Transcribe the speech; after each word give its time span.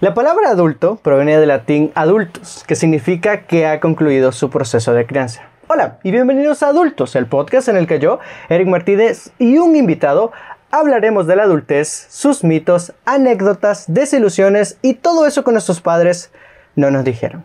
La 0.00 0.14
palabra 0.14 0.50
adulto 0.50 0.94
proviene 0.94 1.38
del 1.38 1.48
latín 1.48 1.90
adultus, 1.96 2.62
que 2.68 2.76
significa 2.76 3.46
que 3.48 3.66
ha 3.66 3.80
concluido 3.80 4.30
su 4.30 4.48
proceso 4.48 4.94
de 4.94 5.06
crianza. 5.06 5.48
Hola 5.66 5.98
y 6.04 6.12
bienvenidos 6.12 6.62
a 6.62 6.68
Adultos, 6.68 7.16
el 7.16 7.26
podcast 7.26 7.66
en 7.66 7.76
el 7.76 7.88
que 7.88 7.98
yo, 7.98 8.20
Eric 8.48 8.68
Martínez 8.68 9.32
y 9.40 9.58
un 9.58 9.74
invitado 9.74 10.30
hablaremos 10.70 11.26
de 11.26 11.34
la 11.34 11.42
adultez, 11.42 11.88
sus 12.10 12.44
mitos, 12.44 12.92
anécdotas, 13.06 13.86
desilusiones 13.88 14.78
y 14.82 14.94
todo 14.94 15.26
eso 15.26 15.42
que 15.42 15.50
nuestros 15.50 15.80
padres 15.80 16.30
no 16.76 16.92
nos 16.92 17.02
dijeron. 17.02 17.44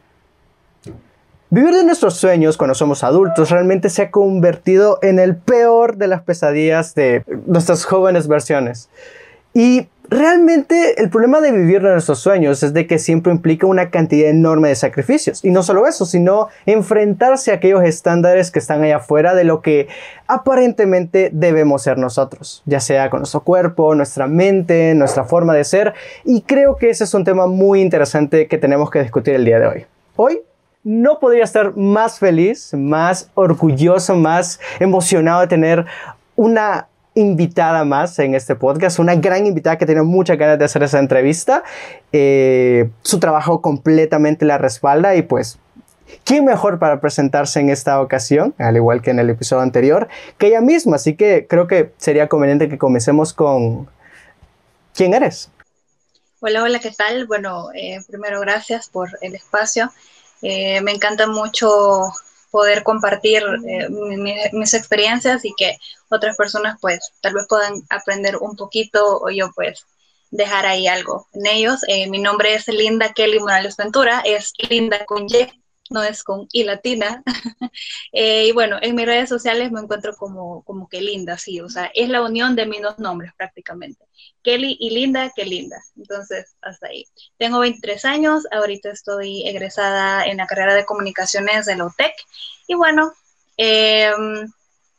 Vivir 1.49 1.73
de 1.73 1.84
nuestros 1.84 2.17
sueños 2.17 2.58
cuando 2.58 2.76
somos 2.76 3.04
adultos 3.04 3.49
realmente 3.49 3.90
se 3.90 4.04
ha 4.04 4.12
convertido 4.12 4.99
en 5.02 5.17
el 5.17 5.35
peor 5.38 5.98
de 5.98 6.08
las 6.08 6.22
pesadillas 6.22 6.94
de 6.94 7.23
nuestras 7.48 7.84
jóvenes 7.84 8.27
versiones. 8.27 8.91
Y 9.55 9.88
realmente 10.13 11.02
el 11.02 11.09
problema 11.09 11.41
de 11.41 11.52
vivir 11.52 11.81
nuestros 11.81 12.20
sueños 12.20 12.63
es 12.63 12.73
de 12.73 12.88
que 12.88 12.99
siempre 12.99 13.34
implica 13.34 13.67
una 13.67 13.90
cantidad 13.90 14.30
enorme 14.30 14.70
de 14.70 14.76
sacrificios. 14.76 15.44
Y 15.44 15.52
no 15.52 15.63
solo 15.63 15.88
eso, 15.88 16.05
sino 16.05 16.49
enfrentarse 16.66 17.52
a 17.52 17.55
aquellos 17.55 17.84
estándares 17.84 18.52
que 18.52 18.59
están 18.59 18.84
allá 18.84 18.98
afuera 18.98 19.34
de 19.36 19.44
lo 19.44 19.62
que 19.62 19.88
aparentemente 20.27 21.30
debemos 21.34 21.84
ser 21.84 21.98
nosotros, 21.98 22.63
ya 22.66 22.80
sea 22.80 23.09
con 23.09 23.22
nuestro 23.22 23.41
cuerpo, 23.41 23.95
nuestra 23.95 24.27
mente, 24.27 24.94
nuestra 24.95 25.23
forma 25.23 25.53
de 25.53 25.63
ser. 25.63 25.94
Y 26.23 26.41
creo 26.41 26.75
que 26.75 26.89
ese 26.89 27.03
es 27.03 27.14
un 27.14 27.23
tema 27.23 27.48
muy 27.48 27.81
interesante 27.81 28.48
que 28.48 28.58
tenemos 28.58 28.89
que 28.89 29.02
discutir 29.02 29.34
el 29.34 29.45
día 29.45 29.59
de 29.59 29.67
hoy. 29.67 29.86
Hoy 30.16 30.41
no 30.84 31.20
podría 31.20 31.44
estar 31.44 31.75
más 31.75 32.20
feliz, 32.20 32.73
más 32.73 33.30
orgulloso, 33.34 34.16
más 34.16 34.59
emocionado 34.80 35.41
de 35.41 35.47
tener 35.47 35.86
una 36.36 36.88
invitada 37.16 37.86
más 37.86 38.17
en 38.19 38.36
este 38.36 38.56
podcast, 38.56 39.00
una 39.00 39.16
gran 39.16 39.45
invitada 39.45 39.78
que 39.78 39.86
tiene 39.86 40.02
muchas 40.02 40.38
ganas 40.38 40.58
de 40.58 40.66
hacer 40.66 40.83
esa 40.83 41.00
entrevista. 41.00 41.64
Eh, 42.11 42.89
su 43.02 43.19
trabajo 43.19 43.61
completamente 43.61 44.45
la 44.45 44.58
respalda 44.58 45.16
y 45.16 45.22
pues, 45.22 45.59
¿quién 46.23 46.45
mejor 46.45 46.80
para 46.80 47.00
presentarse 47.00 47.59
en 47.59 47.69
esta 47.69 48.02
ocasión, 48.02 48.56
al 48.58 48.75
igual 48.75 49.02
que 49.02 49.11
en 49.11 49.19
el 49.19 49.30
episodio 49.30 49.61
anterior, 49.61 50.08
que 50.38 50.47
ella 50.47 50.61
misma? 50.61 50.95
Así 50.95 51.16
que 51.16 51.47
creo 51.47 51.67
que 51.67 51.94
sería 51.97 52.28
conveniente 52.28 52.69
que 52.69 52.78
comencemos 52.78 53.34
con 53.34 53.88
quién 54.94 55.14
eres. 55.14 55.50
Hola, 56.39 56.64
hola, 56.64 56.80
¿qué 56.80 56.91
tal? 56.91 57.25
Bueno, 57.25 57.69
eh, 57.73 58.00
primero 58.08 58.41
gracias 58.41 58.89
por 58.89 59.09
el 59.22 59.36
espacio. 59.36 59.91
Eh, 60.41 60.81
me 60.81 60.91
encanta 60.91 61.25
mucho 61.25 62.11
poder 62.54 62.84
compartir 62.84 63.42
eh, 63.68 63.90
mis 64.52 64.76
experiencias 64.76 65.44
y 65.44 65.56
que 65.58 65.76
otras 66.09 66.38
personas 66.38 66.78
pues 66.80 67.00
tal 67.20 67.34
vez 67.34 67.48
puedan 67.50 67.82
aprender 67.90 68.38
un 68.38 68.56
poquito 68.56 69.20
o 69.20 69.32
yo 69.32 69.52
pues 69.56 69.88
dejar 70.30 70.68
ahí 70.68 70.86
algo 70.86 71.26
en 71.34 71.48
ellos. 71.48 71.80
Eh, 71.88 72.08
mi 72.12 72.20
nombre 72.20 72.54
es 72.54 72.68
Linda 72.68 73.12
Kelly 73.12 73.40
Morales 73.40 73.76
Ventura, 73.76 74.22
es 74.24 74.54
Linda 74.70 75.04
con 75.06 75.26
Y, 75.26 75.50
no 75.89 76.03
es 76.03 76.23
con 76.23 76.48
I 76.52 76.64
latina. 76.64 77.23
Eh, 78.16 78.45
y 78.48 78.52
bueno, 78.52 78.78
en 78.80 78.94
mis 78.94 79.08
redes 79.08 79.28
sociales 79.28 79.72
me 79.72 79.80
encuentro 79.80 80.16
como, 80.16 80.62
como 80.64 80.88
que 80.88 81.02
Linda, 81.02 81.36
sí, 81.40 81.59
o 81.62 81.67
sea, 81.67 81.90
es 81.95 82.09
la 82.09 82.22
unión 82.22 82.56
de 82.56 82.67
mis 82.67 82.81
dos 82.81 83.00
nombres 83.00 83.31
prácticamente. 83.36 84.06
Kelly 84.44 84.78
y 84.80 84.92
Linda, 84.92 85.31
que 85.36 85.45
Linda. 85.45 85.81
Entonces, 85.98 86.56
hasta 86.62 86.88
ahí. 86.88 87.06
Tengo 87.38 87.58
23 87.59 88.06
años, 88.06 88.44
ahorita 88.52 88.92
estoy 88.92 89.48
egresada 89.48 90.25
en 90.25 90.38
la 90.38 90.45
carrera 90.45 90.75
de 90.75 90.86
comunicaciones 90.86 91.66
de 91.66 91.75
la 91.75 91.86
UTEC. 91.86 92.14
Y 92.68 92.75
bueno, 92.75 93.14
em, 93.58 94.47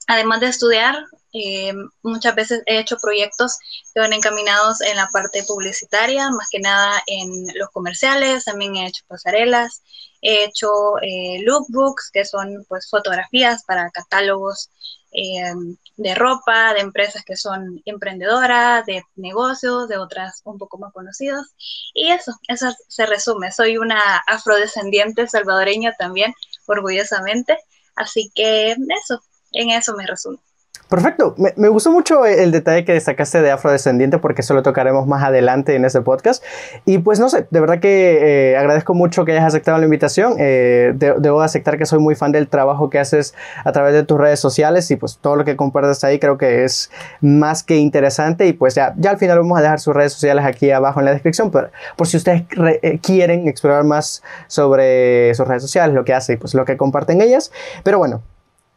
además 0.09 0.41
de 0.41 0.49
estudiar, 0.49 1.05
em, 1.35 1.89
muchas 2.03 2.35
veces 2.35 2.63
he 2.67 2.79
hecho 2.79 2.97
proyectos 3.03 3.59
que 3.93 4.01
van 4.01 4.13
encaminados 4.13 4.81
en 4.81 4.97
la 4.97 5.09
parte 5.13 5.43
publicitaria, 5.45 6.31
más 6.31 6.49
que 6.51 6.61
nada 6.61 7.03
en 7.07 7.47
los 7.59 7.71
comerciales, 7.71 8.45
también 8.45 8.77
he 8.77 8.87
hecho 8.87 9.03
pasarelas, 9.09 9.83
he 10.23 10.45
hecho 10.45 10.69
eh, 11.03 11.43
lookbooks, 11.45 12.11
que 12.13 12.25
son 12.25 12.65
pues 12.69 12.89
fotografías 12.89 13.65
para 13.65 13.91
catálogos 13.91 14.71
em, 15.13 15.77
de 15.97 16.15
ropa, 16.15 16.73
de 16.75 16.81
empresas 16.81 17.25
que 17.25 17.37
son 17.37 17.83
emprendedoras, 17.85 18.87
de 18.87 19.03
negocios, 19.17 19.89
de 19.89 19.99
otras 19.99 20.41
un 20.45 20.59
poco 20.59 20.79
más 20.79 20.93
conocidas. 20.93 21.47
Y 21.95 22.11
eso, 22.11 22.33
eso 22.49 22.73
se 22.89 23.07
resume. 23.07 23.53
Soy 23.53 23.77
una 23.77 24.01
afrodescendiente 24.27 25.27
salvadoreña 25.29 25.95
también, 25.99 26.33
orgullosamente. 26.67 27.59
Así 27.97 28.31
que 28.35 28.73
eso, 28.73 29.21
en 29.53 29.71
eso 29.71 29.95
me 29.95 30.07
resumo. 30.07 30.41
Perfecto. 30.89 31.35
Me, 31.57 31.69
gustó 31.69 31.91
mucho 31.91 32.25
el 32.27 32.53
detalle 32.53 32.85
que 32.85 32.93
destacaste 32.93 33.43
de 33.43 33.51
afrodescendiente 33.51 34.19
porque 34.19 34.43
eso 34.43 34.55
lo 34.55 34.63
tocaremos 34.63 35.07
más 35.07 35.25
adelante 35.25 35.75
en 35.75 35.85
este 35.85 36.01
podcast. 36.03 36.45
Y 36.85 36.99
pues 36.99 37.19
no 37.19 37.29
sé, 37.29 37.47
de 37.51 37.61
verdad 37.61 37.81
que 37.81 38.53
eh, 38.53 38.57
agradezco 38.57 38.95
mucho 38.95 39.25
que 39.25 39.33
hayas 39.33 39.45
aceptado 39.45 39.79
la 39.79 39.85
invitación. 39.85 40.35
Eh, 40.39 40.93
debo 40.95 41.41
aceptar 41.41 41.79
que 41.79 41.87
soy 41.87 41.99
muy 41.99 42.15
fan 42.15 42.33
del 42.33 42.49
trabajo 42.49 42.91
que 42.91 42.99
haces 42.99 43.35
a 43.65 43.73
través 43.73 43.95
de 43.95 44.05
tus 44.05 44.19
redes 44.19 44.41
sociales 44.41 44.91
y 44.91 44.97
pues 44.97 45.19
todo 45.21 45.37
lo 45.37 45.45
que 45.45 45.57
compartes 45.57 46.05
ahí 46.05 46.19
creo 46.19 46.39
que 46.39 46.65
es 46.65 46.91
más 47.21 47.63
que 47.63 47.77
interesante. 47.77 48.47
Y 48.47 48.53
pues 48.53 48.75
ya, 48.75 48.95
ya 48.99 49.11
al 49.11 49.19
final 49.19 49.39
vamos 49.39 49.59
a 49.59 49.63
dejar 49.63 49.81
sus 49.81 49.95
redes 49.95 50.13
sociales 50.13 50.45
aquí 50.45 50.71
abajo 50.71 51.01
en 51.01 51.07
la 51.07 51.13
descripción 51.13 51.51
pero, 51.51 51.71
por 51.97 52.07
si 52.07 52.17
ustedes 52.17 52.45
eh, 52.83 52.99
quieren 53.03 53.49
explorar 53.49 53.85
más 53.85 54.23
sobre 54.47 55.35
sus 55.35 55.47
redes 55.47 55.63
sociales, 55.63 55.95
lo 55.95 56.05
que 56.05 56.15
hace 56.15 56.35
y 56.35 56.37
pues 56.37 56.55
lo 56.55 56.65
que 56.65 56.77
comparten 56.77 57.21
ellas. 57.21 57.51
Pero 57.83 57.99
bueno, 57.99 58.23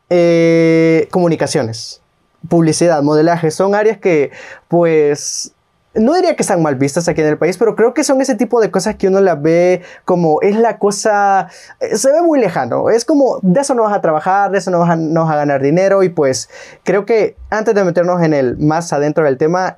eh, 0.10 1.08
comunicaciones, 1.12 2.02
publicidad, 2.48 3.02
modelaje, 3.04 3.52
son 3.52 3.76
áreas 3.76 3.98
que 3.98 4.32
pues 4.68 5.54
no 5.98 6.14
diría 6.14 6.36
que 6.36 6.44
están 6.44 6.62
mal 6.62 6.76
vistas 6.76 7.08
aquí 7.08 7.22
en 7.22 7.28
el 7.28 7.38
país, 7.38 7.58
pero 7.58 7.76
creo 7.76 7.94
que 7.94 8.04
son 8.04 8.22
ese 8.22 8.36
tipo 8.36 8.62
de 8.62 8.72
cosas 8.72 8.96
que 8.96 9.08
uno 9.08 9.20
la 9.20 9.36
ve 9.36 9.82
como 10.06 10.42
es 10.42 10.58
la 10.58 10.78
cosa, 10.78 11.50
eh, 11.80 11.98
se 11.98 12.12
ve 12.12 12.22
muy 12.22 12.40
lejano, 12.40 12.90
es 12.90 13.06
como 13.06 13.40
de 13.42 13.62
eso 13.62 13.74
no 13.74 13.84
vas 13.84 13.94
a 13.94 14.02
trabajar, 14.02 14.52
de 14.52 14.60
eso 14.60 14.72
no 14.72 14.80
vas 14.80 14.92
a, 14.92 15.36
ganar 15.36 15.62
dinero 15.62 16.04
y 16.04 16.10
pues 16.10 16.50
creo 16.84 17.06
que 17.06 17.36
antes 17.50 17.76
de 17.76 17.84
meternos 17.84 18.22
en 18.22 18.34
el 18.34 18.58
más 18.58 18.92
adentro 18.94 19.26
del 19.26 19.38
tema, 19.38 19.78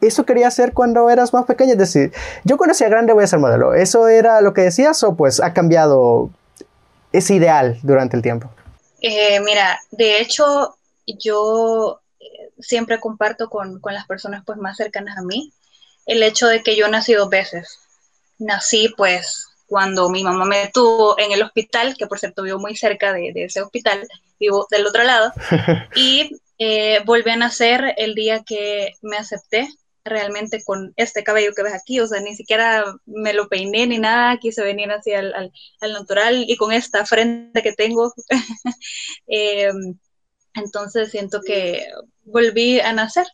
eso 0.00 0.24
quería 0.26 0.48
hacer 0.48 0.72
cuando 0.72 1.08
eras 1.10 1.32
más 1.32 1.46
pequeña, 1.46 1.72
es 1.72 1.78
decir, 1.78 2.12
yo 2.44 2.56
cuando 2.56 2.74
sea 2.74 2.88
grande 2.88 3.12
voy 3.12 3.24
a 3.24 3.26
ser 3.26 3.38
modelo, 3.38 3.74
¿eso 3.74 4.08
era 4.08 4.40
lo 4.40 4.52
que 4.54 4.62
decías 4.62 5.02
o 5.02 5.14
pues 5.14 5.40
ha 5.40 5.52
cambiado 5.52 6.30
ese 7.12 7.34
ideal 7.34 7.78
durante 7.82 8.16
el 8.16 8.22
tiempo? 8.22 8.50
Eh, 9.00 9.40
mira, 9.40 9.80
de 9.90 10.20
hecho, 10.20 10.76
yo 11.06 12.00
eh, 12.20 12.50
siempre 12.58 13.00
comparto 13.00 13.48
con, 13.48 13.80
las 13.84 14.06
personas 14.06 14.42
pues 14.46 14.58
más 14.58 14.76
cercanas 14.76 15.18
a 15.18 15.22
mí 15.22 15.52
el 16.06 16.22
hecho 16.22 16.46
de 16.48 16.62
que 16.62 16.76
yo 16.76 16.88
nací 16.88 17.14
dos 17.14 17.28
veces. 17.28 17.78
Nací 18.38 18.92
pues 18.96 19.48
cuando 19.66 20.08
mi 20.10 20.22
mamá 20.22 20.44
me 20.44 20.70
tuvo 20.72 21.18
en 21.18 21.32
el 21.32 21.42
hospital, 21.42 21.96
que 21.96 22.06
por 22.06 22.18
cierto 22.18 22.42
vivo 22.42 22.58
muy 22.58 22.76
cerca 22.76 23.12
de, 23.12 23.32
ese 23.34 23.62
hospital, 23.62 24.06
vivo 24.38 24.66
del 24.70 24.86
otro 24.86 25.02
lado, 25.02 25.32
y 25.96 26.36
eh, 26.58 27.00
volví 27.04 27.30
a 27.30 27.36
nacer 27.36 27.94
el 27.96 28.14
día 28.14 28.42
que 28.44 28.92
me 29.02 29.16
acepté 29.16 29.68
realmente 30.04 30.62
con 30.64 30.92
este 30.96 31.24
cabello 31.24 31.52
que 31.54 31.62
ves 31.62 31.74
aquí, 31.74 32.00
o 32.00 32.06
sea, 32.06 32.20
ni 32.20 32.34
siquiera 32.36 32.84
me 33.06 33.32
lo 33.32 33.48
peiné 33.48 33.86
ni 33.86 33.98
nada, 33.98 34.38
quise 34.38 34.62
venir 34.62 34.90
así 34.92 35.12
al, 35.12 35.34
al, 35.34 35.92
natural 35.92 36.44
y 36.46 36.56
con 36.56 36.72
esta 36.72 37.06
frente 37.06 37.62
que 37.62 37.72
tengo. 37.72 38.12
Em, 39.26 39.98
entonces 40.54 41.10
siento 41.10 41.40
que 41.42 41.86
volví 42.24 42.80
a 42.80 42.92
nacer. 42.92 43.26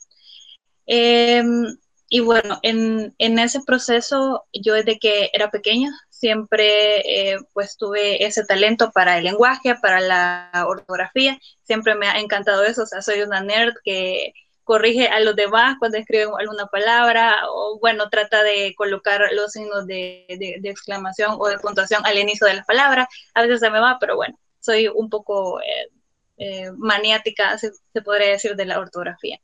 Em, 0.86 1.76
y 2.08 2.20
bueno, 2.20 2.58
en, 2.62 3.14
en, 3.18 3.38
ese 3.38 3.60
proceso, 3.64 4.44
yo 4.52 4.74
desde 4.74 4.98
que 4.98 5.30
era 5.32 5.50
pequeña, 5.50 5.90
siempre 6.10 7.32
eh, 7.32 7.38
pues 7.52 7.76
tuve 7.76 8.24
ese 8.26 8.44
talento 8.44 8.90
para 8.92 9.18
el 9.18 9.24
lenguaje, 9.24 9.76
para 9.76 10.00
la 10.00 10.50
ortografía, 10.68 11.38
siempre 11.62 11.94
me 11.94 12.08
ha 12.08 12.18
encantado 12.20 12.64
eso, 12.64 12.82
o 12.82 12.86
sea, 12.86 13.02
soy 13.02 13.22
una 13.22 13.40
nerd 13.42 13.74
que 13.84 14.34
corrige 14.70 15.08
a 15.08 15.18
los 15.18 15.34
demás 15.34 15.74
cuando 15.80 15.98
escriben 15.98 16.28
alguna 16.38 16.66
palabra 16.66 17.42
o 17.48 17.80
bueno, 17.80 18.08
trata 18.08 18.44
de 18.44 18.72
colocar 18.76 19.20
los 19.32 19.50
signos 19.50 19.84
de, 19.84 20.26
exclamación 20.62 21.34
o 21.40 21.48
de 21.48 21.58
puntuación 21.58 22.06
al 22.06 22.16
inicio 22.16 22.46
de 22.46 22.54
las 22.54 22.66
palabras. 22.66 23.08
A 23.34 23.42
veces 23.42 23.58
se 23.58 23.68
me 23.68 23.80
va, 23.80 23.98
pero 23.98 24.14
bueno, 24.14 24.38
soy 24.60 24.86
un 24.86 25.10
poco 25.10 25.60
eh, 25.60 25.88
eh, 26.36 26.70
maniática, 26.76 27.58
se, 27.58 27.72
podría 28.04 28.28
decir, 28.28 28.54
de 28.54 28.64
la 28.64 28.78
ortografía. 28.78 29.40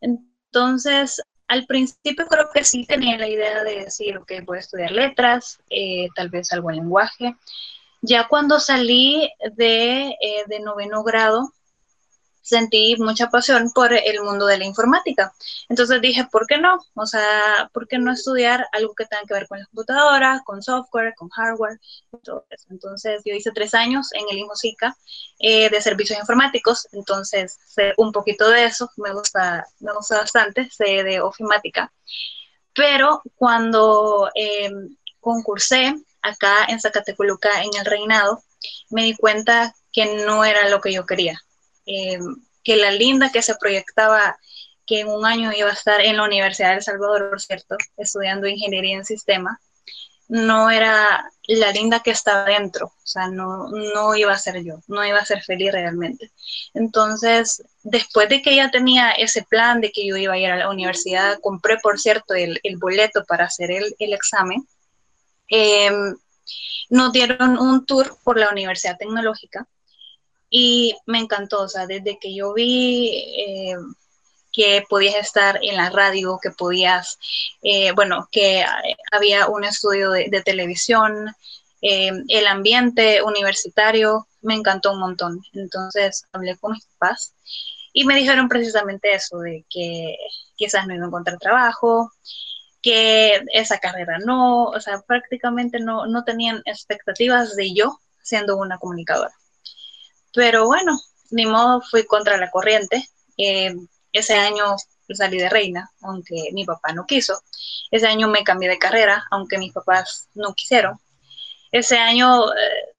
Entonces, 0.00 1.22
al 1.46 1.64
principio 1.66 2.26
creo 2.26 2.50
que 2.52 2.64
sí 2.64 2.84
tenía 2.84 3.16
la 3.16 3.28
idea 3.28 3.62
de 3.62 3.84
decir, 3.84 4.18
ok, 4.18 4.32
voy 4.44 4.56
a 4.56 4.60
estudiar 4.60 4.90
letras, 4.90 5.60
eh, 5.70 6.08
tal 6.16 6.30
vez 6.30 6.52
algo 6.52 6.70
en 6.70 6.78
lenguaje. 6.78 7.36
Ya 8.02 8.26
cuando 8.26 8.58
salí 8.58 9.30
de, 9.52 10.16
de 10.48 10.58
noveno 10.58 11.04
grado, 11.04 11.52
sentí 12.48 12.96
mucha 12.98 13.28
pasión 13.28 13.70
por 13.74 13.92
el 13.92 14.22
mundo 14.22 14.46
de 14.46 14.58
la 14.58 14.64
informática. 14.64 15.32
Entonces 15.68 16.00
dije, 16.00 16.26
¿por 16.32 16.46
qué 16.46 16.58
no? 16.58 16.78
O 16.94 17.06
sea, 17.06 17.70
¿por 17.72 17.86
qué 17.86 17.98
no 17.98 18.12
estudiar 18.12 18.66
algo 18.72 18.94
que 18.94 19.04
tenga 19.06 19.22
que 19.26 19.34
ver 19.34 19.46
con 19.48 19.58
la 19.60 19.66
computadora, 19.66 20.42
con 20.44 20.62
software, 20.62 21.14
con 21.16 21.28
hardware? 21.28 21.78
Todo 22.22 22.46
eso. 22.50 22.66
Entonces 22.70 23.22
yo 23.24 23.34
hice 23.34 23.52
tres 23.52 23.74
años 23.74 24.08
en 24.14 24.24
el 24.30 24.38
INJOSICA 24.38 24.96
eh, 25.40 25.68
de 25.70 25.80
servicios 25.82 26.18
informáticos, 26.18 26.88
entonces 26.92 27.58
sé 27.66 27.92
un 27.98 28.12
poquito 28.12 28.48
de 28.48 28.64
eso, 28.64 28.90
me 28.96 29.12
gusta, 29.12 29.66
me 29.80 29.92
gusta 29.92 30.18
bastante, 30.18 30.68
sé 30.70 31.04
de 31.04 31.20
ofimática 31.20 31.92
Pero 32.74 33.22
cuando 33.36 34.30
em, 34.34 34.96
concursé 35.20 35.94
acá 36.22 36.64
en 36.68 36.80
Zacatecoluca, 36.80 37.62
en 37.62 37.70
el 37.78 37.84
Reinado, 37.84 38.42
me 38.90 39.02
di 39.04 39.16
cuenta 39.16 39.74
que 39.92 40.24
no 40.26 40.44
era 40.44 40.68
lo 40.68 40.80
que 40.80 40.92
yo 40.92 41.06
quería. 41.06 41.40
Em, 41.88 42.36
que 42.62 42.76
la 42.76 42.90
linda 42.90 43.30
que 43.32 43.40
se 43.40 43.54
proyectaba 43.54 44.38
que 44.86 45.00
en 45.00 45.08
un 45.08 45.24
año 45.24 45.52
iba 45.56 45.70
a 45.70 45.72
estar 45.72 46.02
en 46.02 46.18
la 46.18 46.24
Universidad 46.24 46.70
de 46.70 46.76
El 46.76 46.82
Salvador, 46.82 47.30
por 47.30 47.40
cierto, 47.40 47.76
estudiando 47.96 48.46
ingeniería 48.46 48.96
en 48.96 49.06
sistema, 49.06 49.58
no 50.28 50.70
era 50.70 51.30
la 51.46 51.72
linda 51.72 52.00
que 52.00 52.10
estaba 52.10 52.44
dentro, 52.44 52.86
o 52.88 53.06
sea, 53.06 53.28
no, 53.28 53.68
no 53.68 54.14
iba 54.14 54.32
a 54.34 54.38
ser 54.38 54.62
yo, 54.62 54.80
no 54.86 55.02
iba 55.02 55.18
a 55.18 55.24
ser 55.24 55.42
feliz 55.42 55.72
realmente. 55.72 56.30
Entonces, 56.74 57.62
después 57.82 58.28
de 58.28 58.42
que 58.42 58.54
ya 58.54 58.70
tenía 58.70 59.12
ese 59.12 59.42
plan 59.44 59.80
de 59.80 59.90
que 59.90 60.06
yo 60.06 60.16
iba 60.16 60.34
a 60.34 60.38
ir 60.38 60.50
a 60.50 60.56
la 60.56 60.68
universidad, 60.68 61.38
compré, 61.40 61.78
por 61.78 61.98
cierto, 61.98 62.34
el, 62.34 62.60
boleto 62.78 63.24
para 63.24 63.46
hacer 63.46 63.70
el, 63.70 64.12
examen, 64.12 64.68
em, 65.48 66.16
nos 66.90 67.12
dieron 67.12 67.58
un 67.58 67.86
tour 67.86 68.18
por 68.22 68.38
la 68.38 68.50
Universidad 68.50 68.98
Tecnológica 68.98 69.66
y 70.50 70.94
me 71.06 71.18
encantó, 71.18 71.62
o 71.62 71.68
sea, 71.68 71.86
desde 71.86 72.18
que 72.18 72.34
yo 72.34 72.54
vi... 72.54 73.34
Em, 73.36 73.94
que 74.52 74.84
podías 74.88 75.16
estar 75.16 75.58
en 75.62 75.76
la 75.76 75.90
radio, 75.90 76.38
que 76.42 76.50
podías, 76.50 77.18
eh, 77.62 77.92
bueno, 77.92 78.28
que 78.32 78.64
había 79.12 79.46
un 79.46 79.64
estudio 79.64 80.10
de, 80.10 80.42
televisión, 80.44 81.32
eh, 81.82 82.10
el 82.28 82.46
ambiente 82.46 83.22
universitario 83.22 84.26
me 84.42 84.54
encantó 84.54 84.92
un 84.92 85.00
montón. 85.00 85.40
Entonces 85.52 86.24
hablé 86.32 86.56
con 86.56 86.72
mis 86.72 86.84
papás 86.86 87.34
y 87.92 88.04
me 88.04 88.16
dijeron 88.16 88.48
precisamente 88.48 89.14
eso, 89.14 89.38
de 89.38 89.64
que 89.70 90.16
quizás 90.56 90.86
no 90.86 90.94
iba 90.94 91.04
a 91.04 91.08
encontrar 91.08 91.38
trabajo, 91.38 92.10
que 92.82 93.42
esa 93.52 93.78
carrera 93.78 94.18
no, 94.18 94.64
o 94.64 94.80
sea, 94.80 95.00
prácticamente 95.02 95.80
no, 95.80 96.06
no 96.06 96.24
tenían 96.24 96.62
expectativas 96.64 97.56
de 97.56 97.74
yo 97.74 98.00
siendo 98.22 98.56
una 98.56 98.78
comunicadora. 98.78 99.34
Pero 100.34 100.66
bueno, 100.66 100.98
ni 101.30 101.46
modo, 101.46 101.80
fui 101.82 102.04
contra 102.04 102.36
la 102.36 102.50
corriente. 102.50 103.08
Eh, 103.36 103.74
ese 104.12 104.34
año 104.34 104.76
salí 105.10 105.38
de 105.38 105.48
reina, 105.48 105.90
aunque 106.02 106.50
mi 106.52 106.64
papá 106.64 106.92
no 106.92 107.06
quiso. 107.06 107.40
Ese 107.90 108.06
año 108.06 108.28
me 108.28 108.44
cambié 108.44 108.68
de 108.68 108.78
carrera, 108.78 109.26
aunque 109.30 109.58
mis 109.58 109.72
papás 109.72 110.28
no 110.34 110.54
quisieron. 110.54 110.98
Ese 111.72 111.98
año 111.98 112.50
eh, 112.52 112.94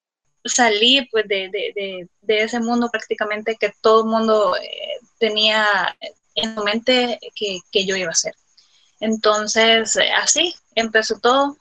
salí 0.46 1.08
pues, 1.12 1.28
de, 1.28 2.08
ese 2.28 2.60
mundo 2.60 2.90
prácticamente 2.90 3.58
que 3.58 3.74
todo 3.82 4.04
el 4.04 4.10
mundo 4.10 4.56
eh, 4.58 5.00
tenía 5.18 5.68
en 6.36 6.56
su 6.56 6.64
mente 6.64 7.20
que, 7.36 7.86
yo 7.86 7.96
iba 7.96 8.10
a 8.10 8.12
hacer. 8.12 8.36
Entonces, 9.00 9.98
así 10.18 10.54
empezó 10.76 11.20
todo. 11.20 11.58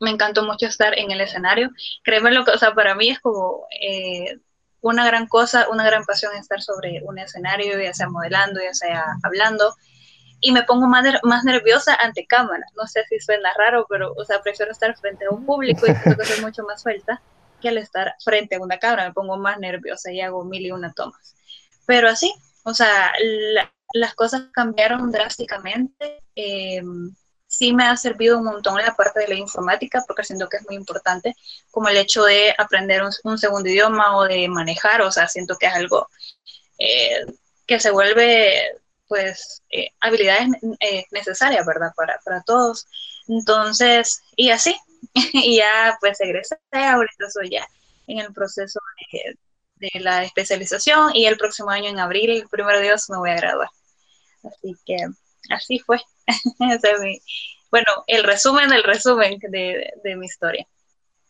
Me 0.00 0.10
encantó 0.10 0.44
mucho 0.44 0.66
estar 0.66 0.98
en 0.98 1.10
el 1.10 1.20
escenario. 1.20 1.70
Créeme 2.02 2.32
lo 2.32 2.44
que, 2.44 2.52
o 2.52 2.58
sea, 2.58 2.74
para 2.74 2.94
mí 2.94 3.08
es 3.08 3.20
como 3.20 3.66
una 4.80 5.06
gran 5.06 5.26
cosa, 5.28 5.68
una 5.70 5.84
gran 5.84 6.04
pasión 6.04 6.34
estar 6.34 6.60
sobre 6.60 7.00
un 7.04 7.18
escenario, 7.18 7.80
ya 7.80 7.94
sea 7.94 8.08
modelando, 8.08 8.60
ya 8.60 8.74
sea 8.74 9.04
hablando, 9.22 9.74
y 10.40 10.50
me 10.50 10.64
pongo 10.64 10.88
más, 10.88 11.04
más 11.22 11.44
nerviosa 11.44 11.94
ante 11.94 12.26
cámara. 12.26 12.64
No 12.76 12.86
sé 12.88 13.04
si 13.08 13.20
suena 13.20 13.50
raro, 13.56 13.86
pero, 13.88 14.12
o 14.16 14.24
sea, 14.24 14.42
prefiero 14.42 14.72
estar 14.72 14.94
frente 14.96 15.24
a 15.24 15.30
un 15.30 15.46
público 15.46 15.86
y 15.86 15.94
tengo 15.94 16.16
que 16.16 16.24
ser 16.24 16.42
mucho 16.42 16.64
más 16.64 16.82
suelta 16.82 17.22
que 17.60 17.68
al 17.68 17.78
estar 17.78 18.16
frente 18.22 18.56
a 18.56 18.60
una 18.60 18.78
cámara. 18.78 19.06
Me 19.06 19.14
pongo 19.14 19.36
más 19.36 19.60
nerviosa 19.60 20.10
y 20.10 20.20
hago 20.20 20.44
mil 20.44 20.66
y 20.66 20.72
una 20.72 20.92
tomas. 20.92 21.36
Pero 21.86 22.08
así, 22.08 22.34
o 22.64 22.74
sea, 22.74 23.12
las 23.94 24.14
cosas 24.14 24.48
cambiaron 24.52 25.12
drásticamente. 25.12 26.24
Eh, 26.34 26.82
sí 27.52 27.74
me 27.74 27.84
ha 27.84 27.96
servido 27.98 28.38
un 28.38 28.44
montón 28.44 28.78
la 28.78 28.94
parte 28.94 29.20
de 29.20 29.28
la 29.28 29.34
informática 29.34 30.02
porque 30.06 30.24
siento 30.24 30.48
que 30.48 30.56
es 30.56 30.64
muy 30.66 30.74
importante, 30.74 31.36
como 31.70 31.88
el 31.88 31.98
hecho 31.98 32.24
de 32.24 32.54
aprender 32.56 33.02
un, 33.24 33.38
segundo 33.38 33.68
idioma 33.68 34.16
o 34.16 34.24
de 34.24 34.48
manejar, 34.48 35.02
o 35.02 35.12
sea, 35.12 35.28
siento 35.28 35.56
que 35.58 35.66
es 35.66 35.74
algo 35.74 36.08
eh, 36.78 37.26
que 37.66 37.78
se 37.78 37.90
vuelve, 37.90 38.80
pues, 39.06 39.62
eh, 39.70 39.90
habilidades 40.00 40.48
eh, 40.80 41.04
necesarias, 41.10 41.66
¿verdad? 41.66 41.92
Para, 41.94 42.18
para 42.24 42.40
todos. 42.42 42.86
Entonces, 43.28 44.22
y 44.34 44.50
así, 44.50 44.74
y 45.14 45.58
ya 45.58 45.98
pues 46.00 46.20
egresé, 46.22 46.56
ahorita 46.72 47.30
soy 47.30 47.50
ya 47.50 47.66
en 48.06 48.18
el 48.18 48.32
proceso 48.32 48.80
de, 49.12 49.36
de 49.76 50.00
la 50.00 50.24
especialización 50.24 51.14
y 51.14 51.26
el 51.26 51.36
próximo 51.36 51.68
año 51.68 51.90
en 51.90 51.98
abril, 51.98 52.46
primero 52.50 52.80
Dios, 52.80 53.10
me 53.10 53.18
voy 53.18 53.30
a 53.30 53.36
graduar. 53.36 53.68
Así 54.42 54.74
que 54.86 54.96
así 55.50 55.78
fue. 55.80 56.00
bueno, 57.70 58.04
el 58.06 58.24
resumen 58.24 58.68
del 58.68 58.82
resumen 58.84 59.38
de 59.40 60.16
mi 60.16 60.26
historia. 60.26 60.66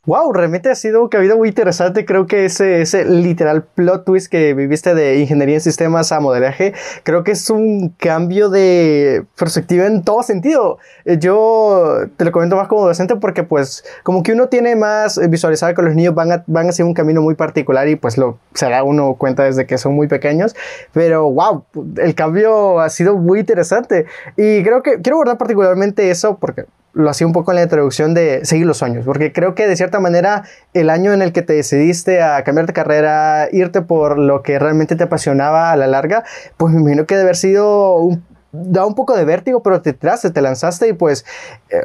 Wow, 0.05 0.33
realmente 0.33 0.69
ha 0.69 0.75
sido 0.75 1.09
ha 1.13 1.17
habido 1.17 1.37
muy 1.37 1.51
interesante. 1.51 2.05
Creo 2.05 2.27
que 2.27 2.45
ese, 2.47 2.83
ese 2.83 3.05
literal 3.05 3.63
plot 3.63 4.05
twist 4.05 4.29
que 4.29 4.53
viviste 4.53 4.97
de 4.97 5.21
ingeniería 5.21 5.55
en 5.55 5.61
sistemas 5.61 6.11
a 6.11 6.19
modelaje, 6.19 6.75
creo 7.05 7.23
que 7.23 7.31
es 7.31 7.49
un 7.51 7.91
cambio 7.91 8.49
de 8.49 9.25
perspectiva 9.39 9.87
en 9.87 10.03
todo 10.03 10.25
sentido. 10.25 10.79
Eh, 11.05 11.19
yo 11.21 11.99
te 12.17 12.25
lo 12.25 12.33
comento 12.33 12.57
más 12.57 12.67
como 12.67 12.85
docente 12.85 13.15
porque 13.15 13.45
pues 13.45 13.85
como 14.03 14.25
que 14.25 14.33
uno 14.33 14.49
tiene 14.49 14.75
más 14.75 15.21
visualizado 15.31 15.73
que 15.73 15.83
los 15.83 15.95
niños 15.95 16.17
van 16.17 16.33
a, 16.33 16.43
van 16.49 16.67
a 16.67 16.71
hacer 16.71 16.85
un 16.85 16.95
camino 16.95 17.23
muy 17.23 17.37
particular 17.37 17.87
y 17.87 17.95
pues 17.95 18.19
lo 18.19 18.39
se 18.55 18.69
da 18.69 18.83
uno 18.83 19.15
cuenta 19.15 19.45
desde 19.45 19.67
que 19.67 19.79
son 19.79 19.95
muy 19.95 20.09
pequeños. 20.09 20.57
Pero 20.93 21.31
wow, 21.31 21.65
el 21.99 22.17
cambio 22.17 22.81
ha 22.81 22.91
sido 22.91 23.17
muy 23.17 23.39
interesante. 23.39 24.07
Y 24.37 24.65
creo 24.65 24.83
que 24.83 25.01
quiero 25.01 25.19
guardar 25.19 25.39
particularmente 25.39 26.11
eso 26.11 26.39
porque 26.41 26.65
lo 26.95 27.09
hacía 27.09 27.27
un 27.27 27.33
poco 27.33 27.53
en 27.53 27.57
la 27.57 27.63
introducción 27.63 28.15
de 28.15 28.45
seguir 28.45 28.67
los 28.67 28.79
sueños, 28.79 29.05
porque 29.05 29.33
creo 29.33 29.55
que 29.55 29.67
de 29.67 29.77
cierta 29.77 29.99
manera 29.99 30.45
el 30.75 30.91
año 30.91 31.13
en 31.13 31.23
el 31.23 31.33
que 31.33 31.43
te 31.43 31.55
decidiste 31.55 32.23
a 32.23 32.45
cambiar 32.45 32.67
de 32.67 32.73
carrera, 32.73 33.49
irte 33.51 33.83
por 33.83 34.19
lo 34.19 34.43
que 34.43 34.59
realmente 34.59 34.97
te 34.97 35.05
apasionaba 35.05 35.73
a 35.73 35.77
la 35.77 35.87
larga, 35.87 36.25
pues 36.57 36.73
me 36.75 36.81
imagino 36.81 37.07
que 37.07 37.15
debe 37.15 37.29
haber 37.29 37.37
sido 37.37 37.97
un, 37.97 38.25
da 38.53 38.85
un 38.85 38.95
poco 38.95 39.17
de 39.17 39.25
vértigo, 39.25 39.63
pero 39.63 39.81
te 39.81 39.95
tiraste, 39.95 40.31
te 40.31 40.43
lanzaste 40.43 40.89
y 40.89 40.93
pues, 40.93 41.25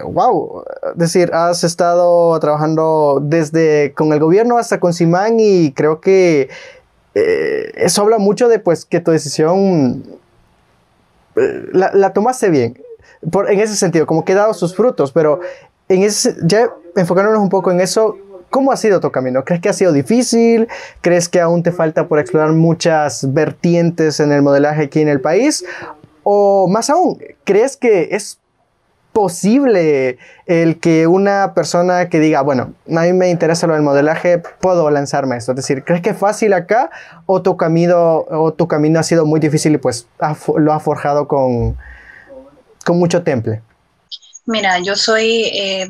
wow, 0.03 0.63
eh, 0.65 0.89
es 0.91 0.97
decir, 0.97 1.31
has 1.33 1.63
estado 1.63 2.37
trabajando 2.39 3.19
desde 3.23 3.93
con 3.93 4.11
el 4.11 4.19
gobierno 4.19 4.57
hasta 4.57 4.79
con 4.79 4.93
Simán 4.93 5.39
y 5.39 5.71
creo 5.71 6.01
que 6.01 6.49
eh, 7.15 7.71
eso 7.75 8.01
habla 8.01 8.17
mucho 8.17 8.49
de 8.49 8.59
pues 8.59 8.85
que 8.85 8.99
tu 8.99 9.11
decisión 9.11 10.03
eh, 11.37 11.63
la, 11.71 11.91
la 11.93 12.11
tomaste 12.11 12.49
bien 12.49 12.77
en 13.21 13.59
ese 13.59 13.75
sentido, 13.75 14.05
como 14.05 14.23
que 14.25 14.33
ha 14.33 14.37
dado 14.37 14.53
sus 14.53 14.75
frutos, 14.75 15.11
pero 15.11 15.39
en 15.89 16.03
ese, 16.03 16.35
ya 16.43 16.69
enfocándonos 16.95 17.41
un 17.41 17.49
poco 17.49 17.71
en 17.71 17.79
eso, 17.79 18.17
¿cómo 18.49 18.71
ha 18.71 18.77
sido 18.77 18.99
tu 18.99 19.11
camino? 19.11 19.43
¿Crees 19.43 19.61
que 19.61 19.69
ha 19.69 19.73
sido 19.73 19.91
difícil? 19.91 20.67
¿Crees 21.01 21.29
que 21.29 21.39
aún 21.39 21.63
te 21.63 21.71
falta 21.71 22.07
por 22.07 22.19
explorar 22.19 22.51
muchas 22.51 23.33
vertientes 23.33 24.19
en 24.19 24.31
el 24.31 24.41
modelaje 24.41 24.83
aquí 24.83 25.01
en 25.01 25.09
el 25.09 25.21
país? 25.21 25.63
O 26.23 26.67
más 26.67 26.89
aún, 26.89 27.19
¿crees 27.43 27.77
que 27.77 28.09
es 28.11 28.39
posible 29.13 30.17
el 30.45 30.79
que 30.79 31.07
una 31.07 31.53
persona 31.55 32.09
que 32.09 32.19
diga, 32.19 32.41
bueno, 32.41 32.73
a 32.95 33.01
mí 33.01 33.13
me 33.13 33.29
interesa 33.29 33.65
lo 33.65 33.73
del 33.73 33.81
modelaje, 33.81 34.39
puedo 34.59 34.91
lanzarme 34.91 35.35
a 35.35 35.37
esto? 35.37 35.53
Es 35.53 35.55
decir, 35.55 35.83
¿crees 35.83 36.01
que 36.01 36.11
es 36.11 36.17
fácil 36.17 36.53
acá 36.53 36.91
o 37.25 37.41
tu 37.41 37.57
camino, 37.57 38.25
o 38.29 38.53
tu 38.53 38.67
camino 38.67 38.99
ha 38.99 39.03
sido 39.03 39.25
muy 39.25 39.39
difícil 39.39 39.73
y 39.73 39.77
pues 39.77 40.07
lo 40.57 40.73
ha 40.73 40.79
forjado 40.79 41.27
con, 41.27 41.77
con 42.87 42.99
mucho 42.99 43.21
temple? 43.21 43.61
Mira, 44.45 44.79
yo 44.79 44.95
soy 44.95 45.43
eh, 45.43 45.89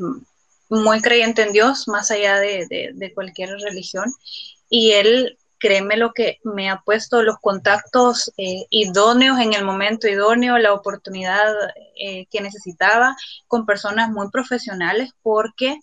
muy 0.67 0.99
creyente 0.99 1.43
en 1.43 1.53
Dios, 1.53 1.87
más 1.87 2.09
allá 2.09 2.39
de, 2.39 3.11
cualquier 3.13 3.51
religión, 3.59 4.11
y 4.67 4.93
Él, 4.93 5.37
créeme 5.59 5.95
lo 5.95 6.11
que 6.13 6.39
me 6.43 6.71
ha 6.71 6.81
puesto 6.81 7.21
los 7.21 7.37
contactos 7.39 8.31
eh, 8.37 8.65
idóneos 8.71 9.39
en 9.39 9.53
el 9.53 9.63
momento 9.63 10.07
idóneo, 10.07 10.57
la 10.57 10.73
oportunidad 10.73 11.53
eh, 11.99 12.25
que 12.31 12.41
necesitaba 12.41 13.15
con 13.47 13.67
personas 13.67 14.09
muy 14.09 14.31
profesionales, 14.31 15.11
porque, 15.21 15.79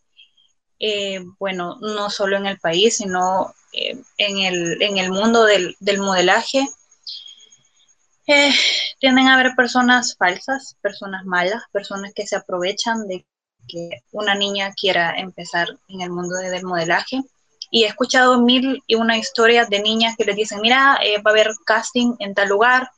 bueno, 1.38 1.78
no 1.80 2.10
solo 2.10 2.36
en 2.36 2.46
el 2.46 2.58
país, 2.58 2.96
sino 2.96 3.54
en 3.72 4.38
el, 4.38 4.82
en, 4.82 4.98
el, 4.98 5.10
mundo 5.10 5.44
del, 5.44 5.76
del 5.80 5.98
modelaje, 5.98 6.68
eh, 8.26 8.52
tienden 8.98 9.28
a 9.28 9.34
haber 9.34 9.54
personas 9.54 10.16
falsas, 10.16 10.76
personas 10.80 11.24
malas, 11.24 11.62
personas 11.72 12.12
que 12.14 12.26
se 12.26 12.36
aprovechan 12.36 13.06
de 13.06 13.26
que 13.68 14.02
una 14.12 14.34
niña 14.34 14.72
quiera 14.72 15.14
empezar 15.16 15.68
en 15.88 16.00
el 16.00 16.10
mundo 16.10 16.36
del 16.36 16.64
modelaje. 16.64 17.22
Y 17.70 17.84
he 17.84 17.86
escuchado 17.86 18.40
mil 18.40 18.82
y 18.86 18.94
una 18.94 19.16
historias 19.16 19.68
de 19.68 19.80
niñas 19.80 20.16
que 20.16 20.24
les 20.24 20.36
dicen, 20.36 20.60
mira, 20.60 20.98
eh, 21.02 21.20
va 21.20 21.30
a 21.30 21.34
haber 21.34 21.50
casting 21.66 22.14
en 22.18 22.34
tal 22.34 22.48
lugar, 22.48 22.90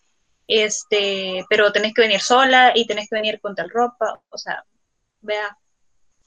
este, 0.49 1.45
pero 1.49 1.73
tenés 1.73 1.95
que 1.95 2.03
venir 2.03 2.21
sola 2.21 2.73
y 2.75 2.87
tenés 2.87 3.09
que 3.09 3.17
venir 3.17 3.41
con 3.41 3.55
tal 3.55 3.71
ropa. 3.71 4.21
O 4.29 4.39
sea, 4.39 4.65
vea, 5.23 5.57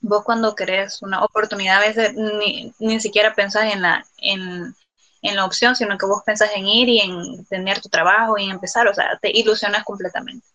vos 0.01 0.23
cuando 0.23 0.55
querés 0.55 1.01
una 1.01 1.23
oportunidad 1.23 1.77
a 1.77 1.87
veces 1.87 2.13
ni, 2.15 2.73
ni 2.79 2.99
siquiera 2.99 3.33
pensás 3.33 3.73
en 3.73 3.81
la, 3.81 4.05
en, 4.17 4.73
en 5.21 5.35
la 5.35 5.45
opción, 5.45 5.75
sino 5.75 5.97
que 5.97 6.05
vos 6.05 6.23
pensás 6.25 6.51
en 6.55 6.67
ir 6.67 6.89
y 6.89 6.99
en 6.99 7.45
tener 7.45 7.81
tu 7.81 7.89
trabajo 7.89 8.37
y 8.37 8.45
en 8.45 8.51
empezar, 8.51 8.87
o 8.87 8.93
sea, 8.93 9.17
te 9.21 9.29
ilusionas 9.37 9.83
completamente. 9.83 10.47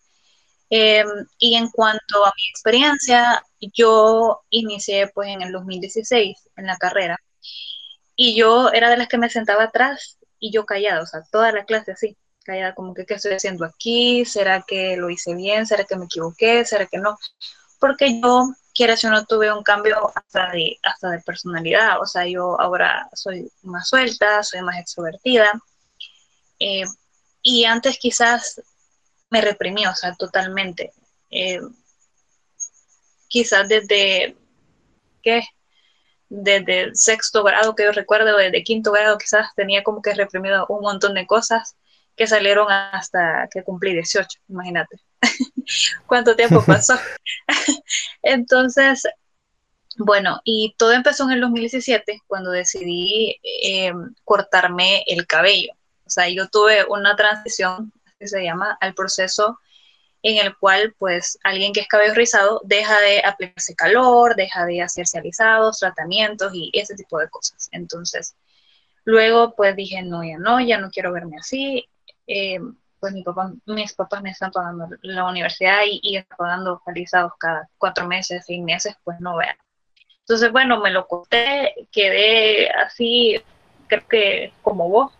Em, 0.69 1.07
y 1.37 1.55
en 1.55 1.69
cuanto 1.69 2.25
a 2.25 2.33
mi 2.35 2.47
experiencia, 2.49 3.43
yo 3.59 4.41
inicié 4.49 5.07
pues 5.13 5.29
en 5.29 5.41
el 5.43 5.51
2016 5.51 6.37
en 6.57 6.65
la 6.65 6.77
carrera 6.77 7.19
y 8.15 8.35
yo 8.35 8.71
era 8.71 8.89
de 8.89 8.97
las 8.97 9.07
que 9.07 9.17
me 9.17 9.29
sentaba 9.29 9.65
atrás 9.65 10.17
y 10.39 10.51
yo 10.51 10.65
callada, 10.65 11.01
o 11.03 11.05
sea, 11.05 11.21
toda 11.31 11.51
la 11.51 11.65
clase 11.65 11.91
así, 11.91 12.17
callada 12.43 12.75
como 12.75 12.93
que 12.93 13.05
qué 13.05 13.15
estoy 13.15 13.33
haciendo 13.33 13.65
aquí, 13.65 14.25
será 14.25 14.63
que 14.67 14.97
lo 14.97 15.09
hice 15.09 15.35
bien, 15.35 15.67
será 15.67 15.83
que 15.85 15.97
me 15.97 16.05
equivoqué, 16.05 16.65
será 16.65 16.85
que 16.87 16.97
no, 16.97 17.17
porque 17.79 18.21
yo 18.21 18.49
quiera 18.75 18.97
si 18.97 19.07
no 19.07 19.25
tuve 19.25 19.51
un 19.51 19.63
cambio 19.63 20.11
hasta 20.13 20.51
de, 20.51 20.77
hasta 20.83 21.09
de 21.09 21.21
personalidad, 21.21 22.01
o 22.01 22.05
sea, 22.05 22.27
yo 22.27 22.59
ahora 22.59 23.09
soy 23.13 23.49
más 23.63 23.87
suelta, 23.87 24.43
soy 24.43 24.61
más 24.61 24.77
extrovertida, 24.77 25.51
eh, 26.59 26.83
y 27.41 27.63
antes 27.65 27.97
quizás 27.97 28.61
me 29.29 29.41
reprimí, 29.41 29.85
o 29.87 29.95
sea, 29.95 30.13
totalmente. 30.15 30.93
Eh, 31.31 31.61
quizás 33.27 33.67
desde, 33.67 34.35
¿qué? 35.23 35.43
Desde 36.27 36.93
sexto 36.95 37.43
grado 37.43 37.75
que 37.75 37.83
yo 37.83 37.91
recuerdo, 37.91 38.37
desde 38.37 38.63
quinto 38.63 38.91
grado 38.91 39.17
quizás 39.17 39.53
tenía 39.55 39.83
como 39.83 40.01
que 40.01 40.13
reprimido 40.13 40.65
un 40.69 40.81
montón 40.81 41.13
de 41.13 41.27
cosas 41.27 41.75
que 42.15 42.27
salieron 42.27 42.67
hasta 42.71 43.47
que 43.51 43.63
cumplí 43.63 43.93
18, 43.93 44.39
imagínate. 44.49 44.99
¿Cuánto 46.07 46.35
tiempo 46.35 46.63
pasó? 46.65 46.95
Entonces, 48.21 49.03
bueno, 49.97 50.41
y 50.43 50.75
todo 50.77 50.91
empezó 50.91 51.23
en 51.25 51.31
el 51.31 51.41
2017 51.41 52.21
cuando 52.27 52.51
decidí 52.51 53.39
eh, 53.43 53.93
cortarme 54.23 55.03
el 55.07 55.25
cabello. 55.25 55.73
O 56.05 56.09
sea, 56.09 56.29
yo 56.29 56.47
tuve 56.49 56.85
una 56.85 57.15
transición 57.15 57.91
que 58.19 58.27
se 58.27 58.43
llama 58.43 58.77
al 58.81 58.93
proceso 58.93 59.59
en 60.21 60.43
el 60.43 60.57
cual 60.57 60.95
pues 60.97 61.37
alguien 61.43 61.71
que 61.71 61.81
es 61.81 61.87
cabello 61.87 62.15
rizado 62.15 62.61
deja 62.65 62.99
de 62.99 63.21
aplicarse 63.23 63.75
calor, 63.75 64.35
deja 64.35 64.65
de 64.65 64.81
hacerse 64.81 65.19
alisados, 65.19 65.79
tratamientos 65.79 66.51
y 66.53 66.71
ese 66.73 66.95
tipo 66.95 67.19
de 67.19 67.29
cosas. 67.29 67.69
Entonces, 67.71 68.35
luego 69.03 69.55
pues 69.55 69.75
dije, 69.75 70.01
no, 70.01 70.23
ya 70.23 70.37
no, 70.39 70.59
ya 70.59 70.79
no 70.79 70.89
quiero 70.89 71.13
verme 71.13 71.37
así. 71.37 71.87
Eh, 72.27 72.59
pues 72.99 73.13
mi 73.13 73.23
papá, 73.23 73.51
mis 73.65 73.93
papás 73.93 74.21
me 74.23 74.31
están 74.31 74.51
pagando 74.51 74.87
la 75.01 75.25
universidad 75.25 75.81
y, 75.85 75.99
y 76.01 76.17
están 76.17 76.37
pagando 76.37 76.81
alisados 76.85 77.33
cada 77.39 77.69
cuatro 77.77 78.07
meses, 78.07 78.43
seis 78.45 78.63
meses, 78.63 78.95
pues 79.03 79.19
no 79.19 79.37
vean. 79.37 79.55
Entonces, 80.21 80.51
bueno, 80.51 80.79
me 80.79 80.89
lo 80.89 81.05
corté, 81.07 81.87
quedé 81.91 82.67
así, 82.71 83.39
creo 83.87 84.07
que 84.07 84.53
como 84.63 84.89
vos, 84.89 85.11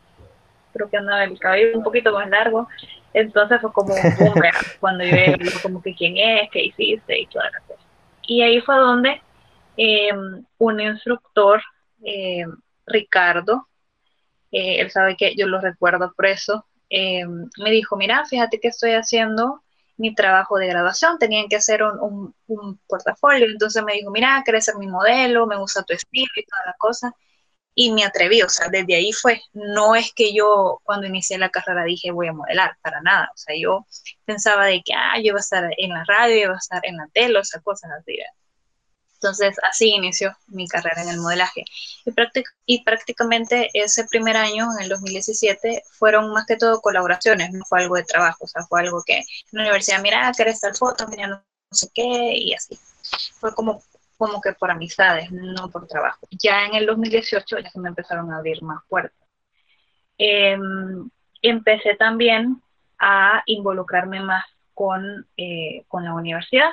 creo 0.74 0.90
que 0.90 0.98
andaba 0.98 1.24
el 1.24 1.38
cabello 1.38 1.78
un 1.78 1.84
poquito 1.84 2.12
más 2.12 2.28
largo, 2.28 2.68
entonces 3.14 3.62
fue 3.62 3.72
como 3.72 3.94
un 3.94 4.16
boom, 4.18 4.42
cuando 4.80 5.04
yo 5.04 5.16
vi 5.38 5.50
como 5.62 5.82
que 5.82 5.94
quién 5.94 6.18
es, 6.18 6.50
qué 6.52 6.66
hiciste 6.66 7.20
y 7.20 7.28
toda 7.28 7.50
la 7.52 7.60
cosa. 7.62 7.84
Y 8.24 8.42
ahí 8.42 8.60
fue 8.62 8.76
donde 8.76 9.22
em, 9.78 10.44
un 10.58 10.80
instructor, 10.80 11.62
em, 12.04 12.52
Ricardo, 12.88 13.68
eh, 14.52 14.82
él 14.82 14.90
sabe 14.90 15.16
que 15.16 15.36
yo 15.36 15.48
lo 15.48 15.62
recuerdo 15.62 16.14
por 16.16 16.26
em, 16.90 17.50
me 17.58 17.72
dijo, 17.72 17.96
mira, 17.98 18.26
fíjate 18.26 18.60
que 18.60 18.70
estoy 18.70 18.92
haciendo 18.92 19.62
mi 19.98 20.14
trabajo 20.14 20.58
de 20.58 20.68
graduación, 20.68 21.18
tenían 21.20 21.48
que 21.48 21.56
hacer 21.58 21.84
un, 21.84 22.34
un, 22.48 22.80
portafolio, 22.88 23.46
entonces 23.48 23.84
me 23.84 23.94
dijo, 23.94 24.12
mira, 24.12 24.44
querés 24.46 24.66
ser 24.66 24.76
mi 24.78 24.88
modelo, 24.88 25.48
me 25.48 25.58
gusta 25.58 25.84
tu 25.84 25.94
estilo 25.94 26.32
y 26.36 26.46
toda 26.46 26.62
la 26.66 26.76
cosa, 26.78 27.14
y 27.76 27.92
me 27.94 28.06
atreví, 28.06 28.42
o 28.42 28.50
sea, 28.50 28.70
desde 28.70 28.96
ahí 28.96 29.12
fue, 29.14 29.42
no 29.54 29.96
es 29.96 30.14
que 30.14 30.34
yo 30.34 30.82
cuando 30.84 31.08
inicié 31.08 31.38
la 31.38 31.50
carrera 31.50 31.84
dije 31.84 32.12
voy 32.12 32.28
a 32.28 32.34
modelar, 32.34 32.78
para 32.82 33.02
nada, 33.02 33.30
o 33.34 33.38
sea, 33.38 33.56
yo 33.60 33.86
pensaba 34.26 34.66
de 34.66 34.82
que, 34.84 34.94
ah, 34.94 35.18
yo 35.18 35.28
iba 35.28 35.38
a 35.38 35.42
estar 35.42 35.70
en 35.78 35.90
la 35.92 36.04
radio, 36.06 36.38
iba 36.38 36.54
a 36.54 36.58
estar 36.58 36.82
en 36.86 36.98
la 36.98 37.08
tele, 37.14 37.40
o 37.40 37.44
sea, 37.44 37.62
cosas 37.62 37.92
así. 38.00 38.18
Entonces, 39.26 39.58
así 39.64 39.90
inició 39.90 40.38
mi 40.48 40.68
carrera 40.68 41.02
en 41.02 41.10
el 41.10 41.20
modelaje. 41.20 41.66
Y, 42.06 42.14
y 42.68 42.84
prácticamente 42.84 43.72
ese 43.74 44.06
primer 44.06 44.38
año, 44.38 44.70
en 44.78 44.84
el 44.84 44.90
2017, 44.90 45.82
fueron 45.98 46.32
más 46.32 46.46
que 46.46 46.58
todo 46.58 46.80
colaboraciones, 46.80 47.52
no 47.52 47.66
fue 47.66 47.82
algo 47.82 47.96
de 47.96 48.04
trabajo, 48.04 48.46
o 48.46 48.48
sea, 48.48 48.62
fue 48.70 48.82
algo 48.82 49.02
que 49.04 49.18
en 49.18 49.26
la 49.52 49.62
universidad, 49.64 50.02
mira, 50.04 50.32
querés 50.38 50.56
estar 50.56 50.76
foto, 50.76 51.08
mira, 51.08 51.28
no 51.28 51.42
sé 51.72 51.90
qué, 51.92 52.38
y 52.38 52.54
así. 52.54 52.78
Fue 53.40 53.54
como 53.56 53.82
como 54.18 54.40
que 54.40 54.54
por 54.54 54.72
amistades, 54.72 55.30
no 55.32 55.70
por 55.70 55.88
trabajo. 55.88 56.26
Ya 56.32 56.66
en 56.68 56.76
el 56.76 56.86
2018 56.86 57.60
ya 57.60 57.70
se 57.70 57.80
me 57.80 57.90
empezaron 57.90 58.32
a 58.32 58.38
abrir 58.38 58.62
más 58.64 58.82
puertas. 58.88 59.28
Em, 60.18 61.10
empecé 61.42 61.96
también 61.96 62.62
a 63.00 63.44
involucrarme 63.46 64.22
más 64.22 64.46
con, 64.74 65.28
eh, 65.36 65.84
con 65.90 66.06
la 66.06 66.14
universidad. 66.14 66.70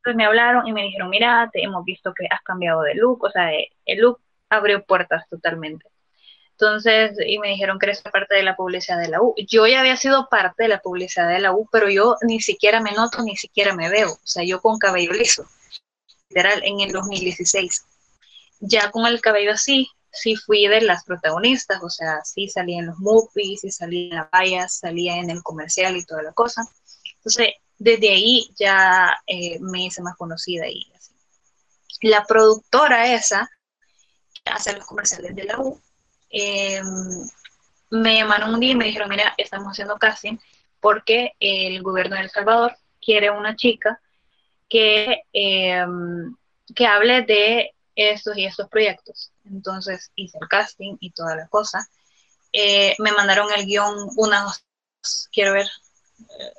Entonces 0.00 0.16
me 0.16 0.24
hablaron 0.24 0.66
y 0.66 0.72
me 0.72 0.82
dijeron, 0.82 1.10
mira, 1.10 1.50
te 1.52 1.62
hemos 1.62 1.84
visto 1.84 2.14
que 2.14 2.26
has 2.30 2.40
cambiado 2.42 2.80
de 2.82 2.94
look, 2.94 3.22
o 3.22 3.30
sea, 3.30 3.50
el 3.84 3.98
look 3.98 4.18
abrió 4.48 4.82
puertas 4.82 5.28
totalmente. 5.28 5.86
Entonces, 6.52 7.16
y 7.26 7.38
me 7.38 7.48
dijeron 7.48 7.78
que 7.78 7.86
eres 7.86 8.02
parte 8.02 8.34
de 8.34 8.42
la 8.42 8.56
publicidad 8.56 8.98
de 8.98 9.08
la 9.08 9.22
U. 9.22 9.34
Yo 9.46 9.66
ya 9.66 9.80
había 9.80 9.96
sido 9.96 10.28
parte 10.28 10.64
de 10.64 10.68
la 10.68 10.80
publicidad 10.80 11.28
de 11.28 11.40
la 11.40 11.52
U, 11.52 11.68
pero 11.70 11.88
yo 11.88 12.16
ni 12.22 12.40
siquiera 12.40 12.80
me 12.80 12.92
noto, 12.92 13.22
ni 13.22 13.36
siquiera 13.36 13.74
me 13.74 13.88
veo. 13.88 14.12
O 14.12 14.26
sea, 14.26 14.42
yo 14.44 14.60
con 14.60 14.78
cabello 14.78 15.12
liso 15.12 15.46
literal, 16.30 16.62
en 16.64 16.80
el 16.80 16.92
2016. 16.92 17.84
Ya 18.60 18.90
con 18.90 19.06
el 19.06 19.20
cabello 19.20 19.52
así, 19.52 19.88
sí 20.12 20.36
fui 20.36 20.66
de 20.66 20.80
las 20.80 21.04
protagonistas, 21.04 21.82
o 21.82 21.90
sea, 21.90 22.22
sí 22.24 22.48
salía 22.48 22.78
en 22.78 22.86
los 22.86 22.98
movies, 22.98 23.60
sí 23.60 23.70
salía 23.70 24.08
en 24.10 24.16
la 24.16 24.28
valla, 24.32 24.68
salía 24.68 25.16
en 25.16 25.30
el 25.30 25.42
comercial 25.42 25.96
y 25.96 26.04
toda 26.04 26.22
la 26.22 26.32
cosa. 26.32 26.62
Entonces, 27.16 27.54
desde 27.80 28.10
ahí 28.10 28.52
ya 28.58 29.22
eh, 29.26 29.58
me 29.58 29.86
hice 29.86 30.02
más 30.02 30.14
conocida 30.16 30.68
y 30.68 30.86
así. 30.94 31.14
La 32.02 32.24
productora 32.24 33.14
esa, 33.14 33.50
que 34.34 34.52
hace 34.52 34.74
los 34.74 34.86
comerciales 34.86 35.34
de 35.34 35.44
la 35.44 35.58
U, 35.58 35.80
em, 36.28 37.26
me 37.90 38.16
llamaron 38.16 38.54
un 38.54 38.60
día 38.60 38.72
y 38.72 38.76
me 38.76 38.84
dijeron, 38.84 39.08
mira, 39.08 39.32
estamos 39.38 39.72
haciendo 39.72 39.96
casting 39.96 40.36
porque 40.78 41.32
el 41.40 41.82
gobierno 41.82 42.16
de 42.16 42.22
El 42.22 42.30
Salvador 42.30 42.76
quiere 43.00 43.30
una 43.30 43.56
chica 43.56 43.98
que, 44.68 45.22
em, 45.32 46.36
que 46.74 46.86
hable 46.86 47.22
de 47.22 47.74
estos 47.96 48.36
y 48.36 48.44
estos 48.44 48.68
proyectos. 48.68 49.32
Entonces 49.46 50.12
hice 50.16 50.36
el 50.38 50.48
casting 50.48 50.96
y 51.00 51.12
toda 51.12 51.34
la 51.34 51.48
cosa. 51.48 51.88
Eh, 52.52 52.94
me 52.98 53.12
mandaron 53.12 53.48
el 53.56 53.64
guion 53.64 54.10
unas, 54.16 54.66
quiero 55.32 55.54
ver, 55.54 55.68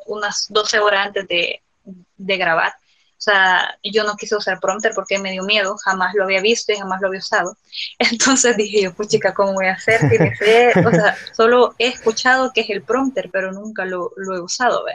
unas 0.06 0.48
12 0.50 0.80
horas 0.80 1.08
antes 1.08 1.28
de, 1.28 1.62
de 2.18 2.38
grabar. 2.38 2.74
O 2.74 3.24
sea, 3.24 3.78
yo 3.84 4.04
no 4.04 4.16
quise 4.16 4.36
usar 4.36 4.60
prompter 4.60 4.94
porque 4.96 5.20
me 5.20 5.32
dio 5.32 5.44
miedo, 5.44 5.78
jamás 5.78 6.16
lo 6.16 6.24
había 6.24 6.42
visto 6.42 6.72
y 6.72 6.78
jamás 6.78 7.02
lo 7.02 7.08
había 7.08 7.20
usado. 7.20 7.56
Entonces 8.00 8.58
dije 8.58 8.84
yo, 8.84 8.94
pues 8.94 9.10
chica, 9.10 9.34
¿cómo 9.34 9.54
voy 9.54 9.68
a 9.68 9.74
hacer? 9.74 10.02
O 10.86 10.92
sea, 10.92 11.16
solo 11.34 11.76
he 11.78 11.88
escuchado 11.88 12.52
que 12.54 12.62
es 12.62 12.70
el 12.70 12.82
prompter, 12.82 13.30
pero 13.32 13.52
nunca 13.52 13.86
lo, 13.86 14.12
lo 14.18 14.36
he 14.36 14.42
usado, 14.42 14.84
¿ve? 14.86 14.94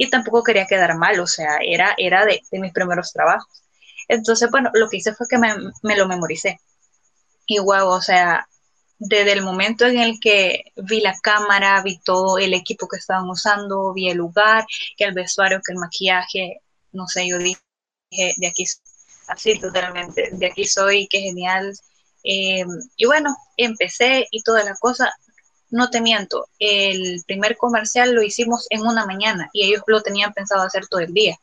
y 0.00 0.08
tampoco 0.08 0.42
quería 0.42 0.66
quedar 0.66 0.96
mal, 0.96 1.20
o 1.20 1.26
sea, 1.26 1.58
era, 1.62 1.94
era 1.98 2.24
de, 2.24 2.40
mis 2.52 2.72
primeros 2.72 3.12
trabajos. 3.12 3.62
Entonces, 4.08 4.50
bueno, 4.50 4.70
lo 4.72 4.88
que 4.88 4.96
hice 4.96 5.14
fue 5.14 5.26
que 5.28 5.36
me, 5.36 5.94
lo 5.94 6.08
memoricé. 6.08 6.58
Y 7.44 7.58
wow, 7.58 7.86
o 7.86 8.00
sea, 8.00 8.48
desde 9.00 9.32
el 9.32 9.42
momento 9.42 9.86
en 9.86 9.98
el 9.98 10.20
que 10.20 10.72
vi 10.76 11.00
la 11.00 11.18
cámara, 11.22 11.82
vi 11.82 11.98
todo 11.98 12.36
el 12.38 12.52
equipo 12.52 12.86
que 12.86 12.98
estaban 12.98 13.28
usando, 13.30 13.94
vi 13.94 14.10
el 14.10 14.18
lugar, 14.18 14.66
que 14.96 15.04
el 15.04 15.14
vestuario, 15.14 15.62
que 15.64 15.72
el 15.72 15.78
maquillaje, 15.78 16.60
no 16.92 17.08
sé, 17.08 17.26
yo 17.26 17.38
dije, 17.38 17.60
de 18.10 18.46
aquí, 18.46 18.66
así 19.26 19.58
totalmente, 19.58 20.28
de 20.32 20.46
aquí 20.46 20.66
soy, 20.66 21.08
qué 21.08 21.20
genial. 21.20 21.72
Eh, 22.22 22.62
y 22.96 23.06
bueno, 23.06 23.34
empecé 23.56 24.26
y 24.30 24.42
toda 24.42 24.64
la 24.64 24.74
cosa, 24.74 25.10
no 25.70 25.88
te 25.88 26.02
miento, 26.02 26.48
el 26.58 27.22
primer 27.26 27.56
comercial 27.56 28.12
lo 28.12 28.22
hicimos 28.22 28.66
en 28.68 28.82
una 28.82 29.06
mañana 29.06 29.48
y 29.54 29.64
ellos 29.64 29.82
lo 29.86 30.02
tenían 30.02 30.34
pensado 30.34 30.62
hacer 30.62 30.86
todo 30.88 31.00
el 31.00 31.14
día. 31.14 31.38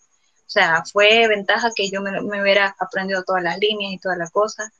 O 0.45 0.49
sea, 0.49 0.83
fue 0.91 1.27
ventaja 1.27 1.71
que 1.75 1.89
yo 1.89 2.01
me, 2.01 2.21
hubiera 2.21 2.75
aprendido 2.79 3.23
todas 3.23 3.41
las 3.41 3.57
líneas 3.57 3.93
y 3.93 3.97
toda 3.97 4.15
la 4.15 4.29
cosa. 4.29 4.71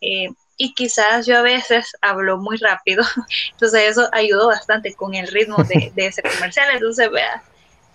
Eh, 0.00 0.28
y 0.56 0.74
quizás 0.74 1.26
yo 1.26 1.38
a 1.38 1.42
veces 1.42 1.92
hablo 2.00 2.38
muy 2.38 2.56
rápido, 2.58 3.02
entonces 3.52 3.90
eso 3.90 4.08
ayudó 4.12 4.48
bastante 4.48 4.94
con 4.94 5.14
el 5.14 5.28
ritmo 5.28 5.56
de, 5.64 5.92
ese 5.96 6.22
comercial. 6.22 6.68
Entonces, 6.72 7.10
vea, 7.10 7.42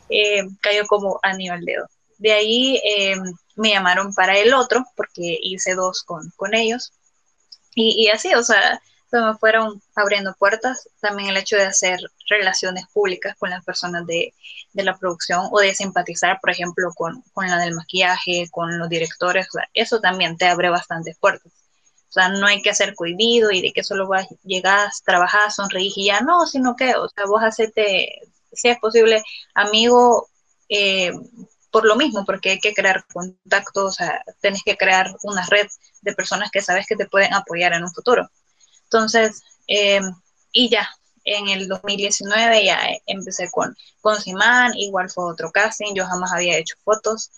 eh, 0.09 0.47
cayó 0.61 0.85
como 0.87 1.19
a 1.23 1.33
nivel 1.33 1.65
dedo. 1.65 1.87
De 2.17 2.33
ahí 2.33 2.81
eh, 2.83 3.15
me 3.55 3.71
llamaron 3.71 4.13
para 4.13 4.37
el 4.37 4.53
otro, 4.53 4.83
porque 4.95 5.37
hice 5.41 5.75
dos 5.75 6.03
con, 6.03 6.31
con 6.35 6.53
ellos. 6.53 6.91
Y, 7.75 8.03
y 8.03 8.09
así, 8.09 8.33
o 8.33 8.43
sea, 8.43 8.81
se 9.09 9.19
me 9.19 9.35
fueron 9.37 9.81
abriendo 9.95 10.35
puertas. 10.37 10.89
También 10.99 11.29
el 11.29 11.37
hecho 11.37 11.55
de 11.55 11.65
hacer 11.65 11.99
relaciones 12.29 12.85
públicas 12.93 13.35
con 13.37 13.49
las 13.49 13.63
personas 13.63 14.05
de, 14.05 14.33
de 14.73 14.83
la 14.83 14.97
producción 14.97 15.47
o 15.51 15.59
de 15.59 15.73
simpatizar, 15.73 16.39
por 16.41 16.51
ejemplo, 16.51 16.91
con, 16.95 17.23
con, 17.33 17.47
la 17.47 17.57
del 17.57 17.73
maquillaje, 17.73 18.47
con 18.51 18.77
los 18.77 18.89
directores, 18.89 19.47
eso 19.73 19.99
también 19.99 20.37
te 20.37 20.47
abre 20.47 20.69
bastantes 20.69 21.17
puertas. 21.17 21.51
O 22.09 22.11
sea, 22.11 22.29
no 22.29 22.47
hay 22.47 22.61
que 22.61 22.71
hacer 22.71 22.95
cohibido 22.95 23.51
y 23.51 23.61
de 23.61 23.71
que 23.71 23.83
solo 23.83 24.07
vas, 24.07 24.27
llegas, 24.43 25.03
trabajas, 25.05 25.55
sonreís 25.55 25.97
y 25.97 26.05
ya 26.05 26.21
no, 26.21 26.47
sino 26.47 26.75
que, 26.75 26.95
o 26.95 27.07
sea, 27.09 27.25
vos 27.25 27.41
hacete, 27.43 28.09
si 28.51 28.69
es 28.69 28.79
posible, 28.79 29.23
amigo 29.53 30.27
eh, 30.69 31.11
por 31.71 31.85
lo 31.85 31.95
mismo, 31.95 32.25
porque 32.25 32.51
hay 32.51 32.59
que 32.59 32.73
crear 32.73 33.05
contactos, 33.13 33.85
o 33.85 33.91
sea, 33.91 34.23
tenés 34.41 34.63
que 34.63 34.75
crear 34.75 35.15
una 35.23 35.45
red 35.45 35.67
de 36.01 36.13
personas 36.13 36.49
que 36.51 36.61
sabes 36.61 36.87
que 36.87 36.95
te 36.95 37.07
pueden 37.07 37.33
apoyar 37.33 37.73
en 37.73 37.83
un 37.83 37.91
futuro. 37.91 38.27
Entonces, 38.85 39.41
eh, 39.67 40.01
y 40.51 40.69
ya, 40.69 40.89
en 41.23 41.47
el 41.49 41.67
2019 41.67 42.65
ya 42.65 42.79
empecé 43.05 43.49
con, 43.51 43.75
con 44.01 44.19
Simán, 44.19 44.73
igual 44.75 45.09
fue 45.11 45.25
otro 45.31 45.51
casting, 45.51 45.93
yo 45.93 46.05
jamás 46.05 46.31
había 46.31 46.57
hecho 46.57 46.75
fotos. 46.83 47.31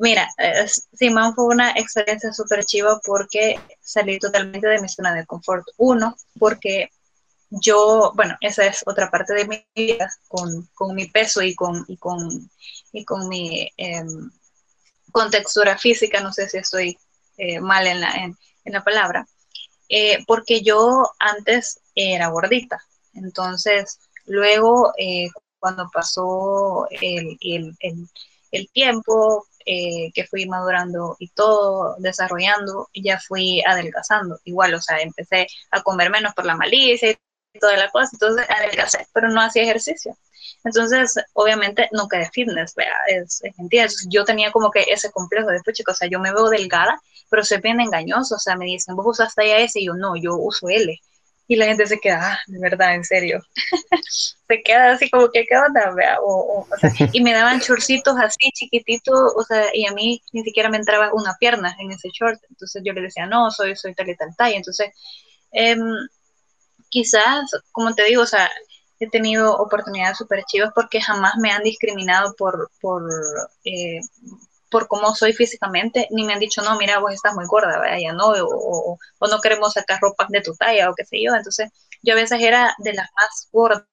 Mira, 0.00 0.28
Simán 0.92 1.34
fue 1.34 1.46
una 1.46 1.72
experiencia 1.72 2.32
súper 2.32 2.64
chiva 2.64 3.00
porque 3.04 3.58
salí 3.80 4.18
totalmente 4.18 4.68
de 4.68 4.80
mi 4.80 4.88
zona 4.88 5.12
de 5.12 5.26
confort. 5.26 5.66
Uno, 5.76 6.16
porque 6.38 6.90
yo, 7.50 8.12
bueno, 8.14 8.36
esa 8.40 8.66
es 8.66 8.82
otra 8.86 9.10
parte 9.10 9.34
de 9.34 9.46
mi 9.46 9.66
vida, 9.74 10.08
con, 10.28 10.94
mi 10.94 11.06
peso 11.06 11.42
y 11.42 11.54
con, 11.54 11.84
y 11.88 11.96
con, 11.96 12.50
y 12.92 13.04
con 13.04 13.28
mi 13.28 13.70
eh, 13.76 14.04
contextura 15.10 15.76
física, 15.76 16.20
no 16.20 16.32
sé 16.32 16.48
si 16.48 16.58
estoy 16.58 16.98
eh, 17.36 17.60
mal 17.60 17.86
en 17.86 18.00
la, 18.00 18.10
en, 18.12 18.36
la 18.64 18.84
palabra, 18.84 19.26
eh, 19.88 20.22
porque 20.26 20.60
yo 20.60 21.10
antes 21.18 21.80
era 21.94 22.28
gordita, 22.28 22.84
entonces 23.14 23.98
luego 24.26 24.92
eh, 24.98 25.28
cuando 25.58 25.88
pasó 25.90 26.86
el, 26.90 27.38
el, 27.40 27.74
el 28.52 28.70
tiempo, 28.70 29.46
que 30.14 30.26
fui 30.30 30.46
madurando 30.46 31.16
y 31.18 31.28
todo, 31.28 31.96
desarrollando, 31.98 32.88
ya 32.94 33.18
fui 33.20 33.62
adelgazando. 33.66 34.38
Igual, 34.44 34.74
o 34.74 34.80
sea, 34.80 34.98
empecé 35.00 35.46
a 35.70 35.82
comer 35.82 36.10
menos 36.10 36.34
por 36.34 36.46
la 36.46 36.56
malicia 36.56 37.10
y 37.10 37.18
toda 37.58 37.76
la 37.76 37.90
cosa, 37.90 38.10
entonces 38.12 38.46
adelgacé, 38.48 39.06
pero 39.12 39.28
no 39.28 39.40
hacía 39.40 39.62
ejercicio. 39.62 40.16
Entonces, 40.64 41.14
obviamente, 41.34 41.88
nunca 41.92 42.18
de 42.18 42.30
fitness, 42.30 42.74
es, 43.08 43.42
es 43.42 44.06
Yo 44.08 44.24
tenía 44.24 44.50
como 44.52 44.70
que 44.70 44.84
ese 44.88 45.10
complejo 45.10 45.48
de, 45.50 45.60
chicos, 45.72 45.94
o 45.94 45.98
sea, 45.98 46.08
yo 46.08 46.20
me 46.20 46.32
veo 46.32 46.48
delgada, 46.48 47.00
pero 47.30 47.44
soy 47.44 47.58
bien 47.60 47.80
engañoso, 47.80 48.36
o 48.36 48.38
sea, 48.38 48.56
me 48.56 48.64
dicen, 48.66 48.96
vos 48.96 49.06
usas 49.06 49.34
talla 49.34 49.58
y 49.74 49.86
yo, 49.86 49.94
no, 49.94 50.16
yo 50.16 50.36
uso 50.36 50.68
L. 50.68 50.98
Y 51.48 51.56
la 51.56 51.64
gente 51.66 51.86
se 51.86 51.98
queda, 51.98 52.34
ah, 52.34 52.38
de 52.46 52.58
verdad, 52.60 52.94
en 52.94 53.04
serio. 53.04 53.40
se 54.48 54.62
queda 54.62 54.92
así 54.92 55.08
como 55.10 55.28
que, 55.30 55.46
¿qué 55.46 55.56
onda? 55.56 55.92
Vea? 55.94 56.18
O, 56.20 56.66
o, 56.70 56.76
sea, 56.78 56.90
y 57.12 57.22
me 57.22 57.32
daban 57.32 57.60
chorcitos 57.60 58.16
así 58.18 58.50
chiquititos, 58.52 59.32
o 59.34 59.42
sea, 59.42 59.74
y 59.74 59.86
a 59.86 59.92
mí 59.92 60.22
ni 60.32 60.42
siquiera 60.42 60.68
me 60.68 60.76
entraba 60.76 61.10
una 61.14 61.34
pierna 61.40 61.74
en 61.80 61.90
ese 61.90 62.10
short. 62.10 62.38
Entonces 62.50 62.82
yo 62.84 62.92
le 62.92 63.00
decía, 63.00 63.26
no, 63.26 63.50
soy, 63.50 63.74
soy 63.76 63.94
tal 63.94 64.10
y 64.10 64.16
tal 64.16 64.36
talla. 64.36 64.56
Entonces, 64.56 64.90
eh, 65.52 65.76
quizás, 66.90 67.50
como 67.72 67.94
te 67.94 68.04
digo, 68.04 68.22
o 68.22 68.26
sea, 68.26 68.50
he 69.00 69.08
tenido 69.08 69.56
oportunidades 69.56 70.18
súper 70.18 70.44
chivas 70.44 70.72
porque 70.74 71.00
jamás 71.00 71.34
me 71.38 71.50
han 71.50 71.62
discriminado 71.62 72.34
por, 72.36 72.70
por, 72.80 73.08
eh, 73.64 74.00
por 74.70 74.88
cómo 74.88 75.14
soy 75.14 75.32
físicamente, 75.32 76.08
ni 76.10 76.24
me 76.24 76.34
han 76.34 76.40
dicho, 76.40 76.62
no, 76.62 76.76
mira, 76.76 76.98
vos 76.98 77.12
estás 77.12 77.34
muy 77.34 77.46
gorda, 77.46 77.80
ya 77.98 78.12
no, 78.12 78.28
o, 78.28 78.98
o, 79.18 79.28
no 79.28 79.40
queremos 79.40 79.72
sacar 79.72 79.98
ropas 80.00 80.28
de 80.28 80.42
tu 80.42 80.54
talla, 80.54 80.90
o 80.90 80.94
qué 80.94 81.04
sé 81.04 81.22
yo. 81.22 81.34
Entonces, 81.34 81.70
yo 82.02 82.14
a 82.14 82.16
veces 82.16 82.40
era 82.40 82.74
de 82.78 82.92
las 82.94 83.08
más 83.14 83.48
gordas 83.52 83.86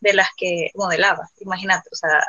de 0.00 0.12
las 0.14 0.28
que 0.36 0.70
modelaba, 0.74 1.28
imagínate, 1.40 1.88
o 1.92 1.96
sea, 1.96 2.22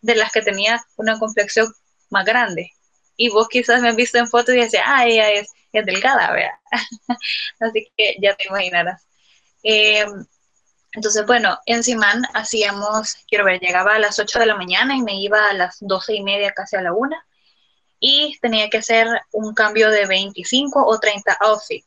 de 0.00 0.14
las 0.16 0.32
que 0.32 0.42
tenía 0.42 0.84
una 0.96 1.18
complexión 1.18 1.72
más 2.10 2.24
grande. 2.24 2.70
Y 3.16 3.30
vos 3.30 3.48
quizás 3.48 3.80
me 3.80 3.88
has 3.88 3.96
visto 3.96 4.18
en 4.18 4.28
fotos 4.28 4.54
y 4.54 4.58
decías, 4.58 4.84
ah, 4.86 5.06
ella 5.06 5.30
es, 5.30 5.48
es 5.72 5.84
delgada, 5.86 6.32
vea. 6.32 6.60
Así 7.60 7.90
que 7.96 8.16
ya 8.20 8.36
te 8.36 8.46
imaginarás. 8.46 9.02
Eh, 9.62 10.06
entonces, 10.98 11.24
bueno, 11.26 11.56
en 11.64 11.84
Simán 11.84 12.24
hacíamos, 12.34 13.18
quiero 13.28 13.44
ver, 13.44 13.60
llegaba 13.60 13.94
a 13.94 13.98
las 14.00 14.18
8 14.18 14.40
de 14.40 14.46
la 14.46 14.56
mañana 14.56 14.96
y 14.96 15.02
me 15.02 15.14
iba 15.14 15.48
a 15.48 15.52
las 15.52 15.76
12 15.78 16.16
y 16.16 16.24
media, 16.24 16.50
casi 16.50 16.74
a 16.74 16.82
la 16.82 16.92
1. 16.92 17.16
Y 18.00 18.36
tenía 18.42 18.68
que 18.68 18.78
hacer 18.78 19.06
un 19.30 19.54
cambio 19.54 19.92
de 19.92 20.06
25 20.06 20.84
o 20.84 20.98
30 20.98 21.36
outfits. 21.38 21.86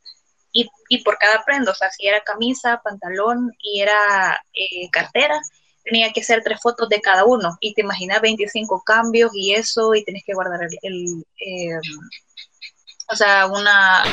Y, 0.54 0.70
y 0.88 1.04
por 1.04 1.18
cada 1.18 1.44
prenda, 1.44 1.74
o 1.74 1.76
sea, 1.76 1.92
si 1.92 2.08
era 2.08 2.22
camisa, 2.22 2.80
pantalón 2.82 3.52
y 3.62 3.82
era 3.82 4.42
eh, 4.54 4.90
cartera, 4.90 5.42
tenía 5.84 6.14
que 6.14 6.22
hacer 6.22 6.42
tres 6.42 6.62
fotos 6.62 6.88
de 6.88 7.02
cada 7.02 7.26
uno. 7.26 7.58
Y 7.60 7.74
te 7.74 7.82
imaginas 7.82 8.22
25 8.22 8.82
cambios 8.86 9.32
y 9.34 9.56
eso, 9.56 9.94
y 9.94 10.06
tenés 10.06 10.24
que 10.26 10.34
guardar 10.34 10.62
el, 10.84 11.26
eh, 11.38 11.80
o 13.10 13.16
sea, 13.18 13.48
una 13.48 14.06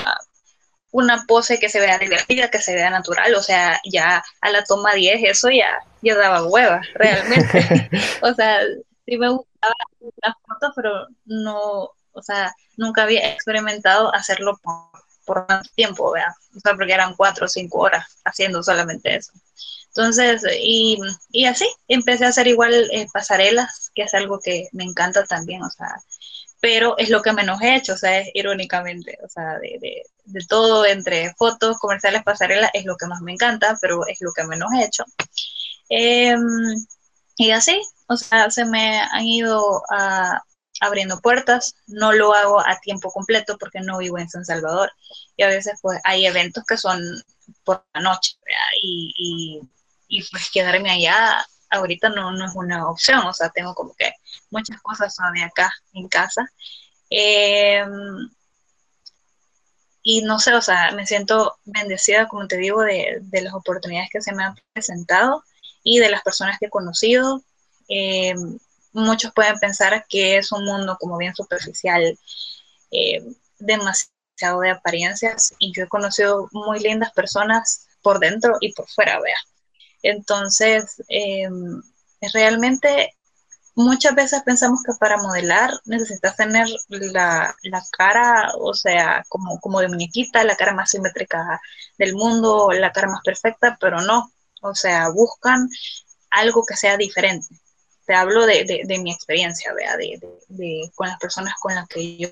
una 0.90 1.24
pose 1.26 1.58
que 1.58 1.68
se 1.68 1.80
vea 1.80 1.98
divertida, 1.98 2.50
que 2.50 2.60
se 2.60 2.74
vea 2.74 2.90
natural, 2.90 3.34
o 3.34 3.42
sea, 3.42 3.80
ya 3.84 4.24
a 4.40 4.50
la 4.50 4.64
toma 4.64 4.94
10 4.94 5.20
eso 5.24 5.50
ya, 5.50 5.78
ya 6.02 6.16
daba 6.16 6.46
hueva, 6.46 6.80
realmente. 6.94 7.90
o 8.22 8.32
sea, 8.34 8.60
sí 9.04 9.16
me 9.18 9.28
gustaba 9.28 9.74
las 10.22 10.34
fotos, 10.46 10.72
pero 10.74 11.06
no, 11.26 11.90
o 12.12 12.22
sea, 12.22 12.54
nunca 12.76 13.02
había 13.02 13.30
experimentado 13.30 14.14
hacerlo 14.14 14.58
por, 14.62 14.88
por 15.24 15.46
más 15.48 15.70
tiempo, 15.72 16.12
¿vea? 16.12 16.34
O 16.56 16.60
sea, 16.60 16.74
porque 16.74 16.92
eran 16.92 17.14
cuatro 17.14 17.46
o 17.46 17.48
cinco 17.48 17.80
horas 17.80 18.06
haciendo 18.24 18.62
solamente 18.62 19.16
eso. 19.16 19.32
Entonces, 19.88 20.42
y, 20.60 20.98
y 21.32 21.46
así, 21.46 21.68
empecé 21.88 22.24
a 22.24 22.28
hacer 22.28 22.46
igual 22.46 22.72
eh, 22.92 23.06
pasarelas, 23.12 23.90
que 23.94 24.02
es 24.02 24.14
algo 24.14 24.38
que 24.38 24.68
me 24.72 24.84
encanta 24.84 25.24
también, 25.24 25.62
o 25.62 25.70
sea, 25.70 26.00
pero 26.60 26.96
es 26.98 27.10
lo 27.10 27.22
que 27.22 27.32
menos 27.32 27.60
he 27.62 27.76
hecho, 27.76 27.94
o 27.94 27.96
sea, 27.96 28.20
es 28.20 28.30
irónicamente, 28.34 29.18
o 29.24 29.28
sea, 29.28 29.58
de, 29.58 29.78
de, 29.80 30.02
de 30.24 30.46
todo 30.46 30.84
entre 30.86 31.34
fotos, 31.34 31.78
comerciales, 31.78 32.22
pasarelas, 32.24 32.70
es 32.74 32.84
lo 32.84 32.96
que 32.96 33.06
más 33.06 33.20
me 33.22 33.32
encanta, 33.32 33.76
pero 33.80 34.06
es 34.06 34.18
lo 34.20 34.32
que 34.32 34.44
menos 34.44 34.70
he 34.74 34.84
hecho. 34.84 35.04
Em, 35.88 36.40
y 37.36 37.50
así, 37.52 37.80
o 38.08 38.16
sea, 38.16 38.50
se 38.50 38.64
me 38.64 39.00
han 39.00 39.24
ido 39.24 39.82
a, 39.90 40.42
abriendo 40.80 41.20
puertas, 41.20 41.74
no 41.86 42.12
lo 42.12 42.34
hago 42.34 42.60
a 42.60 42.78
tiempo 42.80 43.10
completo 43.10 43.56
porque 43.58 43.80
no 43.80 43.98
vivo 43.98 44.18
en 44.18 44.28
San 44.28 44.44
Salvador 44.44 44.90
y 45.36 45.42
a 45.42 45.48
veces 45.48 45.78
pues 45.82 46.00
hay 46.04 46.26
eventos 46.26 46.64
que 46.66 46.76
son 46.76 47.00
por 47.64 47.84
la 47.94 48.00
noche 48.02 48.36
y, 48.82 49.14
y, 49.16 50.18
y, 50.18 50.30
pues 50.30 50.50
quedarme 50.50 50.90
allá 50.90 51.46
ahorita 51.70 52.08
no, 52.10 52.32
no 52.32 52.46
es 52.46 52.52
una 52.54 52.88
opción, 52.88 53.26
o 53.26 53.32
sea, 53.32 53.50
tengo 53.50 53.74
como 53.74 53.94
que 53.94 54.12
muchas 54.50 54.80
cosas 54.82 55.14
todavía 55.14 55.46
acá 55.46 55.72
en 55.92 56.08
casa. 56.08 56.46
Em, 57.10 58.30
y 60.02 60.22
no 60.22 60.38
sé, 60.38 60.54
o 60.54 60.62
sea, 60.62 60.92
me 60.92 61.06
siento 61.06 61.58
bendecida, 61.64 62.28
como 62.28 62.46
te 62.48 62.56
digo, 62.56 62.82
de, 62.82 63.18
de, 63.22 63.42
las 63.42 63.54
oportunidades 63.54 64.08
que 64.12 64.22
se 64.22 64.32
me 64.32 64.44
han 64.44 64.54
presentado 64.72 65.44
y 65.82 65.98
de 65.98 66.10
las 66.10 66.22
personas 66.22 66.58
que 66.58 66.66
he 66.66 66.70
conocido. 66.70 67.42
Em, 67.88 68.58
muchos 68.92 69.32
pueden 69.34 69.58
pensar 69.58 70.06
que 70.08 70.38
es 70.38 70.52
un 70.52 70.64
mundo 70.64 70.96
como 71.00 71.18
bien 71.18 71.34
superficial, 71.34 72.18
em, 72.90 73.34
demasiado 73.58 74.60
de 74.60 74.70
apariencias, 74.70 75.54
y 75.58 75.72
yo 75.72 75.84
he 75.84 75.88
conocido 75.88 76.48
muy 76.52 76.80
lindas 76.80 77.12
personas 77.12 77.88
por 78.02 78.20
dentro 78.20 78.56
y 78.60 78.72
por 78.72 78.88
fuera, 78.88 79.20
vea. 79.20 79.36
Entonces, 80.02 81.02
em, 81.08 81.82
realmente 82.32 83.14
muchas 83.74 84.14
veces 84.14 84.42
pensamos 84.42 84.82
que 84.82 84.92
para 84.98 85.18
modelar 85.18 85.70
necesitas 85.84 86.36
tener 86.36 86.66
la, 86.88 87.54
cara, 87.92 88.52
o 88.58 88.74
sea, 88.74 89.24
como, 89.28 89.60
como 89.60 89.80
de 89.80 89.88
muñequita, 89.88 90.42
la 90.44 90.56
cara 90.56 90.74
más 90.74 90.90
simétrica 90.90 91.60
del 91.96 92.14
mundo, 92.14 92.70
la 92.72 92.92
cara 92.92 93.08
más 93.08 93.20
perfecta, 93.24 93.78
pero 93.80 94.00
no. 94.02 94.32
O 94.62 94.74
sea, 94.74 95.10
buscan 95.10 95.68
algo 96.30 96.64
que 96.66 96.76
sea 96.76 96.96
diferente. 96.96 97.48
Te 98.04 98.14
hablo 98.14 98.46
de, 98.46 98.84
mi 99.00 99.12
experiencia, 99.12 99.72
¿vea? 99.74 99.96
De, 99.96 100.90
con 100.94 101.08
las 101.08 101.18
personas 101.18 101.54
con 101.60 101.74
las 101.74 101.86
que 101.88 102.16
yo 102.16 102.28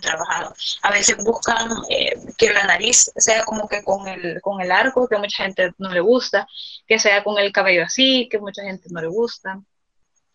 trabajado. 0.00 0.54
A 0.82 0.90
veces 0.90 1.16
buscan 1.18 1.70
eh, 1.88 2.14
que 2.36 2.52
la 2.52 2.64
nariz 2.64 3.10
sea 3.16 3.44
como 3.44 3.68
que 3.68 3.82
con 3.82 4.06
el, 4.08 4.40
con 4.40 4.60
el 4.60 4.70
arco, 4.70 5.08
que 5.08 5.18
mucha 5.18 5.44
gente 5.44 5.72
no 5.78 5.90
le 5.90 6.00
gusta, 6.00 6.46
que 6.86 6.98
sea 6.98 7.22
con 7.24 7.38
el 7.38 7.52
cabello 7.52 7.84
así, 7.84 8.28
que 8.30 8.38
mucha 8.38 8.62
gente 8.62 8.88
no 8.90 9.00
le 9.00 9.08
gusta. 9.08 9.60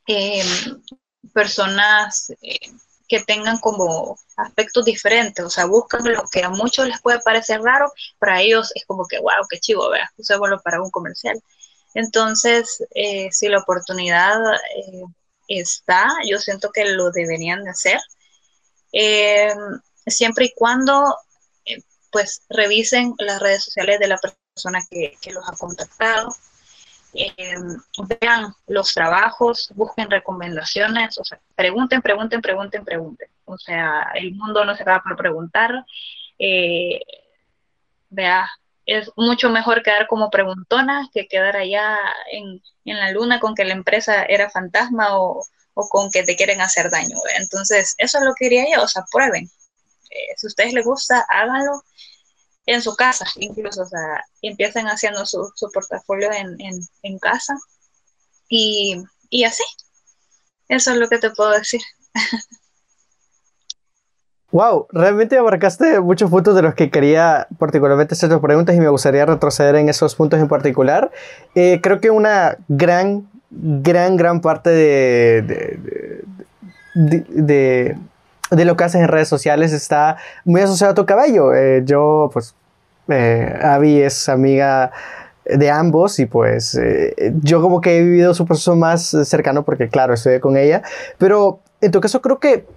Eh, 0.08 0.43
personas 1.34 2.32
eh, 2.41 2.60
que 3.08 3.22
tengan 3.22 3.58
como 3.60 4.17
aspectos 4.38 4.86
diferentes, 4.86 5.43
o 5.43 5.50
sea, 5.50 5.65
buscan 5.65 6.04
lo 6.04 6.24
que 6.32 6.43
a 6.43 6.50
muchos 6.50 6.88
les 6.88 7.02
puede 7.02 7.19
parecer 7.19 7.62
raro, 7.62 7.91
para 8.19 8.41
ellos 8.41 8.72
es 8.76 8.86
como 8.86 9.08
que, 9.08 9.19
wow, 9.19 9.45
qué 9.50 9.60
chivo, 9.60 9.89
vea, 9.89 10.12
usémoslo 10.17 10.62
para 10.62 10.82
un 10.82 10.91
comercial. 10.91 11.39
Entonces, 11.95 12.84
si 13.32 13.48
la 13.48 13.60
oportunidad 13.60 14.38
está, 15.48 16.08
yo 16.24 16.38
siento 16.38 16.72
que 16.72 16.86
lo 16.86 17.12
deberían 17.12 17.63
de 17.63 17.72
hacer 17.72 18.00
eh, 18.91 19.54
siempre 20.06 20.45
y 20.45 20.54
cuando 20.56 21.15
eh, 21.65 21.82
pues 22.12 22.43
revisen 22.49 23.13
las 23.19 23.39
redes 23.41 23.63
sociales 23.63 23.99
de 23.99 24.08
la 24.08 24.17
persona 24.17 24.80
que, 24.89 25.17
los 25.32 25.47
ha 25.47 25.56
contactado, 25.56 26.36
eh, 27.13 27.56
vean 28.19 28.54
los 28.67 28.93
trabajos, 28.93 29.71
busquen 29.75 30.10
recomendaciones, 30.10 31.17
o 31.17 31.23
sea, 31.23 31.39
pregunten, 31.56 32.02
pregunten, 32.02 32.41
pregunten, 32.41 32.84
pregunten. 32.86 33.30
O 33.45 33.58
sea, 33.58 34.12
el 34.15 34.36
mundo 34.36 34.65
no 34.65 34.75
se 34.75 34.84
acaba 34.84 35.02
por 35.04 35.17
preguntar. 35.17 35.86
vea, 38.10 38.49
es 38.86 39.12
mucho 39.15 39.49
mejor 39.49 39.84
quedar 39.84 40.08
como 40.08 40.30
preguntona 40.30 41.10
que 41.13 41.28
quedar 41.28 41.56
allá 41.56 41.97
en, 42.32 42.62
la 42.86 43.12
luna 43.12 43.39
con 43.39 43.54
que 43.54 43.65
la 43.65 43.73
empresa 43.73 44.23
era 44.23 44.49
fantasma 44.49 45.19
o, 45.19 45.45
con 45.88 46.10
que 46.12 46.24
te 46.24 46.36
quieren 46.36 46.62
hacer 46.62 46.89
daño. 46.89 47.15
Entonces, 47.38 47.96
eso 47.98 48.18
es 48.18 48.24
lo 48.24 48.34
que 48.34 48.46
diría 48.46 48.65
yo, 48.76 48.84
o 48.84 48.88
sea, 48.88 49.06
prueben. 49.12 49.50
Eh, 50.10 50.34
si 50.38 50.48
a 50.48 50.50
ustedes 50.50 50.74
les 50.74 50.86
gusta, 50.86 51.26
háganlo 51.30 51.84
en 52.65 52.82
su 52.82 52.96
casa, 52.96 53.26
incluso, 53.38 53.84
o 53.84 53.88
sea, 53.88 54.24
empiecen 54.42 54.88
haciendo 54.88 55.26
su, 55.26 55.52
portafolio 55.74 56.30
en, 56.32 57.20
casa 57.20 57.56
y, 58.48 59.02
y 59.30 59.44
así. 59.44 59.63
Eso 60.68 60.92
es 60.92 60.98
lo 60.98 61.08
que 61.08 61.20
te 61.20 61.32
puedo 61.32 61.52
decir. 61.52 61.82
Wow, 64.52 64.88
realmente 64.92 65.38
abarcaste 65.38 66.00
muchos 66.00 66.32
puntos 66.32 66.56
de 66.56 66.63
los 66.63 66.74
que 66.74 66.89
quería 66.89 67.48
particularmente 67.60 68.15
hacer 68.15 68.30
tus 68.30 68.42
preguntas 68.42 68.76
y 68.76 68.80
me 68.80 68.89
gustaría 68.89 69.24
retroceder 69.24 69.76
en 69.76 69.89
esos 69.89 70.15
puntos 70.15 70.39
en 70.39 70.48
particular. 70.48 71.12
Eh, 71.54 71.80
creo 71.84 72.02
que 72.02 72.10
una 72.10 72.58
gran, 72.68 73.30
gran, 73.52 74.18
gran 74.18 74.42
parte 74.42 74.70
de, 74.70 76.24
de, 76.94 77.96
de, 78.52 78.66
lo 78.66 78.78
que 78.78 78.84
haces 78.84 79.02
en 79.02 79.08
redes 79.08 79.28
sociales 79.28 79.74
está 79.74 80.18
muy 80.46 80.62
asociado 80.62 80.92
a 80.92 80.96
tu 80.96 81.06
cabello. 81.06 81.54
Eh, 81.54 81.84
yo, 81.86 82.30
pues, 82.32 82.56
eh, 83.08 83.60
Abby 83.62 84.02
es 84.02 84.30
amiga 84.30 84.92
de 85.46 85.72
ambos 85.72 86.20
y 86.20 86.28
pues 86.28 86.76
eh, 86.76 87.34
yo 87.42 87.60
como 87.60 87.82
que 87.82 87.98
he 87.98 88.04
vivido 88.04 88.36
su 88.36 88.46
proceso 88.46 88.76
más 88.76 89.16
cercano 89.24 89.64
porque 89.64 89.90
claro, 89.90 90.14
estoy 90.14 90.40
con 90.40 90.58
ella, 90.58 90.84
pero 91.18 91.60
en 91.82 91.92
tu 91.92 92.00
caso 92.02 92.22
creo 92.22 92.40
que 92.40 92.68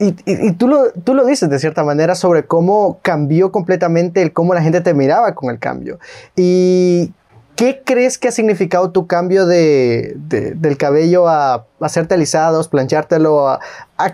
y, 0.00 0.14
y, 0.26 0.52
tú, 0.52 0.68
lo, 0.68 0.92
tú 0.92 1.14
lo 1.14 1.24
dices 1.24 1.50
de 1.50 1.58
cierta 1.58 1.82
manera 1.82 2.14
sobre 2.14 2.44
cómo 2.44 2.98
cambió 3.02 3.50
completamente 3.50 4.22
el 4.22 4.32
cómo 4.32 4.54
la 4.54 4.62
gente 4.62 4.80
te 4.80 4.94
miraba 4.94 5.34
con 5.34 5.50
el 5.50 5.58
cambio. 5.58 5.98
Y 6.36 7.12
¿Qué 7.58 7.82
crees 7.84 8.18
que 8.18 8.28
ha 8.28 8.30
significado 8.30 8.92
tu 8.92 9.08
cambio 9.08 9.44
de, 9.44 10.14
del 10.16 10.76
cabello 10.76 11.28
a, 11.28 11.66
hacerte 11.80 12.14
alisados, 12.14 12.68
planchártelo, 12.68 13.48
a, 13.48 13.58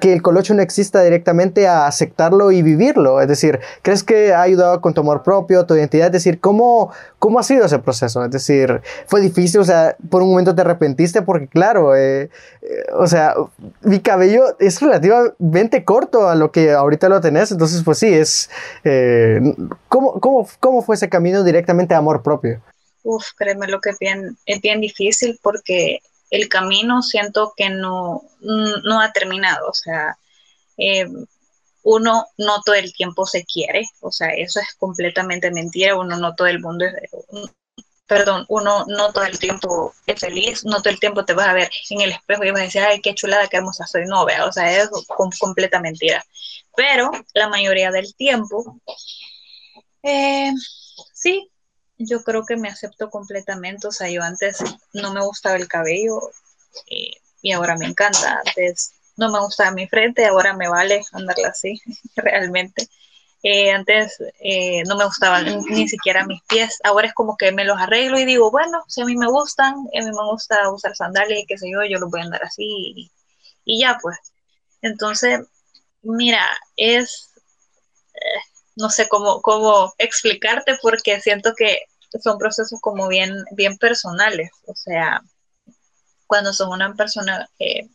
que 0.01 0.15
el 0.15 0.23
colocho 0.23 0.55
no 0.55 0.63
exista 0.63 1.03
directamente, 1.03 1.69
a 1.69 1.87
aceptarlo 1.87 2.53
y 2.53 2.63
vivirlo? 2.63 3.21
Es 3.21 3.29
decir, 3.29 3.61
¿crees 3.83 4.03
que 4.03 4.33
ha 4.33 4.41
ayudado 4.41 4.81
con 4.81 4.95
tu 4.95 5.03
amor 5.03 5.23
propio, 5.23 5.67
tu 5.67 5.75
identidad? 5.75 6.07
Es 6.07 6.13
decir, 6.13 6.41
¿cómo, 6.41 6.91
cómo 7.19 7.39
ha 7.39 7.43
sido 7.43 7.67
ese 7.67 7.79
proceso? 7.81 8.25
Es 8.25 8.31
decir, 8.31 8.81
¿fue 9.09 9.21
difícil? 9.21 9.61
O 9.61 9.65
sea, 9.67 9.95
por 10.09 10.23
un 10.23 10.31
momento 10.31 10.55
te 10.55 10.63
arrepentiste 10.63 11.21
porque, 11.21 11.47
claro, 11.47 11.95
eh, 11.95 12.31
eh, 12.63 12.83
o 12.99 13.07
sea, 13.07 13.35
mi 13.83 14.01
cabello 14.01 14.57
es 14.59 14.81
relativamente 14.81 15.85
corto 15.85 16.31
a 16.31 16.35
lo 16.35 16.51
que 16.51 16.73
ahorita 16.73 17.11
lo 17.11 17.21
tenés. 17.21 17.53
Entonces, 17.53 17.83
pues 17.85 17.99
sí, 17.99 18.09
es... 18.09 18.49
Eh, 18.85 19.55
¿cómo, 19.91 20.19
cómo, 20.19 20.49
¿Cómo 20.61 20.81
fue 20.81 20.95
ese 20.95 21.11
camino 21.11 21.45
directamente 21.45 21.95
a 21.95 21.99
amor 21.99 22.23
propio? 22.23 22.63
Uf, 23.05 23.27
créeme 23.37 23.69
lo 23.69 23.81
que 23.81 23.91
es 23.91 23.99
bien, 24.01 24.37
es 24.47 24.61
bien 24.61 24.81
difícil 24.81 25.39
porque 25.43 26.01
el 26.31 26.49
camino 26.49 27.03
siento 27.03 27.53
que 27.57 27.71
no, 27.71 28.23
no 28.41 29.01
ha 29.01 29.13
terminado. 29.13 29.69
O 29.69 29.75
sea, 29.75 30.19
eh, 30.79 31.07
uno 31.85 32.27
no 32.39 32.63
todo 32.63 32.75
el 32.77 32.93
tiempo 32.95 33.27
se 33.27 33.45
quiere, 33.45 33.85
o 34.01 34.11
sea, 34.11 34.29
eso 34.31 34.61
es 34.61 34.75
completamente 34.77 35.51
mentira, 35.51 35.97
uno 35.97 36.17
no 36.17 36.35
todo 36.35 36.49
el 36.49 36.61
mundo 36.61 36.87
es, 36.87 37.11
perdón, 38.07 38.45
uno 38.49 38.85
no 38.89 39.13
todo 39.13 39.25
el 39.25 39.39
tiempo 39.39 39.95
es 40.07 40.21
feliz, 40.21 40.65
no 40.65 40.79
todo 40.83 40.91
el 40.91 41.01
tiempo 41.01 41.25
te 41.25 41.35
vas 41.35 41.49
a 41.49 41.55
ver 41.55 41.71
en 41.91 42.01
el 42.03 42.13
espejo 42.13 42.45
y 42.45 42.51
vas 42.51 42.61
a 42.61 42.65
decir, 42.65 42.83
ay, 42.83 43.01
qué 43.03 43.15
chulada, 43.15 43.49
qué 43.49 43.59
hermosa 43.59 43.87
soy, 43.87 44.05
no, 44.07 44.25
vea, 44.25 44.47
o 44.47 44.53
sea, 44.53 44.71
es 44.83 44.91
completa 45.39 45.81
mentira. 45.81 46.25
Pero 46.77 47.11
la 47.35 47.49
mayoría 47.49 47.91
del 47.91 48.15
tiempo, 48.15 48.81
eh, 50.03 50.53
sí, 51.13 51.51
yo 51.99 52.23
creo 52.23 52.45
que 52.45 52.57
me 52.57 52.69
acepto 52.69 53.11
completamente. 53.11 53.87
O 53.89 53.93
sea, 53.93 54.09
yo 54.11 54.23
antes 54.23 54.59
no 54.93 55.13
me 55.13 55.23
gustaba 55.23 55.57
el 55.57 55.69
cabello 55.69 56.21
eh, 56.91 57.13
y 57.43 57.53
ahora 57.53 57.77
me 57.77 57.87
encanta. 57.87 58.43
Antes 58.47 58.93
no 59.17 59.31
me 59.31 59.41
gustaba 59.41 59.71
mi 59.73 59.87
frente, 59.87 60.27
ahora 60.27 60.55
me 60.57 60.69
vale 60.69 61.03
andarla 61.13 61.49
así, 61.49 61.81
realmente. 62.17 62.89
Eh, 63.43 63.71
antes 63.73 64.17
eh, 64.41 64.83
no 64.85 64.97
me 64.97 65.05
gustaban 65.05 65.45
ni 65.69 65.87
siquiera 65.87 66.25
mis 66.27 66.43
pies, 66.45 66.79
ahora 66.83 67.09
es 67.09 67.15
como 67.15 67.37
que 67.37 67.53
me 67.53 67.67
los 67.67 67.79
arreglo 67.79 68.19
y 68.19 68.25
digo, 68.25 68.51
bueno, 68.51 68.83
si 68.89 69.03
a 69.03 69.05
mí 69.05 69.17
me 69.17 69.29
gustan, 69.29 69.75
a 69.75 70.01
mí 70.01 70.07
me 70.07 70.31
gusta 70.31 70.71
usar 70.71 70.97
sandalias 70.97 71.41
y 71.41 71.47
qué 71.47 71.59
sé 71.59 71.71
yo, 71.71 71.85
yo 71.85 71.99
los 71.99 72.11
voy 72.11 72.21
a 72.23 72.25
andar 72.25 72.43
así 72.43 72.65
y, 72.65 73.13
y 73.67 73.81
ya 73.81 73.99
pues. 74.01 74.17
Entonces, 74.81 75.41
mira, 76.03 76.47
es, 76.77 77.31
no 78.77 78.91
sé 78.91 79.09
cómo, 79.09 79.41
cómo 79.43 79.95
explicarte 79.99 80.77
porque 80.83 81.21
siento 81.21 81.55
que 81.55 81.85
son 82.23 82.39
procesos 82.39 82.81
como 82.81 83.09
bien, 83.09 83.45
bien 83.53 83.77
personales. 83.79 84.51
O 84.67 84.75
sea, 84.75 85.23
cuando 86.27 86.53
sos 86.53 86.69
una 86.69 86.95
persona 86.95 87.49
eh, 87.59 87.89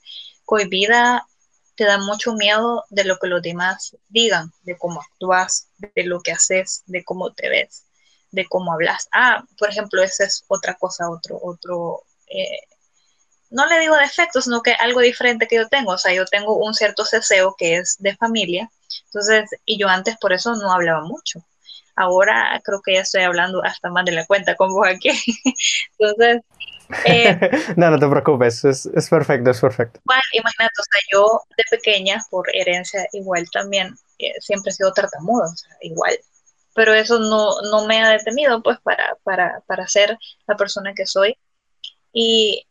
cohibida, 0.45 1.27
te 1.75 1.85
da 1.85 1.97
mucho 1.97 2.33
miedo 2.33 2.83
de 2.89 3.05
lo 3.05 3.17
que 3.19 3.27
los 3.27 3.41
demás 3.41 3.95
digan, 4.09 4.51
de 4.63 4.77
cómo 4.77 5.01
actúas, 5.01 5.69
de 5.77 6.03
lo 6.03 6.21
que 6.21 6.33
haces, 6.33 6.83
de 6.87 7.03
cómo 7.05 7.33
te 7.33 7.47
ves, 7.47 7.85
de 8.31 8.45
cómo 8.45 8.73
hablas. 8.73 9.07
Ah, 9.13 9.45
por 9.57 9.69
ejemplo, 9.69 10.03
esa 10.03 10.25
es 10.25 10.43
otra 10.49 10.75
cosa, 10.75 11.09
otro, 11.09 11.39
otro, 11.41 12.03
eh, 12.27 12.67
no 13.49 13.65
le 13.65 13.79
digo 13.79 13.95
defecto, 13.95 14.41
sino 14.41 14.61
que 14.61 14.73
algo 14.73 14.99
diferente 14.99 15.47
que 15.47 15.55
yo 15.55 15.69
tengo. 15.69 15.93
O 15.93 15.97
sea, 15.97 16.13
yo 16.13 16.25
tengo 16.25 16.55
un 16.57 16.73
cierto 16.73 17.05
ceseo 17.05 17.55
que 17.57 17.77
es 17.77 17.95
de 17.99 18.15
familia. 18.17 18.69
Entonces, 19.09 19.49
y 19.65 19.79
yo 19.79 19.87
antes 19.87 20.17
por 20.17 20.33
eso 20.33 20.55
no 20.55 20.71
hablaba 20.71 21.01
mucho. 21.01 21.43
Ahora 21.95 22.61
creo 22.63 22.81
que 22.81 22.93
ya 22.93 23.01
estoy 23.01 23.23
hablando 23.23 23.63
hasta 23.63 23.89
más 23.89 24.05
de 24.05 24.11
la 24.11 24.25
cuenta 24.25 24.55
con 24.55 24.69
vos 24.69 24.87
aquí. 24.87 25.09
Entonces... 25.99 26.41
Eh, 27.05 27.37
no, 27.75 27.91
no 27.91 27.99
te 27.99 28.07
preocupes, 28.07 28.63
es, 28.65 28.85
es, 28.87 29.09
perfecto, 29.09 29.51
es 29.51 29.59
perfecto. 29.59 29.99
Igual, 30.05 30.21
imagínate, 30.33 30.73
o 30.79 30.83
sea, 30.91 31.01
yo 31.11 31.41
de 31.55 31.63
pequeña, 31.69 32.23
por 32.31 32.47
herencia, 32.55 33.05
igual 33.11 33.45
también, 33.51 33.93
eh, 34.17 34.33
siempre 34.39 34.71
he 34.71 34.73
sido 34.73 34.91
tartamudo, 34.91 35.43
o 35.43 35.55
sea, 35.55 35.69
igual. 35.81 36.17
Pero 36.73 36.93
eso 36.93 37.19
no, 37.19 37.61
no 37.69 37.85
me 37.85 38.01
ha 38.01 38.09
detenido, 38.09 38.63
pues, 38.63 38.79
para, 38.81 39.15
para, 39.23 39.61
para 39.67 39.87
ser 39.87 40.17
la 40.47 40.55
persona 40.55 40.93
que 40.95 41.05
soy. 41.05 41.37
Y 42.11 42.65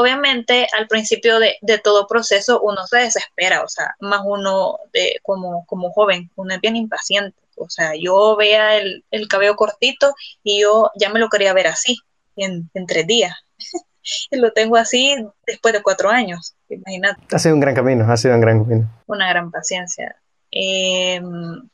obviamente 0.00 0.66
al 0.76 0.86
principio 0.86 1.38
de, 1.38 1.56
de, 1.60 1.78
todo 1.78 2.06
proceso 2.06 2.60
uno 2.60 2.86
se 2.86 2.98
desespera, 2.98 3.62
o 3.62 3.68
sea, 3.68 3.94
más 4.00 4.20
uno 4.24 4.78
de, 4.92 5.18
como, 5.22 5.64
como 5.66 5.92
joven, 5.92 6.30
uno 6.36 6.54
es 6.54 6.60
bien 6.60 6.76
impaciente. 6.76 7.36
O 7.58 7.68
sea, 7.68 7.92
yo 7.98 8.36
veía 8.36 8.76
el, 8.76 9.04
cabello 9.28 9.56
cortito 9.56 10.14
y 10.42 10.62
yo 10.62 10.90
ya 10.96 11.10
me 11.10 11.18
lo 11.18 11.28
quería 11.28 11.52
ver 11.52 11.66
así, 11.66 11.98
en, 12.36 12.70
tres 12.86 13.06
días. 13.06 13.34
y 14.30 14.36
lo 14.36 14.52
tengo 14.52 14.76
así 14.76 15.16
después 15.46 15.74
de 15.74 15.82
cuatro 15.82 16.10
años, 16.10 16.54
imagínate. 16.68 17.20
Ha 17.34 17.38
sido 17.38 17.54
un 17.54 17.60
gran 17.60 17.74
camino, 17.74 18.10
ha 18.10 18.16
sido 18.16 18.34
un 18.34 18.40
gran 18.40 18.64
camino. 18.64 19.02
Una 19.06 19.28
gran 19.28 19.50
paciencia. 19.50 20.16
Em, 20.50 21.68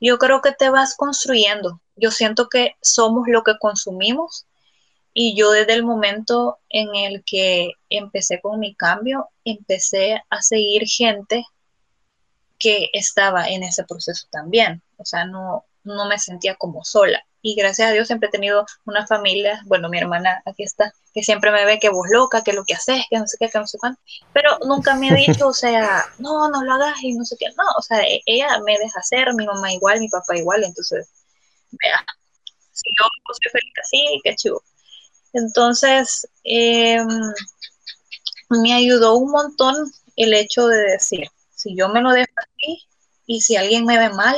yo 0.00 0.18
creo 0.18 0.40
que 0.40 0.52
te 0.52 0.70
vas 0.70 0.96
construyendo. 0.96 1.80
Yo 1.96 2.10
siento 2.10 2.48
que 2.48 2.76
somos 2.80 3.26
lo 3.26 3.42
que 3.42 3.58
consumimos 3.58 4.46
y 5.12 5.36
yo 5.36 5.50
desde 5.50 5.74
el 5.74 5.84
momento 5.84 6.58
en 6.68 6.94
el 6.94 7.24
que 7.24 7.72
empecé 7.88 8.40
con 8.40 8.60
mi 8.60 8.74
cambio, 8.74 9.28
empecé 9.44 10.22
a 10.30 10.42
seguir 10.42 10.86
gente 10.86 11.44
que 12.58 12.90
estaba 12.92 13.48
en 13.48 13.64
ese 13.64 13.84
proceso 13.84 14.28
también. 14.30 14.82
O 14.98 15.04
sea, 15.04 15.24
no, 15.24 15.64
no 15.82 16.06
me 16.06 16.18
sentía 16.18 16.54
como 16.54 16.84
sola. 16.84 17.24
Y 17.42 17.54
gracias 17.54 17.88
a 17.88 17.92
Dios 17.92 18.06
siempre 18.06 18.28
he 18.28 18.32
tenido 18.32 18.66
una 18.84 19.06
familia, 19.06 19.62
bueno, 19.64 19.88
mi 19.88 19.98
hermana 19.98 20.42
aquí 20.44 20.62
está, 20.62 20.92
que 21.14 21.22
siempre 21.22 21.50
me 21.50 21.64
ve 21.64 21.78
que 21.78 21.88
vos 21.88 22.06
loca, 22.10 22.42
que 22.42 22.52
lo 22.52 22.64
que 22.64 22.74
haces, 22.74 23.02
que 23.08 23.18
no 23.18 23.26
sé 23.26 23.38
qué, 23.40 23.48
que 23.48 23.58
no 23.58 23.66
sé 23.66 23.78
cuánto. 23.78 24.00
Pero 24.34 24.58
nunca 24.66 24.94
me 24.94 25.10
ha 25.10 25.14
dicho, 25.14 25.48
o 25.48 25.54
sea, 25.54 26.04
no, 26.18 26.48
no 26.50 26.62
lo 26.62 26.74
hagas 26.74 27.02
y 27.02 27.14
no 27.14 27.24
sé 27.24 27.36
qué. 27.38 27.46
No, 27.56 27.64
o 27.78 27.82
sea, 27.82 28.02
e, 28.02 28.20
ella 28.26 28.58
me 28.64 28.78
deja 28.78 29.00
hacer, 29.00 29.32
mi 29.34 29.46
mamá 29.46 29.72
igual, 29.72 30.00
mi 30.00 30.08
papá 30.08 30.36
igual. 30.36 30.62
Entonces, 30.64 31.08
vea, 31.70 32.04
si 32.72 32.90
yo 33.00 33.06
soy 33.32 33.50
feliz 33.50 33.72
así, 33.82 34.20
qué 34.22 34.36
chivo. 34.36 34.62
Entonces, 35.32 36.28
em, 36.44 37.06
me 38.50 38.72
ayudó 38.74 39.16
un 39.16 39.30
montón 39.30 39.90
el 40.16 40.34
hecho 40.34 40.66
de 40.66 40.78
decir, 40.92 41.28
si 41.54 41.76
yo 41.76 41.88
me 41.88 42.00
lo 42.00 42.10
dejo 42.12 42.32
así 42.36 42.82
y 43.26 43.40
si 43.42 43.56
alguien 43.56 43.84
me 43.84 43.98
ve 43.98 44.10
mal, 44.10 44.36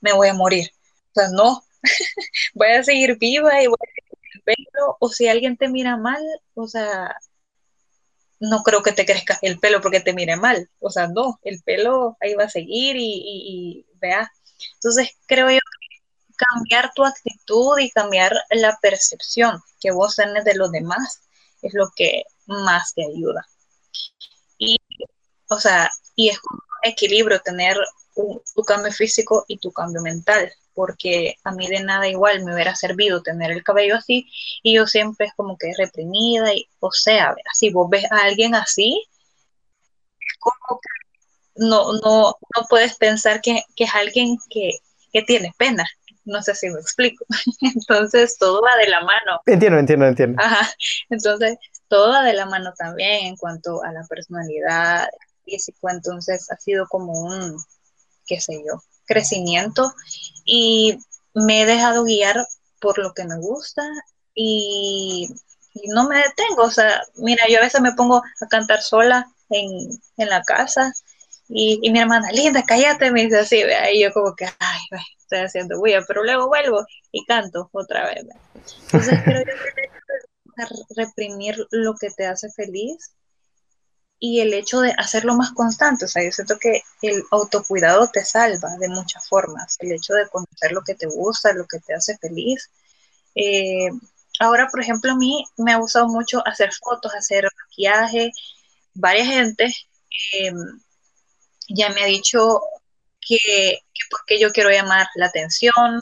me 0.00 0.12
voy 0.12 0.28
a 0.28 0.34
morir. 0.34 0.70
O 1.10 1.20
sea, 1.20 1.28
no, 1.30 1.64
voy 2.54 2.68
a 2.68 2.82
seguir 2.84 3.18
viva 3.18 3.62
y 3.62 3.66
voy 3.66 3.78
a 3.80 3.86
seguir 3.86 4.18
el 4.34 4.42
pelo, 4.42 4.96
o 5.00 5.08
si 5.08 5.28
alguien 5.28 5.56
te 5.56 5.68
mira 5.68 5.96
mal, 5.96 6.22
o 6.54 6.68
sea, 6.68 7.16
no 8.40 8.62
creo 8.62 8.82
que 8.82 8.92
te 8.92 9.04
crezca 9.06 9.38
el 9.42 9.58
pelo 9.58 9.80
porque 9.80 10.00
te 10.00 10.14
mire 10.14 10.36
mal. 10.36 10.68
O 10.80 10.90
sea, 10.90 11.08
no, 11.08 11.38
el 11.42 11.62
pelo 11.62 12.16
ahí 12.20 12.34
va 12.34 12.44
a 12.44 12.50
seguir 12.50 12.96
y, 12.98 13.86
vea. 14.00 14.30
Entonces, 14.74 15.10
creo 15.26 15.50
yo 15.50 15.58
cambiar 16.48 16.92
tu 16.94 17.04
actitud 17.04 17.78
y 17.78 17.90
cambiar 17.90 18.32
la 18.50 18.78
percepción 18.80 19.62
que 19.80 19.90
vos 19.90 20.16
tenés 20.16 20.44
de 20.44 20.54
los 20.54 20.70
demás 20.70 21.22
es 21.62 21.74
lo 21.74 21.90
que 21.94 22.24
más 22.46 22.94
te 22.94 23.04
ayuda. 23.04 23.46
Y, 24.58 24.76
o 25.48 25.58
sea, 25.58 25.90
y 26.14 26.28
es 26.28 26.38
un 26.50 26.60
equilibrio 26.82 27.40
tener 27.40 27.76
tu 28.14 28.62
cambio 28.64 28.92
físico 28.92 29.44
y 29.48 29.58
tu 29.58 29.72
cambio 29.72 30.02
mental, 30.02 30.52
porque 30.74 31.36
a 31.44 31.52
mí 31.52 31.66
de 31.68 31.82
nada 31.82 32.08
igual 32.08 32.44
me 32.44 32.54
hubiera 32.54 32.74
servido 32.74 33.22
tener 33.22 33.50
el 33.50 33.62
cabello 33.62 33.96
así 33.96 34.30
y 34.62 34.76
yo 34.76 34.86
siempre 34.86 35.26
es 35.26 35.34
como 35.34 35.56
que 35.56 35.72
reprimida 35.76 36.54
y, 36.54 36.68
o 36.80 36.92
sea, 36.92 37.34
si 37.54 37.70
vos 37.70 37.88
ves 37.90 38.04
a 38.10 38.24
alguien 38.24 38.54
así, 38.54 39.04
como 40.38 40.80
que 40.80 40.88
no, 41.66 41.92
no, 41.92 42.36
no 42.56 42.66
puedes 42.68 42.96
pensar 42.96 43.40
que, 43.40 43.62
es 43.76 43.94
alguien 43.94 44.38
que, 44.48 44.78
que 45.12 45.22
tiene 45.22 45.54
pena. 45.58 45.86
No 46.30 46.42
sé 46.42 46.54
si 46.54 46.70
me 46.70 46.80
explico. 46.80 47.24
Entonces, 47.60 48.38
todo 48.38 48.62
va 48.62 48.76
de 48.76 48.88
la 48.88 49.00
mano. 49.00 49.40
Entiendo, 49.46 49.78
entiendo, 49.78 50.06
entiendo. 50.06 50.40
Ajá. 50.42 50.70
Entonces, 51.08 51.58
todo 51.88 52.10
va 52.10 52.22
de 52.22 52.34
la 52.34 52.46
mano 52.46 52.72
también 52.78 53.26
en 53.26 53.36
cuanto 53.36 53.82
a 53.82 53.92
la 53.92 54.04
personalidad, 54.08 55.08
físico. 55.44 55.90
Entonces, 55.90 56.50
ha 56.50 56.56
sido 56.56 56.86
como 56.86 57.12
un, 57.12 57.58
qué 58.26 58.40
sé 58.40 58.62
yo, 58.64 58.82
crecimiento 59.06 59.92
y 60.44 60.98
me 61.34 61.62
he 61.62 61.66
dejado 61.66 62.04
guiar 62.04 62.46
por 62.80 62.98
lo 62.98 63.12
que 63.12 63.24
me 63.24 63.36
gusta 63.38 63.82
y, 64.34 65.28
no 65.94 66.08
me 66.08 66.18
detengo. 66.18 66.62
O 66.62 66.70
sea, 66.70 67.02
mira, 67.16 67.44
yo 67.48 67.58
a 67.58 67.62
veces 67.62 67.80
me 67.80 67.92
pongo 67.92 68.22
a 68.40 68.46
cantar 68.48 68.82
sola 68.82 69.26
en, 69.48 70.00
la 70.16 70.42
casa 70.42 70.92
y, 71.52 71.90
mi 71.90 71.98
hermana, 71.98 72.30
linda, 72.30 72.62
cállate, 72.62 73.10
me 73.10 73.24
dice 73.24 73.38
así, 73.38 73.62
y 73.92 74.02
yo 74.02 74.12
como 74.12 74.34
que, 74.36 74.44
ay, 74.44 75.00
estoy 75.18 75.40
haciendo 75.40 75.78
bulla, 75.78 76.04
pero 76.06 76.22
luego 76.22 76.46
vuelvo 76.46 76.86
y 77.10 77.24
canto 77.24 77.68
otra 77.72 78.06
vez. 78.06 78.24
Entonces 78.82 79.18
creo 79.24 79.44
que 79.44 80.94
reprimir 80.94 81.66
lo 81.70 81.94
que 81.94 82.10
te 82.10 82.26
hace 82.26 82.50
feliz 82.50 83.12
y 84.20 84.40
el 84.40 84.52
hecho 84.54 84.80
de 84.80 84.92
hacerlo 84.96 85.34
más 85.34 85.52
constante. 85.52 86.04
O 86.04 86.08
sea, 86.08 86.22
yo 86.22 86.30
siento 86.30 86.58
que 86.58 86.82
el 87.02 87.22
autocuidado 87.30 88.08
te 88.08 88.24
salva 88.24 88.76
de 88.78 88.88
muchas 88.88 89.26
formas. 89.28 89.76
El 89.80 89.92
hecho 89.92 90.14
de 90.14 90.28
conocer 90.28 90.72
lo 90.72 90.82
que 90.82 90.94
te 90.94 91.06
gusta, 91.06 91.52
lo 91.52 91.66
que 91.66 91.80
te 91.80 91.94
hace 91.94 92.18
feliz. 92.18 92.70
Eh, 93.34 93.88
ahora, 94.38 94.68
por 94.70 94.82
ejemplo, 94.82 95.12
a 95.12 95.16
mí 95.16 95.44
me 95.56 95.72
ha 95.72 95.78
gustado 95.78 96.06
mucho 96.06 96.46
hacer 96.46 96.70
fotos, 96.74 97.14
hacer 97.14 97.48
maquillaje. 97.64 98.30
Varias 98.94 99.28
gente 99.28 99.72
em, 100.34 100.80
ya 101.74 101.90
me 101.90 102.02
ha 102.02 102.06
dicho 102.06 102.60
que, 103.20 103.38
que 103.38 104.02
porque 104.10 104.38
yo 104.38 104.52
quiero 104.52 104.70
llamar 104.70 105.06
la 105.14 105.26
atención, 105.26 106.00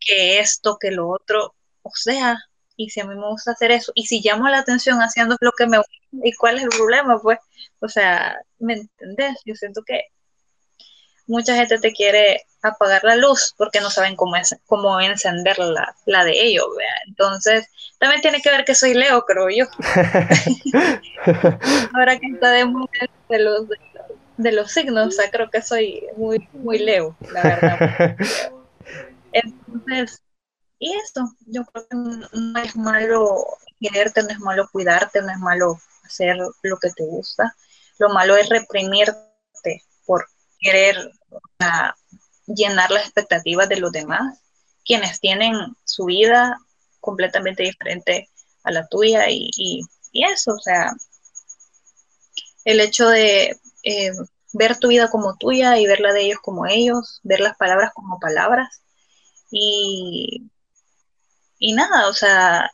que 0.00 0.38
esto, 0.38 0.78
que 0.80 0.90
lo 0.90 1.08
otro. 1.08 1.54
O 1.82 1.90
sea, 1.94 2.38
y 2.76 2.90
si 2.90 3.00
a 3.00 3.04
mí 3.04 3.14
me 3.14 3.28
gusta 3.28 3.52
hacer 3.52 3.70
eso, 3.70 3.92
y 3.94 4.06
si 4.06 4.20
llamo 4.22 4.48
la 4.48 4.58
atención 4.58 4.98
haciendo 4.98 5.36
lo 5.40 5.52
que 5.52 5.66
me 5.66 5.78
gusta, 5.78 5.92
¿y 6.12 6.32
cuál 6.34 6.58
es 6.58 6.64
el 6.64 6.68
problema? 6.70 7.20
Pues, 7.20 7.38
o 7.80 7.88
sea, 7.88 8.36
¿me 8.58 8.74
entendés? 8.74 9.36
Yo 9.44 9.54
siento 9.54 9.82
que 9.86 10.04
mucha 11.26 11.56
gente 11.56 11.78
te 11.78 11.92
quiere 11.92 12.42
apagar 12.62 13.02
la 13.04 13.16
luz 13.16 13.54
porque 13.56 13.80
no 13.80 13.90
saben 13.90 14.16
cómo, 14.16 14.36
es, 14.36 14.56
cómo 14.66 15.00
encender 15.00 15.58
la, 15.58 16.24
de 16.24 16.32
ellos, 16.32 16.66
Entonces, 17.06 17.66
también 17.98 18.20
tiene 18.20 18.40
que 18.40 18.50
ver 18.50 18.64
que 18.64 18.74
soy 18.74 18.94
Leo, 18.94 19.24
creo 19.24 19.48
yo. 19.50 19.66
Ahora 21.94 22.18
que 22.18 22.26
está 22.26 22.50
de, 22.50 22.66
de 23.28 23.38
los, 23.38 23.68
de 23.68 23.76
los 24.38 24.72
signos, 24.72 25.08
o 25.08 25.10
sea, 25.10 25.30
creo 25.30 25.50
que 25.50 25.62
soy 25.62 26.06
muy, 26.16 26.48
muy 26.52 26.78
Leo, 26.78 27.16
la 27.32 27.42
verdad. 27.42 28.16
Entonces, 29.32 30.22
y 30.78 30.94
eso, 30.94 31.32
yo 31.46 31.64
creo 31.64 31.86
que 31.88 31.96
no 31.96 32.60
es 32.60 32.76
malo 32.76 33.46
quererte, 33.80 34.22
no 34.22 34.30
es 34.30 34.38
malo 34.40 34.68
cuidarte, 34.70 35.22
no 35.22 35.30
es 35.30 35.38
malo 35.38 35.78
hacer 36.04 36.36
lo 36.36 36.76
que 36.78 36.90
te 36.90 37.04
gusta. 37.04 37.54
Lo 37.98 38.10
malo 38.10 38.36
es 38.36 38.48
reprimirte 38.48 39.82
por 40.04 40.26
querer 40.60 41.10
llenar 42.46 42.90
las 42.90 43.04
expectativas 43.04 43.68
de 43.68 43.80
los 43.80 43.92
demás, 43.92 44.38
quienes 44.84 45.20
tienen 45.20 45.56
su 45.84 46.04
vida 46.06 46.58
completamente 47.00 47.62
diferente 47.62 48.28
a 48.64 48.72
la 48.72 48.86
tuya 48.88 49.26
y, 49.28 49.82
eso, 50.12 50.52
o 50.52 50.58
sea, 50.58 50.92
el 52.64 52.80
hecho 52.80 53.08
de 53.08 53.58
eh, 53.86 54.12
ver 54.52 54.78
tu 54.78 54.88
vida 54.88 55.10
como 55.10 55.36
tuya 55.36 55.78
y 55.78 55.86
ver 55.86 56.00
la 56.00 56.12
de 56.12 56.22
ellos 56.22 56.40
como 56.42 56.66
ellos, 56.66 57.20
ver 57.24 57.40
las 57.40 57.56
palabras 57.56 57.92
como 57.94 58.18
palabras 58.20 58.82
y 59.50 60.50
y 61.58 61.72
nada, 61.72 62.08
o 62.08 62.12
sea, 62.12 62.70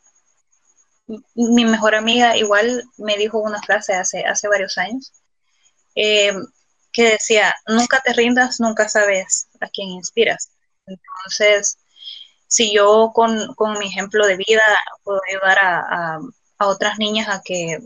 mi 1.35 1.65
mejor 1.65 1.95
amiga 1.95 2.37
igual 2.37 2.85
me 2.97 3.17
dijo 3.17 3.39
una 3.39 3.61
frase 3.63 3.95
hace, 3.95 4.25
hace 4.25 4.49
varios 4.49 4.79
años 4.79 5.13
eh, 5.95 6.33
que 6.93 7.13
decía, 7.13 7.55
nunca 7.67 8.01
te 8.01 8.13
rindas, 8.13 8.61
nunca 8.61 8.89
sabes 8.89 9.49
a 9.61 9.69
quién 9.69 9.89
inspiras. 9.91 10.51
Entonces, 10.87 11.79
si 12.49 12.75
yo 12.75 13.13
con, 13.15 13.35
mi 13.79 13.87
ejemplo 13.89 14.27
de 14.27 14.37
vida 14.37 14.63
puedo 15.05 15.21
ayudar 15.29 15.59
a, 15.61 16.21
a, 16.59 16.67
otras 16.67 16.99
niñas 16.99 17.29
a 17.29 17.43
que 17.43 17.79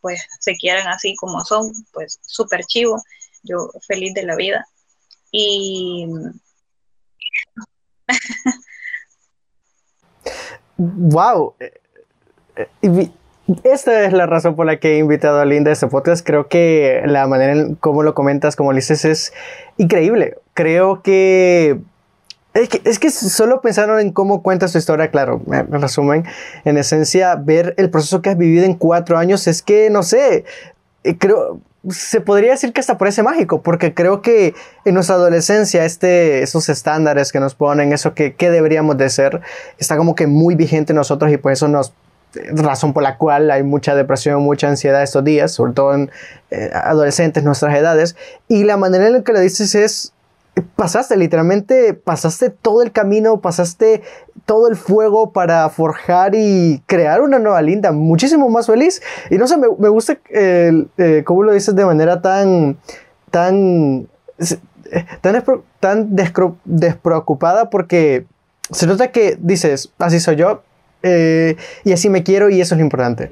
pues 0.00 0.26
se 0.40 0.54
quieran 0.54 0.86
así 0.88 1.14
como 1.16 1.40
son, 1.40 1.72
pues 1.92 2.18
súper 2.22 2.64
chivo, 2.64 3.02
yo 3.42 3.70
feliz 3.86 4.14
de 4.14 4.24
la 4.24 4.36
vida. 4.36 4.66
Y 5.30 6.06
wow. 10.76 11.54
Esta 13.62 14.04
es 14.04 14.12
la 14.12 14.26
razón 14.26 14.56
por 14.56 14.64
la 14.64 14.80
que 14.80 14.94
he 14.94 14.98
invitado 14.98 15.40
a 15.40 15.44
Linda 15.44 15.70
a 15.70 15.74
este 15.74 15.88
podcast. 15.88 16.26
Creo 16.26 16.48
que 16.48 17.02
la 17.04 17.26
manera 17.26 17.52
en 17.52 17.74
cómo 17.74 18.02
lo 18.02 18.14
comentas, 18.14 18.56
como 18.56 18.72
dices, 18.72 19.04
es 19.04 19.32
increíble. 19.76 20.38
Creo 20.54 21.02
que 21.02 21.78
es, 22.54 22.98
que 23.00 23.10
solo 23.10 23.60
pensaron 23.60 23.98
en 23.98 24.12
cómo 24.12 24.42
cuentas 24.42 24.72
tu 24.72 24.78
historia, 24.78 25.10
claro, 25.10 25.42
en 25.50 25.80
resumen, 25.80 26.24
en 26.64 26.78
esencia, 26.78 27.34
ver 27.34 27.74
el 27.78 27.90
proceso 27.90 28.22
que 28.22 28.30
has 28.30 28.38
vivido 28.38 28.64
en 28.64 28.74
cuatro 28.74 29.18
años 29.18 29.48
es 29.48 29.60
que, 29.60 29.90
no 29.90 30.04
sé, 30.04 30.44
eh, 31.02 31.18
creo, 31.18 31.58
se 31.90 32.20
podría 32.20 32.52
decir 32.52 32.72
que 32.72 32.80
hasta 32.80 32.96
parece 32.96 33.24
mágico, 33.24 33.60
porque 33.60 33.92
creo 33.92 34.22
que 34.22 34.54
en 34.84 34.94
nuestra 34.94 35.16
adolescencia 35.16 35.84
este, 35.84 36.42
esos 36.42 36.68
estándares 36.68 37.32
que 37.32 37.40
nos 37.40 37.56
ponen, 37.56 37.92
eso 37.92 38.14
que, 38.14 38.34
deberíamos 38.38 38.96
de 38.98 39.10
ser, 39.10 39.40
está 39.78 39.96
como 39.96 40.14
que 40.14 40.28
muy 40.28 40.54
vigente 40.54 40.92
en 40.92 40.96
nosotros 40.96 41.32
y 41.32 41.36
por 41.36 41.50
eso 41.50 41.66
nos 41.66 41.92
razón 42.52 42.92
por 42.92 43.04
la 43.04 43.16
cual 43.16 43.50
hay 43.50 43.62
mucha 43.62 43.94
depresión, 43.94 44.42
mucha 44.42 44.68
ansiedad 44.68 45.02
estos 45.04 45.22
días, 45.22 45.52
sobre 45.52 45.72
todo 45.72 45.94
en 45.94 46.10
eh, 46.50 46.70
adolescentes, 46.72 47.44
nuestras 47.44 47.76
edades, 47.76 48.16
y 48.48 48.64
la 48.64 48.76
manera 48.76 49.06
en 49.06 49.12
la 49.12 49.22
que 49.22 49.32
lo 49.32 49.38
dices 49.38 49.76
es 49.76 50.13
pasaste, 50.76 51.16
literalmente 51.16 51.94
pasaste 51.94 52.50
todo 52.50 52.82
el 52.82 52.92
camino, 52.92 53.40
pasaste 53.40 54.02
todo 54.46 54.68
el 54.68 54.76
fuego 54.76 55.32
para 55.32 55.68
forjar 55.68 56.34
y 56.34 56.82
crear 56.86 57.22
una 57.22 57.38
nueva 57.38 57.62
linda, 57.62 57.92
muchísimo 57.92 58.48
más 58.48 58.66
feliz. 58.66 59.02
Y 59.30 59.38
no 59.38 59.46
sé, 59.46 59.56
me, 59.56 59.68
me 59.78 59.88
gusta 59.88 60.18
eh, 60.30 61.22
cómo 61.24 61.42
lo 61.42 61.52
dices 61.52 61.74
de 61.74 61.84
manera 61.84 62.22
tan, 62.22 62.76
tan, 63.30 64.08
tan, 65.20 65.44
tan 65.80 66.16
despreocupada 66.64 67.70
porque 67.70 68.26
se 68.70 68.86
nota 68.86 69.10
que 69.10 69.36
dices, 69.40 69.92
así 69.98 70.20
soy 70.20 70.36
yo 70.36 70.62
eh, 71.02 71.56
y 71.84 71.92
así 71.92 72.08
me 72.08 72.22
quiero 72.22 72.48
y 72.48 72.60
eso 72.60 72.74
es 72.74 72.78
lo 72.78 72.84
importante. 72.84 73.30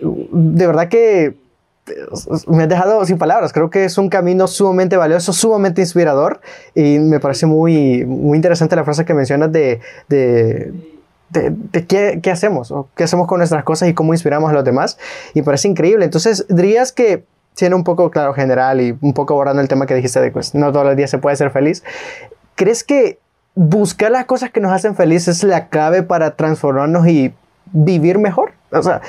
De 0.00 0.66
verdad 0.66 0.88
que 0.88 1.36
me 2.48 2.62
has 2.62 2.68
dejado 2.68 3.04
sin 3.04 3.18
palabras. 3.18 3.52
Creo 3.52 3.70
que 3.70 3.84
es 3.84 3.98
un 3.98 4.08
camino 4.08 4.46
sumamente 4.46 4.96
valioso, 4.96 5.32
sumamente 5.32 5.80
inspirador 5.80 6.40
y 6.74 6.98
me 6.98 7.20
parece 7.20 7.46
muy, 7.46 8.04
muy 8.04 8.36
interesante 8.36 8.76
la 8.76 8.84
frase 8.84 9.04
que 9.04 9.14
mencionas 9.14 9.52
de, 9.52 9.80
de, 10.08 10.72
de, 11.30 11.86
qué, 11.86 12.20
qué, 12.22 12.30
hacemos 12.30 12.70
o 12.70 12.88
qué 12.96 13.04
hacemos 13.04 13.26
con 13.26 13.38
nuestras 13.38 13.64
cosas 13.64 13.88
y 13.88 13.94
cómo 13.94 14.14
inspiramos 14.14 14.50
a 14.50 14.54
los 14.54 14.64
demás. 14.64 14.98
Y 15.34 15.42
parece 15.42 15.68
increíble. 15.68 16.04
Entonces, 16.04 16.46
dirías 16.48 16.92
que, 16.92 17.24
siendo 17.54 17.76
un 17.76 17.84
poco, 17.84 18.10
claro, 18.10 18.32
general 18.34 18.80
y 18.80 18.96
un 19.00 19.12
poco 19.12 19.34
borrando 19.34 19.60
el 19.60 19.68
tema 19.68 19.86
que 19.86 19.94
dijiste 19.94 20.20
de 20.20 20.30
pues, 20.30 20.54
no 20.54 20.72
todos 20.72 20.86
los 20.86 20.96
días 20.96 21.10
se 21.10 21.18
puede 21.18 21.36
ser 21.36 21.50
feliz, 21.50 21.84
¿crees 22.54 22.84
que 22.84 23.18
buscar 23.54 24.10
las 24.10 24.24
cosas 24.24 24.50
que 24.50 24.60
nos 24.60 24.72
hacen 24.72 24.96
felices 24.96 25.38
es 25.38 25.44
la 25.44 25.68
clave 25.68 26.02
para 26.02 26.34
transformarnos 26.36 27.06
y 27.06 27.34
vivir 27.72 28.18
mejor? 28.18 28.52
O 28.72 28.82
sea, 28.82 29.02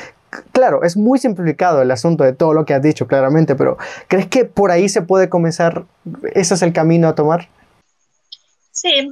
claro, 0.52 0.84
es 0.84 0.98
muy 0.98 1.19
simplificado 1.19 1.82
el 1.82 1.91
asunto 1.91 2.24
de 2.24 2.34
todo 2.34 2.54
lo 2.54 2.65
que 2.65 2.74
has 2.74 2.82
dicho, 2.82 3.08
claramente, 3.08 3.56
pero 3.56 3.78
¿crees 4.08 4.28
que 4.28 4.45
por 4.45 4.71
ahí 4.71 4.89
se 4.89 5.02
puede 5.02 5.30
comenzar? 5.30 5.86
¿Ese 6.34 6.54
es 6.54 6.62
el 6.62 6.74
camino 6.74 7.08
a 7.08 7.15
tomar? 7.15 7.50
Sí, 8.71 9.12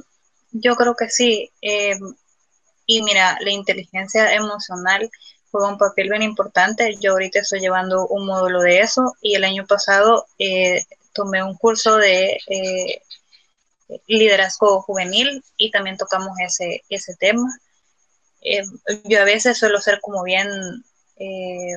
yo 0.52 0.76
creo 0.76 0.94
que 0.94 1.08
sí. 1.08 1.50
Eh, 1.62 1.98
y 2.86 3.02
mira, 3.02 3.38
la 3.40 3.50
inteligencia 3.50 4.34
emocional 4.34 5.10
juega 5.50 5.68
un 5.68 5.78
papel 5.78 6.10
bien 6.10 6.22
importante. 6.22 6.96
Yo 7.00 7.12
ahorita 7.12 7.40
estoy 7.40 7.60
llevando 7.60 8.06
un 8.08 8.26
módulo 8.26 8.60
de 8.60 8.80
eso 8.80 9.14
y 9.22 9.34
el 9.34 9.44
año 9.44 9.66
pasado 9.66 10.26
eh, 10.38 10.84
tomé 11.12 11.42
un 11.42 11.56
curso 11.56 11.96
de 11.96 12.38
eh, 12.46 13.02
liderazgo 14.06 14.82
juvenil 14.82 15.42
y 15.56 15.70
también 15.70 15.96
tocamos 15.96 16.32
ese, 16.40 16.82
ese 16.88 17.14
tema. 17.16 17.48
yo 19.04 19.20
a 19.20 19.24
veces 19.24 19.58
suelo 19.58 19.80
ser 19.80 20.00
como 20.00 20.22
bien 20.22 20.48
eh, 21.16 21.76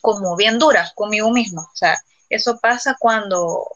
como 0.00 0.36
bien 0.36 0.58
dura 0.58 0.90
conmigo 0.94 1.30
mismo. 1.30 1.62
O 1.62 1.76
sea, 1.76 2.02
eso 2.28 2.58
pasa 2.60 2.96
cuando, 2.98 3.70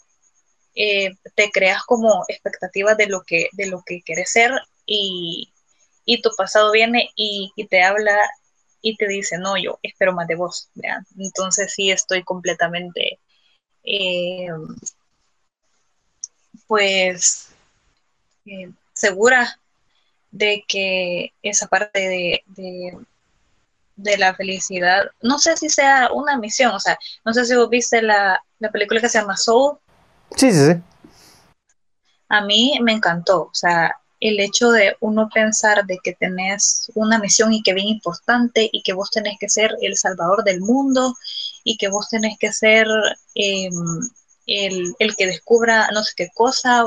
eh, 0.74 1.16
te 1.34 1.50
creas 1.50 1.84
como 1.84 2.24
expectativas 2.28 2.96
de 2.96 3.06
lo 3.06 3.22
que, 3.22 3.48
de 3.52 3.66
lo 3.66 3.82
que 3.84 4.02
quieres 4.02 4.30
ser 4.32 4.52
y, 4.86 5.50
tu 6.22 6.30
pasado 6.36 6.72
viene 6.72 7.10
y, 7.16 7.52
te 7.68 7.82
habla 7.82 8.16
y 8.82 8.96
te 8.96 9.08
dice, 9.08 9.38
no, 9.38 9.56
yo 9.56 9.78
espero 9.82 10.12
más 10.12 10.28
de 10.28 10.36
vos. 10.36 10.68
Entonces 11.18 11.72
sí 11.74 11.90
estoy 11.90 12.22
completamente, 12.24 13.18
eh, 13.84 14.48
pues, 16.66 17.48
segura 18.92 19.58
de 20.30 20.64
que 20.66 21.32
esa 21.42 21.68
parte 21.68 22.42
de, 22.56 22.98
la 23.96 24.34
felicidad, 24.34 25.04
no 25.22 25.38
sé 25.38 25.56
si 25.56 25.68
sea 25.68 26.10
una 26.12 26.36
misión, 26.38 26.72
o 26.72 26.80
sea, 26.80 26.98
no 27.24 27.32
sé 27.32 27.44
si 27.44 27.54
vos 27.54 27.68
viste 27.68 28.02
la, 28.02 28.42
la 28.58 28.70
película 28.70 29.00
que 29.00 29.08
se 29.08 29.18
llama 29.18 29.36
Soul. 29.36 29.78
Sí, 30.36 30.52
sí, 30.52 30.72
sí. 30.72 30.82
A 32.28 32.44
mí 32.44 32.78
me 32.82 32.92
encantó, 32.92 33.42
o 33.42 33.54
sea, 33.54 33.96
el 34.20 34.40
hecho 34.40 34.70
de 34.70 34.96
uno 35.00 35.28
pensar 35.32 35.84
de 35.84 35.98
que 36.02 36.14
tenés 36.14 36.90
una 36.94 37.18
misión 37.18 37.52
y 37.52 37.62
que 37.62 37.74
bien 37.74 37.88
importante 37.88 38.68
y 38.72 38.82
que 38.82 38.94
vos 38.94 39.10
tenés 39.10 39.36
que 39.38 39.48
ser 39.50 39.76
el 39.82 39.96
salvador 39.96 40.42
del 40.44 40.60
mundo 40.60 41.14
y 41.62 41.76
que 41.76 41.88
vos 41.88 42.08
tenés 42.08 42.38
que 42.38 42.52
ser 42.52 42.86
em, 43.34 43.72
el, 44.46 44.94
el, 44.98 45.16
que 45.16 45.26
descubra 45.26 45.88
no 45.92 46.02
sé 46.02 46.12
qué 46.16 46.28
cosa, 46.34 46.84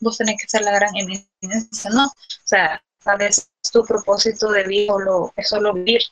vos 0.00 0.16
tenés 0.16 0.40
que 0.40 0.48
ser 0.48 0.62
la 0.62 0.72
gran 0.72 0.96
eminencia, 0.96 1.90
¿no? 1.90 2.06
O 2.06 2.12
sea, 2.44 2.80
sabes 3.00 3.48
tu 3.72 3.84
propósito 3.84 4.50
de 4.50 4.64
vida 4.64 4.94
lo, 5.04 5.32
es 5.36 5.48
solo 5.48 5.72
vivir, 5.72 6.02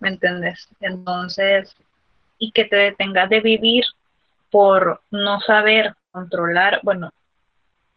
¿me 0.00 0.08
entiendes? 0.08 0.68
Entonces, 0.80 1.74
y 2.38 2.52
que 2.52 2.64
te 2.64 2.76
detengas 2.76 3.28
de 3.28 3.40
vivir 3.40 3.84
por 4.50 5.00
no 5.10 5.40
saber 5.40 5.94
controlar, 6.10 6.80
bueno, 6.82 7.10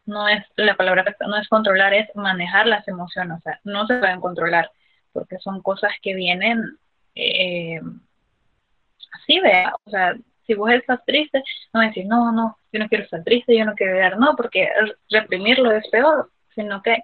no 0.05 0.27
es 0.27 0.43
la 0.57 0.75
palabra 0.75 1.05
no 1.21 1.37
es 1.37 1.47
controlar, 1.47 1.93
es 1.93 2.13
manejar 2.15 2.67
las 2.67 2.87
emociones, 2.87 3.39
o 3.39 3.41
sea, 3.41 3.59
no 3.63 3.87
se 3.87 3.97
pueden 3.97 4.19
controlar, 4.19 4.69
porque 5.13 5.37
son 5.39 5.61
cosas 5.61 5.91
que 6.01 6.13
vienen 6.13 6.77
eh, 7.15 7.81
así, 9.13 9.39
vea, 9.39 9.73
o 9.85 9.89
sea, 9.89 10.15
si 10.45 10.53
vos 10.55 10.71
estás 10.71 11.03
triste, 11.05 11.41
no 11.71 11.79
decir, 11.79 12.05
no, 12.05 12.31
no, 12.31 12.57
yo 12.71 12.79
no 12.79 12.89
quiero 12.89 13.05
estar 13.05 13.23
triste, 13.23 13.57
yo 13.57 13.65
no 13.65 13.75
quiero 13.75 13.93
llorar, 13.93 14.19
no, 14.19 14.35
porque 14.35 14.69
reprimirlo 15.09 15.71
es 15.71 15.87
peor, 15.89 16.29
sino 16.53 16.81
que 16.81 17.03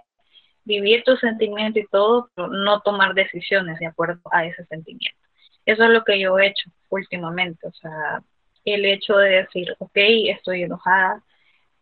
vivir 0.70 1.02
tu 1.04 1.16
sentimiento 1.16 1.78
y 1.78 1.86
todo, 1.88 2.30
pero 2.34 2.48
no 2.48 2.80
tomar 2.80 3.14
decisiones 3.14 3.78
de 3.78 3.86
acuerdo 3.86 4.20
a 4.32 4.44
ese 4.44 4.64
sentimiento. 4.66 5.18
Eso 5.66 5.84
es 5.84 5.90
lo 5.90 6.04
que 6.04 6.18
yo 6.18 6.38
he 6.38 6.46
hecho 6.48 6.70
últimamente, 6.88 7.66
o 7.66 7.72
sea, 7.72 8.22
el 8.64 8.84
hecho 8.84 9.16
de 9.16 9.30
decir, 9.42 9.74
ok, 9.78 9.92
estoy 9.94 10.62
enojada, 10.62 11.22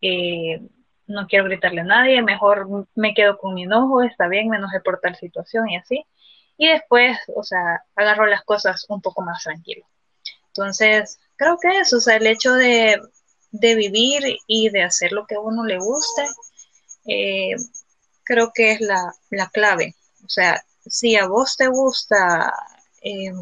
eh, 0.01 0.61
no 1.07 1.27
quiero 1.27 1.45
gritarle 1.45 1.81
a 1.81 1.85
nadie, 1.85 2.21
mejor 2.21 2.67
me 2.95 3.13
quedo 3.13 3.37
con 3.37 3.53
mi 3.55 3.63
enojo, 3.63 4.03
está 4.03 4.27
bien, 4.27 4.49
me 4.49 4.57
enojé 4.57 4.79
por 4.81 4.99
tal 4.99 5.15
situación 5.15 5.69
y 5.69 5.77
así. 5.77 6.05
Y 6.57 6.67
después, 6.67 7.17
o 7.35 7.43
sea, 7.43 7.83
agarro 7.95 8.27
las 8.27 8.43
cosas 8.43 8.85
un 8.89 9.01
poco 9.01 9.21
más 9.23 9.43
tranquilo. 9.43 9.85
Entonces, 10.47 11.19
creo 11.35 11.57
que 11.59 11.79
eso, 11.79 11.97
o 11.97 12.01
sea, 12.01 12.17
el 12.17 12.27
hecho 12.27 12.53
de, 12.53 12.99
vivir 13.51 14.37
y 14.45 14.69
de 14.69 14.83
hacer 14.83 15.11
lo 15.11 15.25
que 15.25 15.35
a 15.35 15.39
uno 15.39 15.63
le 15.65 15.79
guste, 15.79 16.23
eh, 17.07 17.55
creo 18.29 18.51
que 18.53 18.73
es 18.73 18.81
la, 18.81 19.49
clave. 19.51 19.95
O 20.23 20.29
sea, 20.29 20.63
si 20.85 21.15
a 21.15 21.27
vos 21.27 21.57
te 21.57 21.67
gusta, 21.67 22.53
eh, 23.01 23.33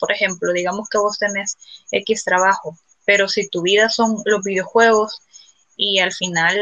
por 0.00 0.10
ejemplo, 0.10 0.52
digamos 0.52 0.88
que 0.88 0.98
vos 0.98 1.16
tenés 1.18 1.56
X 1.92 2.24
trabajo, 2.24 2.76
pero 3.06 3.28
si 3.28 3.48
tu 3.48 3.62
vida 3.62 3.88
son 3.88 4.20
los 4.24 4.42
videojuegos 4.42 5.22
y 5.76 6.00
al 6.00 6.12
final 6.12 6.56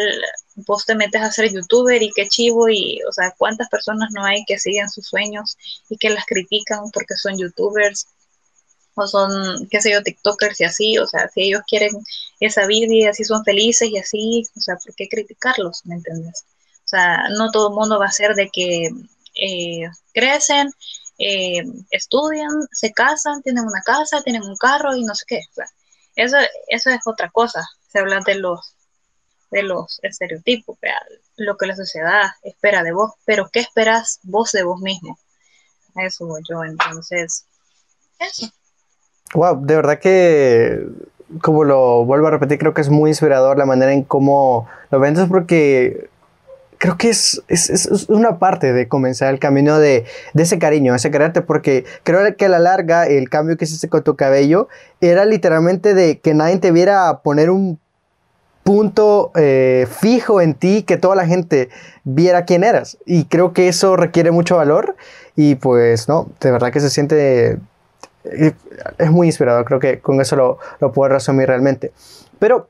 vos 0.57 0.85
te 0.85 0.95
metes 0.95 1.23
a 1.23 1.33
ser 1.33 1.51
youtuber 1.53 2.03
y 2.03 2.13
qué 2.15 2.29
chivo 2.29 2.69
y, 2.69 3.01
o 3.09 3.13
sea, 3.13 3.35
cuántas 3.39 3.69
personas 3.71 4.11
no 4.13 4.25
hay 4.25 4.45
que 4.47 4.59
siguen 4.59 4.91
sus 4.91 5.07
sueños 5.07 5.57
y 5.89 5.97
que 5.97 6.11
las 6.11 6.27
critican 6.27 6.91
porque 6.93 7.15
son 7.17 7.39
youtubers 7.39 8.07
o 8.95 9.07
son, 9.07 9.69
qué 9.71 9.81
sé 9.81 9.93
yo, 9.93 10.03
tiktokers 10.03 10.61
y 10.61 10.65
así, 10.65 10.99
o 10.99 11.07
sea, 11.07 11.29
si 11.29 11.43
ellos 11.45 11.63
quieren 11.67 11.93
esa 12.41 12.67
vida 12.67 12.93
y 12.93 13.07
así 13.07 13.25
son 13.25 13.43
felices 13.45 13.89
y 13.91 13.97
así, 13.97 14.43
o 14.55 14.61
sea, 14.61 14.77
¿por 14.77 14.95
qué 14.95 15.09
criticarlos? 15.09 15.87
¿Me 15.87 15.95
entiendes? 15.95 16.45
Sea, 16.91 17.29
no 17.37 17.53
todo 17.53 17.69
el 17.69 17.75
mundo 17.75 18.01
va 18.01 18.07
a 18.07 18.13
ser 18.13 18.35
de 18.35 18.51
que 18.53 18.91
eh, 19.37 19.89
crecen, 20.13 20.73
eh, 21.19 21.63
estudian, 21.91 22.67
se 22.73 22.93
casan, 22.93 23.43
tienen 23.43 23.65
una 23.65 23.81
casa, 23.83 24.23
tienen 24.23 24.43
un 24.43 24.57
carro 24.57 24.97
y 24.97 25.05
no 25.05 25.15
sé 25.15 25.25
qué. 25.29 25.41
O 25.51 25.55
sea, 25.55 25.67
eso, 26.17 26.37
eso 26.67 26.91
es 26.91 27.01
otra 27.07 27.31
cosa. 27.31 27.65
Se 27.93 28.01
habla 28.01 28.21
de 28.27 28.35
los 28.35 28.75
de 29.53 29.63
los 29.63 30.01
estereotipos, 30.03 30.79
lo 31.37 31.57
que 31.57 31.67
la 31.67 31.77
sociedad 31.77 32.31
espera 32.43 32.83
de 32.83 32.93
vos, 32.93 33.13
pero 33.25 33.49
¿qué 33.53 33.61
esperas 33.61 34.21
vos 34.23 34.53
de 34.53 34.63
vos 34.63 34.81
mismo? 34.81 35.19
Eso 35.97 36.29
yo, 36.49 36.63
entonces, 36.65 37.47
eso. 38.19 38.47
Wow, 39.35 39.65
de 39.65 39.75
verdad 39.75 39.99
que, 39.99 40.87
como 41.43 41.65
lo 41.65 42.05
vuelvo 42.05 42.29
a 42.29 42.31
repetir, 42.31 42.59
creo 42.59 42.75
que 42.75 42.81
es 42.81 42.91
muy 42.91 43.11
inspirador 43.11 43.59
la 43.59 43.67
manera 43.67 43.93
en 43.93 44.05
cómo 44.05 44.69
lo 44.91 45.01
vendes 45.01 45.29
porque 45.29 46.11
creo 46.81 46.97
que 46.97 47.11
es, 47.11 47.43
es, 47.49 47.69
es, 47.69 48.09
una 48.09 48.39
parte 48.39 48.73
de 48.73 48.89
comenzar 48.89 49.29
el 49.35 49.39
camino 49.39 49.79
de, 49.79 50.07
de, 50.33 50.43
ese 50.43 50.59
cariño, 50.59 50.95
ese 50.95 51.11
carácter, 51.11 51.45
porque 51.45 51.85
creo 52.05 52.35
que 52.37 52.47
a 52.47 52.49
la 52.49 52.59
larga 52.59 53.07
el 53.07 53.29
cambio 53.29 53.59
que 53.59 53.67
hiciste 53.67 53.91
con 53.91 54.03
tu 54.03 54.17
cabello 54.17 54.67
era 55.03 55.27
literalmente 55.27 55.93
de 55.93 56.21
que 56.21 56.33
nadie 56.33 56.57
te 56.57 56.73
viera 56.73 57.21
poner 57.23 57.51
un 57.51 57.79
punto 58.63 59.31
eh, 59.35 59.87
fijo 59.91 60.41
en 60.41 60.55
ti, 60.55 60.83
que 60.83 60.97
toda 60.97 61.17
la 61.17 61.27
gente 61.27 61.69
viera 62.05 62.47
quién 62.47 62.65
eras. 62.65 62.97
Y 63.05 63.27
creo 63.27 63.53
que 63.53 63.69
eso 63.69 63.97
requiere 63.97 64.31
mucho 64.31 64.57
valor 64.57 64.97
y 65.37 65.57
pues 65.57 66.09
no, 66.09 66.31
de 66.41 66.51
verdad 66.51 66.73
que 66.73 66.81
se 66.81 66.89
siente... 66.89 67.59
Eh, 68.25 68.53
es 68.97 69.11
muy 69.11 69.27
inspirador, 69.27 69.67
creo 69.67 69.81
que 69.81 70.01
con 70.01 70.19
eso 70.23 70.35
lo, 70.35 70.59
lo 70.81 70.93
puedo 70.93 71.11
resumir 71.11 71.47
realmente. 71.47 71.93
Pero 72.39 72.70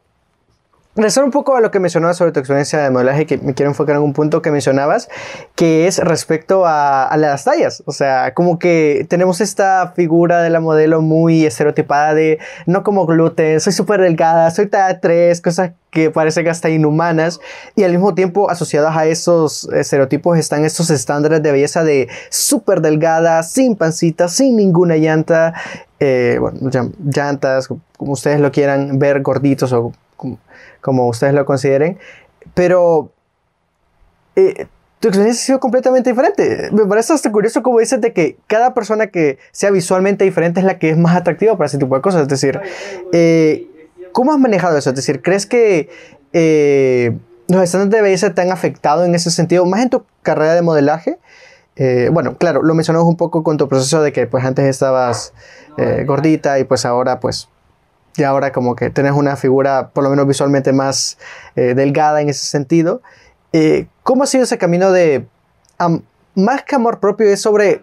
regresar 0.96 1.24
un 1.24 1.30
poco 1.30 1.54
a 1.54 1.60
lo 1.60 1.70
que 1.70 1.78
mencionabas 1.78 2.16
sobre 2.16 2.32
tu 2.32 2.40
experiencia 2.40 2.80
de 2.80 2.90
modelaje, 2.90 3.24
que 3.24 3.38
me 3.38 3.54
quiero 3.54 3.70
enfocar 3.70 3.96
en 3.96 4.02
un 4.02 4.12
punto 4.12 4.42
que 4.42 4.50
mencionabas, 4.50 5.08
que 5.54 5.86
es 5.86 5.98
respecto 5.98 6.64
a, 6.66 7.08
las 7.16 7.44
tallas. 7.44 7.82
O 7.86 7.92
sea, 7.92 8.34
como 8.34 8.58
que 8.58 9.06
tenemos 9.08 9.40
esta 9.40 9.92
figura 9.94 10.42
de 10.42 10.50
la 10.50 10.60
modelo 10.60 11.00
muy 11.00 11.44
estereotipada 11.46 12.14
de 12.14 12.38
no 12.66 12.82
como 12.82 13.06
gluten, 13.06 13.60
soy 13.60 13.72
súper 13.72 14.00
delgada, 14.00 14.50
soy 14.50 14.66
talla 14.66 15.00
3, 15.00 15.40
cosas 15.40 15.72
que 15.90 16.10
parecen 16.10 16.48
hasta 16.48 16.70
inhumanas 16.70 17.40
y 17.74 17.82
al 17.82 17.92
mismo 17.92 18.14
tiempo 18.14 18.48
asociadas 18.50 18.96
a 18.96 19.06
esos 19.06 19.68
estereotipos 19.72 20.38
están 20.38 20.64
estos 20.64 20.90
estándares 20.90 21.42
de 21.42 21.52
belleza 21.52 21.84
de 21.84 22.08
súper 22.30 22.80
delgada, 22.80 23.42
sin 23.42 23.76
pancita, 23.76 24.28
sin 24.28 24.56
ninguna 24.56 24.96
llanta, 24.96 25.54
eh, 25.98 26.38
bueno, 26.40 26.70
llantas, 27.04 27.68
como 27.68 28.12
ustedes 28.12 28.40
lo 28.40 28.50
quieran 28.52 28.98
ver, 28.98 29.20
gorditos 29.20 29.72
o 29.72 29.92
como 30.16 30.38
ustedes 31.08 31.34
lo 31.34 31.44
consideren, 31.44 31.98
pero 32.54 33.12
eh, 34.36 34.66
tu 35.00 35.08
experiencia 35.08 35.42
ha 35.42 35.46
sido 35.46 35.60
completamente 35.60 36.10
diferente. 36.10 36.68
Me 36.72 36.84
parece 36.84 37.12
hasta 37.12 37.32
curioso 37.32 37.62
como 37.62 37.78
dices 37.78 38.00
de 38.00 38.12
que 38.12 38.36
cada 38.46 38.74
persona 38.74 39.06
que 39.06 39.38
sea 39.50 39.70
visualmente 39.70 40.24
diferente 40.24 40.60
es 40.60 40.66
la 40.66 40.78
que 40.78 40.90
es 40.90 40.98
más 40.98 41.16
atractiva 41.16 41.56
para 41.56 41.66
ese 41.66 41.78
tipo 41.78 41.94
de 41.94 42.02
cosas. 42.02 42.22
Es 42.22 42.28
decir, 42.28 42.60
eh, 43.12 43.66
¿cómo 44.12 44.32
has 44.32 44.38
manejado 44.38 44.76
eso? 44.76 44.90
Es 44.90 44.96
decir, 44.96 45.22
¿crees 45.22 45.46
que 45.46 45.88
eh, 46.32 47.16
los 47.48 47.62
estándares 47.62 47.92
de 47.92 48.02
belleza 48.02 48.34
te 48.34 48.42
han 48.42 48.52
afectado 48.52 49.04
en 49.04 49.14
ese 49.14 49.30
sentido, 49.30 49.64
más 49.64 49.82
en 49.82 49.90
tu 49.90 50.04
carrera 50.22 50.54
de 50.54 50.62
modelaje? 50.62 51.18
bueno, 52.12 52.36
claro, 52.36 52.62
lo 52.62 52.74
mencionamos 52.74 53.08
un 53.08 53.16
poco 53.16 53.42
con 53.42 53.56
tu 53.56 53.66
proceso 53.66 54.02
de 54.02 54.12
que 54.12 54.26
pues 54.26 54.44
antes 54.44 54.66
estabas 54.66 55.32
gordita 56.04 56.58
y 56.58 56.64
pues 56.64 56.84
ahora 56.84 57.20
pues 57.20 57.48
y 58.16 58.22
ahora 58.22 58.52
como 58.52 58.76
que 58.76 58.90
tenés 58.90 59.12
una 59.12 59.36
figura 59.36 59.90
por 59.90 60.04
lo 60.04 60.10
menos 60.10 60.26
visualmente 60.26 60.72
más 60.72 61.18
eh, 61.56 61.74
delgada 61.74 62.20
en 62.20 62.28
ese 62.28 62.46
sentido. 62.46 63.02
Eh, 63.52 63.86
¿Cómo 64.02 64.24
ha 64.24 64.26
sido 64.26 64.44
ese 64.44 64.58
camino 64.58 64.92
de, 64.92 65.26
más 66.34 66.62
que 66.64 66.76
amor 66.76 67.00
propio, 67.00 67.28
es 67.28 67.40
sobre 67.40 67.82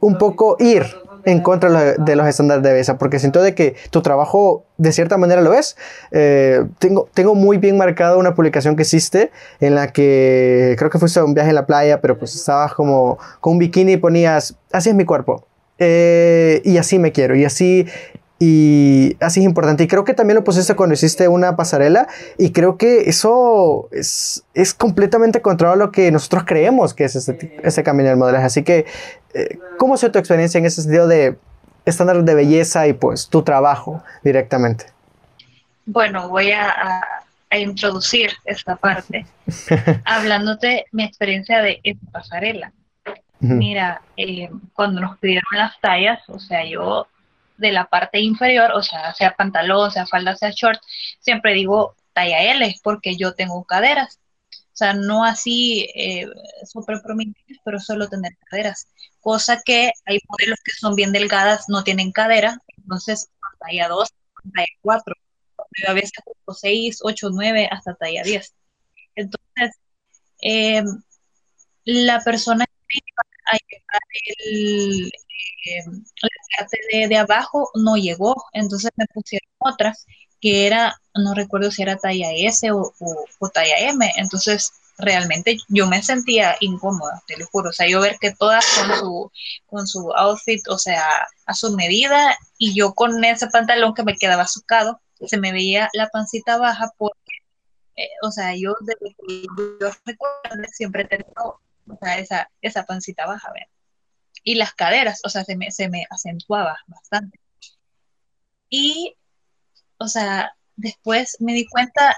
un 0.00 0.18
poco 0.18 0.56
ir 0.58 0.84
en 1.24 1.40
contra 1.40 1.94
de 1.94 2.16
los 2.16 2.26
estándares 2.26 2.62
de 2.62 2.72
belleza? 2.72 2.98
Porque 2.98 3.18
siento 3.18 3.42
de 3.42 3.54
que 3.54 3.76
tu 3.90 4.02
trabajo 4.02 4.64
de 4.78 4.92
cierta 4.92 5.16
manera 5.16 5.40
lo 5.40 5.54
es. 5.54 5.76
Eh, 6.10 6.64
tengo, 6.78 7.08
tengo 7.14 7.34
muy 7.34 7.58
bien 7.58 7.76
marcada 7.76 8.16
una 8.16 8.34
publicación 8.34 8.76
que 8.76 8.82
hiciste 8.82 9.30
en 9.60 9.74
la 9.74 9.92
que 9.92 10.74
creo 10.78 10.90
que 10.90 10.98
fuiste 10.98 11.20
a 11.20 11.24
un 11.24 11.34
viaje 11.34 11.50
en 11.50 11.56
la 11.56 11.66
playa, 11.66 12.00
pero 12.00 12.18
pues 12.18 12.34
estabas 12.34 12.74
como 12.74 13.18
con 13.40 13.54
un 13.54 13.58
bikini 13.58 13.92
y 13.92 13.96
ponías, 13.98 14.56
así 14.72 14.88
es 14.90 14.94
mi 14.94 15.04
cuerpo. 15.04 15.46
y 15.78 16.76
así 16.78 16.98
me 16.98 17.12
quiero, 17.12 17.34
y 17.34 17.44
así 17.44 17.86
y 18.44 19.16
así 19.20 19.38
es 19.38 19.46
importante. 19.46 19.84
Y 19.84 19.86
creo 19.86 20.02
que 20.02 20.14
también 20.14 20.34
lo 20.34 20.42
pusiste 20.42 20.74
cuando 20.74 20.94
hiciste 20.94 21.28
una 21.28 21.54
pasarela. 21.54 22.08
Y 22.38 22.50
creo 22.50 22.76
que 22.76 23.08
eso 23.08 23.88
es, 23.92 24.42
es 24.52 24.74
completamente 24.74 25.40
contrario 25.40 25.74
a 25.74 25.76
lo 25.76 25.92
que 25.92 26.10
nosotros 26.10 26.42
creemos 26.44 26.92
que 26.92 27.04
es 27.04 27.14
ese, 27.14 27.60
ese 27.62 27.84
camino 27.84 28.08
del 28.08 28.18
modelaje. 28.18 28.44
Así 28.44 28.64
que, 28.64 28.84
eh, 29.34 29.58
¿cómo 29.78 29.94
ha 29.94 29.96
sido 29.96 30.10
tu 30.10 30.18
experiencia 30.18 30.58
en 30.58 30.64
ese 30.64 30.82
sentido 30.82 31.06
de 31.06 31.38
estándares 31.84 32.24
de 32.24 32.34
belleza 32.34 32.88
y 32.88 32.94
pues 32.94 33.28
tu 33.28 33.44
trabajo 33.44 34.02
directamente? 34.24 34.86
Bueno, 35.86 36.28
voy 36.28 36.50
a, 36.50 37.00
a 37.48 37.58
introducir 37.58 38.32
esta 38.44 38.74
parte 38.74 39.24
hablándote 40.04 40.86
mi 40.90 41.04
experiencia 41.04 41.62
de 41.62 41.80
pasarela. 42.10 42.72
Mira, 43.38 44.02
eh, 44.16 44.50
cuando 44.72 45.00
nos 45.00 45.16
pidieron 45.18 45.44
las 45.52 45.80
tallas, 45.80 46.20
o 46.28 46.40
sea, 46.40 46.64
yo 46.64 47.06
de 47.56 47.72
la 47.72 47.86
parte 47.86 48.20
inferior, 48.20 48.72
o 48.72 48.82
sea, 48.82 49.14
sea 49.14 49.34
pantalón, 49.34 49.90
sea 49.90 50.06
falda, 50.06 50.36
sea 50.36 50.50
short, 50.50 50.80
siempre 51.20 51.54
digo 51.54 51.94
talla 52.12 52.42
L 52.52 52.74
porque 52.82 53.16
yo 53.16 53.34
tengo 53.34 53.64
caderas. 53.64 54.18
O 54.50 54.76
sea, 54.76 54.94
no 54.94 55.24
así 55.24 55.88
eh, 55.94 56.26
súper 56.66 57.02
prominentes, 57.02 57.58
pero 57.64 57.78
solo 57.78 58.08
tener 58.08 58.32
caderas. 58.48 58.88
Cosa 59.20 59.60
que 59.64 59.92
hay 60.06 60.18
modelos 60.28 60.58
que 60.64 60.72
son 60.72 60.94
bien 60.96 61.12
delgadas, 61.12 61.66
no 61.68 61.84
tienen 61.84 62.10
cadera, 62.12 62.58
entonces 62.78 63.28
talla 63.60 63.88
2, 63.88 64.08
talla 64.54 64.66
4 64.80 65.14
a 65.88 65.92
veces 65.92 66.12
6, 66.60 67.00
8, 67.02 67.28
9, 67.32 67.68
hasta 67.70 67.94
talla 67.94 68.22
10. 68.22 68.54
Entonces, 69.14 69.76
eh, 70.42 70.82
la 71.84 72.20
persona 72.20 72.64
que 73.68 73.76
el, 74.46 75.06
eh, 75.06 75.84
la 75.86 76.28
parte 76.58 77.08
de, 77.08 77.16
abajo 77.16 77.70
no 77.74 77.96
llegó, 77.96 78.34
entonces 78.52 78.90
me 78.96 79.06
pusieron 79.12 79.48
otras 79.58 80.06
que 80.40 80.66
era, 80.66 81.00
no 81.14 81.34
recuerdo 81.34 81.70
si 81.70 81.82
era 81.82 81.96
talla 81.96 82.32
S 82.32 82.68
o, 82.72 82.92
talla 83.54 83.78
M, 83.78 84.10
entonces 84.16 84.72
realmente 84.98 85.56
yo 85.68 85.86
me 85.86 86.02
sentía 86.02 86.56
incómoda, 86.60 87.22
te 87.26 87.36
lo 87.36 87.46
juro, 87.46 87.70
o 87.70 87.72
sea, 87.72 87.88
yo 87.88 88.00
ver 88.00 88.16
que 88.20 88.32
todas 88.32 88.64
con 88.76 88.98
su, 88.98 89.32
con 89.66 89.86
su 89.86 90.12
outfit, 90.12 90.66
o 90.68 90.78
sea, 90.78 91.04
a 91.46 91.54
su 91.54 91.74
medida, 91.76 92.36
y 92.58 92.74
yo 92.74 92.92
con 92.94 93.24
ese 93.24 93.46
pantalón 93.48 93.94
que 93.94 94.04
me 94.04 94.16
quedaba 94.16 94.46
sucado, 94.46 95.00
se 95.26 95.38
me 95.38 95.52
veía 95.52 95.88
la 95.92 96.08
pancita 96.08 96.58
baja 96.58 96.90
porque, 96.98 97.16
eh, 97.96 98.08
o 98.22 98.30
sea, 98.32 98.54
yo 98.56 98.74
desde 98.80 99.14
que 99.14 99.46
yo 99.80 99.90
recuerdo 100.04 100.64
siempre 100.72 101.04
tengo 101.04 101.60
o 101.88 101.96
sea, 101.96 102.18
esa, 102.18 102.50
esa 102.60 102.84
pancita 102.84 103.26
baja, 103.26 103.52
¿ver? 103.52 103.68
Y 104.44 104.56
las 104.56 104.74
caderas, 104.74 105.20
o 105.24 105.28
sea, 105.28 105.44
se 105.44 105.56
me, 105.56 105.70
se 105.70 105.88
me 105.88 106.06
acentuaba 106.10 106.78
bastante. 106.86 107.38
Y, 108.68 109.14
o 109.98 110.08
sea, 110.08 110.54
después 110.76 111.36
me 111.40 111.54
di 111.54 111.66
cuenta 111.66 112.16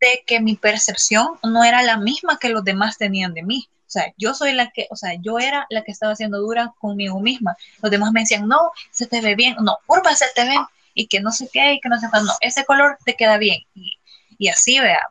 de 0.00 0.24
que 0.26 0.40
mi 0.40 0.56
percepción 0.56 1.38
no 1.42 1.64
era 1.64 1.82
la 1.82 1.98
misma 1.98 2.38
que 2.38 2.48
los 2.48 2.64
demás 2.64 2.98
tenían 2.98 3.34
de 3.34 3.42
mí. 3.42 3.68
O 3.86 3.90
sea, 3.94 4.12
yo 4.16 4.34
soy 4.34 4.52
la 4.52 4.70
que, 4.70 4.88
o 4.90 4.96
sea, 4.96 5.14
yo 5.20 5.38
era 5.38 5.66
la 5.70 5.82
que 5.82 5.92
estaba 5.92 6.14
haciendo 6.14 6.40
dura 6.40 6.74
conmigo 6.80 7.20
misma. 7.20 7.56
Los 7.80 7.90
demás 7.90 8.12
me 8.12 8.20
decían, 8.20 8.48
no, 8.48 8.72
se 8.90 9.06
te 9.06 9.20
ve 9.20 9.36
bien, 9.36 9.56
no, 9.60 9.78
curva 9.86 10.16
se 10.16 10.26
te 10.34 10.44
ven, 10.44 10.60
y 10.94 11.06
que 11.06 11.20
no 11.20 11.30
sé 11.32 11.48
qué, 11.52 11.74
y 11.74 11.80
que 11.80 11.88
no 11.88 12.00
sé 12.00 12.08
cuándo, 12.10 12.32
no, 12.32 12.38
ese 12.40 12.64
color 12.64 12.98
te 13.04 13.14
queda 13.14 13.38
bien. 13.38 13.60
Y, 13.74 13.98
y 14.38 14.48
así, 14.48 14.80
vea. 14.80 15.08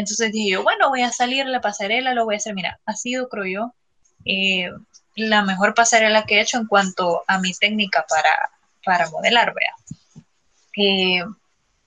Entonces 0.00 0.32
dije 0.32 0.52
yo, 0.52 0.62
bueno, 0.62 0.88
voy 0.88 1.02
a 1.02 1.12
salir 1.12 1.44
la 1.44 1.60
pasarela, 1.60 2.14
lo 2.14 2.24
voy 2.24 2.34
a 2.34 2.38
hacer. 2.38 2.54
Mira, 2.54 2.80
ha 2.86 2.96
sido, 2.96 3.28
creo 3.28 3.44
yo, 3.44 3.74
eh, 4.24 4.70
la 5.14 5.42
mejor 5.42 5.74
pasarela 5.74 6.24
que 6.24 6.36
he 6.36 6.40
hecho 6.40 6.56
en 6.56 6.66
cuanto 6.66 7.22
a 7.26 7.38
mi 7.38 7.52
técnica 7.52 8.06
para, 8.08 8.50
para 8.82 9.10
modelar, 9.10 9.54
vea. 9.54 9.74
Eh, 10.76 11.22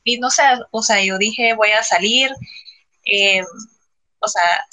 y 0.03 0.19
no 0.19 0.29
sé, 0.29 0.43
o 0.69 0.83
sea, 0.83 1.03
yo 1.03 1.17
dije, 1.17 1.55
voy 1.55 1.71
a 1.71 1.81
salir, 1.81 2.29
eh, 3.03 3.41
o 4.19 4.27
sea, 4.27 4.63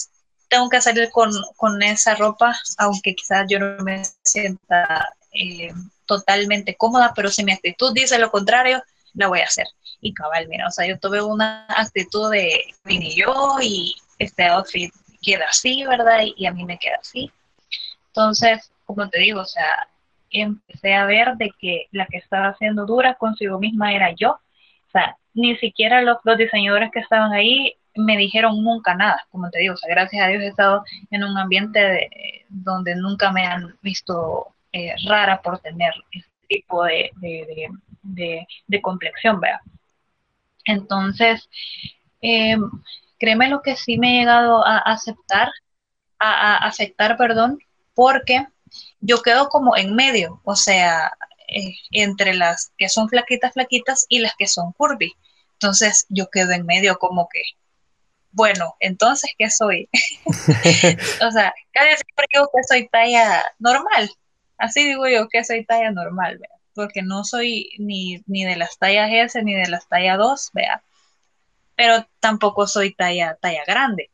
tengo 0.49 0.69
que 0.69 0.83
salir 0.83 1.09
con, 1.11 1.33
con, 1.57 1.83
esa 1.83 2.17
ropa, 2.17 2.55
aunque 2.77 3.15
quizás 3.15 3.47
yo 3.49 3.59
no 3.59 3.83
me 3.83 4.03
sienta 4.23 5.15
totalmente 6.05 6.77
cómoda, 6.77 7.13
pero 7.15 7.31
si 7.31 7.43
mi 7.43 7.53
actitud 7.53 7.95
dice 7.95 8.19
lo 8.19 8.31
contrario, 8.31 8.83
la 9.15 9.29
voy 9.29 9.41
a 9.41 9.45
hacer. 9.45 9.67
Y 10.01 10.15
cabal, 10.15 10.49
mira, 10.49 10.67
o 10.67 10.71
sea, 10.71 10.87
yo 10.87 10.99
tuve 10.99 11.23
una 11.23 11.67
actitud 11.69 12.31
de 12.31 12.63
vine 12.85 13.15
yo 13.15 13.57
y 13.63 13.97
este 14.19 14.47
outfit 14.47 14.93
queda 15.23 15.47
así, 15.49 15.85
¿verdad? 15.85 16.21
Y, 16.37 16.47
a 16.47 16.53
mí 16.53 16.65
me 16.65 16.79
queda 16.79 16.97
así. 17.01 17.31
Entonces, 18.09 18.73
como 18.87 19.09
te 19.09 19.19
digo, 19.19 19.41
o 19.41 19.47
sea, 19.47 19.89
empecé 20.31 20.95
a 20.95 21.05
ver 21.05 21.37
de 21.37 21.53
que 21.59 21.87
la 21.93 22.07
que 22.07 22.19
estaba 22.19 22.49
haciendo 22.49 22.87
dura 22.87 23.15
consigo 23.15 23.59
misma 23.59 23.93
era 23.93 24.15
yo. 24.15 24.33
O 24.33 24.91
sea, 24.93 25.17
ni 25.35 25.57
siquiera 25.57 26.03
los, 26.03 26.19
los 26.25 26.39
diseñadores 26.39 26.91
que 26.93 27.01
estaban 27.01 27.33
ahí 27.33 27.77
me 27.95 28.17
dijeron 28.17 28.63
nunca 28.63 28.95
nada, 28.95 29.27
como 29.31 29.51
te 29.51 29.59
digo, 29.59 29.75
o 29.75 29.77
sea, 29.77 29.91
gracias 29.91 30.25
a 30.25 30.29
Dios 30.29 30.43
he 30.43 30.49
estado 30.49 30.85
en 31.11 31.25
un 31.25 31.37
ambiente 31.37 31.79
de, 31.79 32.11
donde 32.49 32.95
nunca 32.97 33.33
me 33.33 33.45
han 33.47 33.77
visto 33.83 34.55
eh, 34.73 34.95
rara 35.07 35.43
por 35.43 35.59
tener 35.59 35.93
este 36.13 36.31
tipo 36.49 36.85
de, 36.85 37.11
de, 37.17 37.69
complexión, 38.83 39.41
¿verdad? 39.41 39.61
Entonces, 40.65 41.49
eh, 42.23 42.57
créeme 43.19 43.49
lo 43.49 43.63
que 43.63 43.77
sí 43.77 43.99
me 43.99 44.17
he 44.17 44.21
llegado 44.21 44.67
a 44.67 44.79
aceptar, 44.79 45.51
a, 46.19 46.57
aceptar, 46.67 47.17
perdón, 47.17 47.59
porque 47.95 48.47
yo 49.01 49.23
quedo 49.23 49.49
como 49.49 49.77
en 49.77 49.95
medio, 49.95 50.41
o 50.45 50.57
sea, 50.57 51.13
eh, 51.49 51.75
entre 51.93 52.35
las 52.35 52.73
que 52.79 52.89
son 52.89 53.09
flaquitas, 53.09 53.53
flaquitas 53.53 54.07
y 54.09 54.21
las 54.21 54.35
que 54.37 54.47
son 54.47 54.73
curvy. 54.73 55.13
Entonces, 55.55 56.07
yo 56.09 56.29
quedo 56.31 56.53
en 56.53 56.67
medio 56.67 56.99
como 56.99 57.29
que, 57.29 57.43
bueno, 58.33 58.77
entonces, 58.81 59.33
¿qué 59.37 59.51
soy? 59.51 59.89
o 60.27 61.31
sea, 61.33 61.53
casi 61.73 61.97
siempre 61.97 62.27
digo 62.33 62.49
que 62.55 62.63
soy 62.69 62.89
talla 62.89 63.45
normal, 63.59 64.11
Así 64.61 64.85
digo 64.85 65.09
yo 65.09 65.27
que 65.29 65.43
soy 65.43 65.65
talla 65.65 65.91
normal, 65.91 66.39
¿vea? 66.39 66.60
Porque 66.81 67.03
no 67.03 67.25
soy 67.25 67.69
ni, 67.79 68.23
ni 68.27 68.43
de 68.47 68.57
las 68.57 68.79
tallas 68.79 69.11
S 69.13 69.43
ni 69.43 69.55
de 69.55 69.69
las 69.69 69.87
tallas 69.87 70.17
2, 70.17 70.51
vea, 70.55 70.83
pero 71.77 72.07
tampoco 72.21 72.67
soy 72.67 72.95
talla, 72.95 73.37
talla 73.39 73.63
grande. 73.67 74.09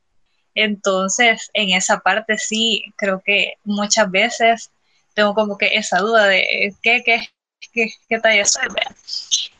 Entonces, 0.52 1.48
en 1.54 1.70
esa 1.70 2.00
parte 2.00 2.38
sí, 2.38 2.92
creo 2.96 3.22
que 3.24 3.54
muchas 3.62 4.10
veces 4.10 4.72
tengo 5.14 5.32
como 5.34 5.56
que 5.56 5.76
esa 5.76 6.00
duda 6.00 6.26
de 6.26 6.74
qué, 6.82 7.04
qué, 7.04 7.28
qué, 7.72 7.92
qué 8.08 8.18
talla 8.18 8.44
soy, 8.44 8.66
vea. 8.74 8.92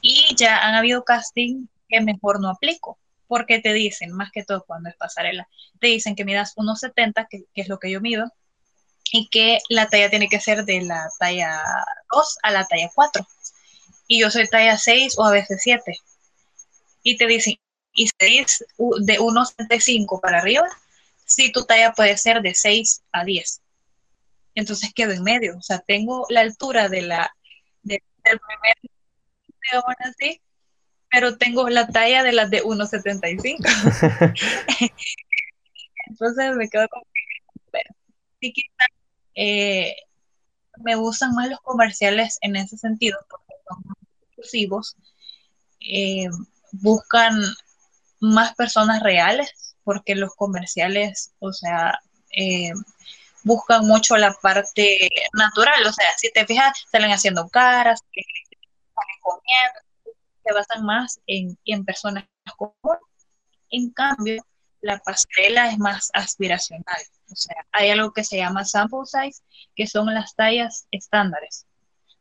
Y 0.01 0.35
ya 0.35 0.67
han 0.67 0.75
habido 0.75 1.05
casting 1.05 1.69
que 1.89 2.01
mejor 2.01 2.41
no 2.41 2.51
aplico, 2.51 2.99
porque 3.29 3.61
te 3.61 3.73
dicen, 3.73 4.11
más 4.11 4.33
que 4.33 4.43
todo 4.43 4.65
cuando 4.67 4.89
es 4.89 4.97
pasarela, 4.97 5.47
te 5.79 5.87
dicen 5.87 6.17
que 6.17 6.25
midas 6.25 6.57
1,70, 6.57 7.29
que, 7.31 7.45
que 7.55 7.61
es 7.61 7.69
lo 7.69 7.79
que 7.79 7.89
yo 7.89 8.01
mido, 8.01 8.33
y 9.13 9.29
que 9.29 9.61
la 9.69 9.89
talla 9.89 10.11
tiene 10.11 10.29
que 10.29 10.41
ser 10.41 10.65
de 10.65 10.81
la 10.83 11.09
talla 11.21 11.63
2 12.13 12.39
a 12.43 12.51
la 12.51 12.67
talla 12.67 12.91
4. 12.95 13.27
Y 14.09 14.21
yo 14.21 14.31
soy 14.31 14.47
talla 14.49 14.79
6 14.79 15.19
o 15.19 15.25
a 15.25 15.33
veces 15.33 15.61
7. 15.63 15.99
Y 17.03 17.17
te 17.17 17.27
dicen, 17.27 17.55
y 17.93 18.09
6 18.19 18.65
de 19.01 19.19
1,75 19.19 20.21
para 20.21 20.39
arriba, 20.39 20.69
si 21.25 21.51
tu 21.51 21.65
talla 21.65 21.93
puede 21.93 22.17
ser 22.17 22.43
de 22.43 22.55
6 22.55 23.03
a 23.13 23.25
10. 23.25 23.61
Entonces 24.55 24.93
quedo 24.95 25.13
en 25.13 25.23
medio. 25.23 25.57
O 25.57 25.63
sea, 25.63 25.81
tengo 25.81 26.27
la 26.29 26.41
altura 26.41 26.89
de 26.89 27.03
la, 27.03 27.35
del 27.83 28.01
primer, 28.23 28.77
así, 29.99 30.41
pero 31.11 31.37
tengo 31.37 31.69
la 31.69 31.89
talla 31.89 32.23
de 32.23 32.33
las 32.33 32.51
de 32.51 32.63
1,75. 32.63 33.59
Entonces 36.09 36.57
me 36.57 36.69
quedo 36.69 36.89
con 36.89 37.03
sí 38.41 38.53
quizás 38.53 38.89
eh, 39.35 39.95
me 40.79 40.97
gustan 40.97 41.35
más 41.35 41.49
los 41.49 41.61
comerciales 41.61 42.39
en 42.41 42.57
ese 42.57 42.77
sentido, 42.77 43.19
porque 43.29 43.55
son 43.69 43.83
más 43.85 43.97
exclusivos, 44.23 44.97
eh, 45.81 46.29
buscan 46.73 47.41
más 48.21 48.55
personas 48.55 49.03
reales, 49.03 49.77
porque 49.85 50.15
los 50.15 50.35
comerciales, 50.35 51.33
o 51.39 51.53
sea, 51.53 52.01
eh, 52.37 52.73
buscan 53.45 53.87
mucho 53.87 54.17
la 54.17 54.33
parte 54.35 55.09
natural, 55.33 55.87
o 55.87 55.93
sea, 55.93 56.07
si 56.17 56.31
te 56.33 56.47
fijas, 56.47 56.73
salen 56.91 57.13
haciendo 57.13 57.49
caras, 57.49 58.01
salen 58.13 59.21
comiendo, 59.23 59.81
se 60.45 60.53
basan 60.53 60.85
más 60.85 61.21
en, 61.27 61.57
en 61.65 61.85
personas 61.85 62.25
comunes. 62.57 63.03
En 63.71 63.91
cambio, 63.91 64.45
la 64.81 64.99
pasarela 64.99 65.71
es 65.71 65.79
más 65.79 66.11
aspiracional. 66.15 67.03
O 67.31 67.37
sea, 67.37 67.57
hay 67.73 67.91
algo 67.91 68.13
que 68.13 68.25
se 68.25 68.37
llama 68.37 68.65
sample 68.65 69.01
size, 69.05 69.43
que 69.75 69.87
son 69.87 70.13
las 70.13 70.35
tallas 70.35 70.87
estándares. 70.91 71.67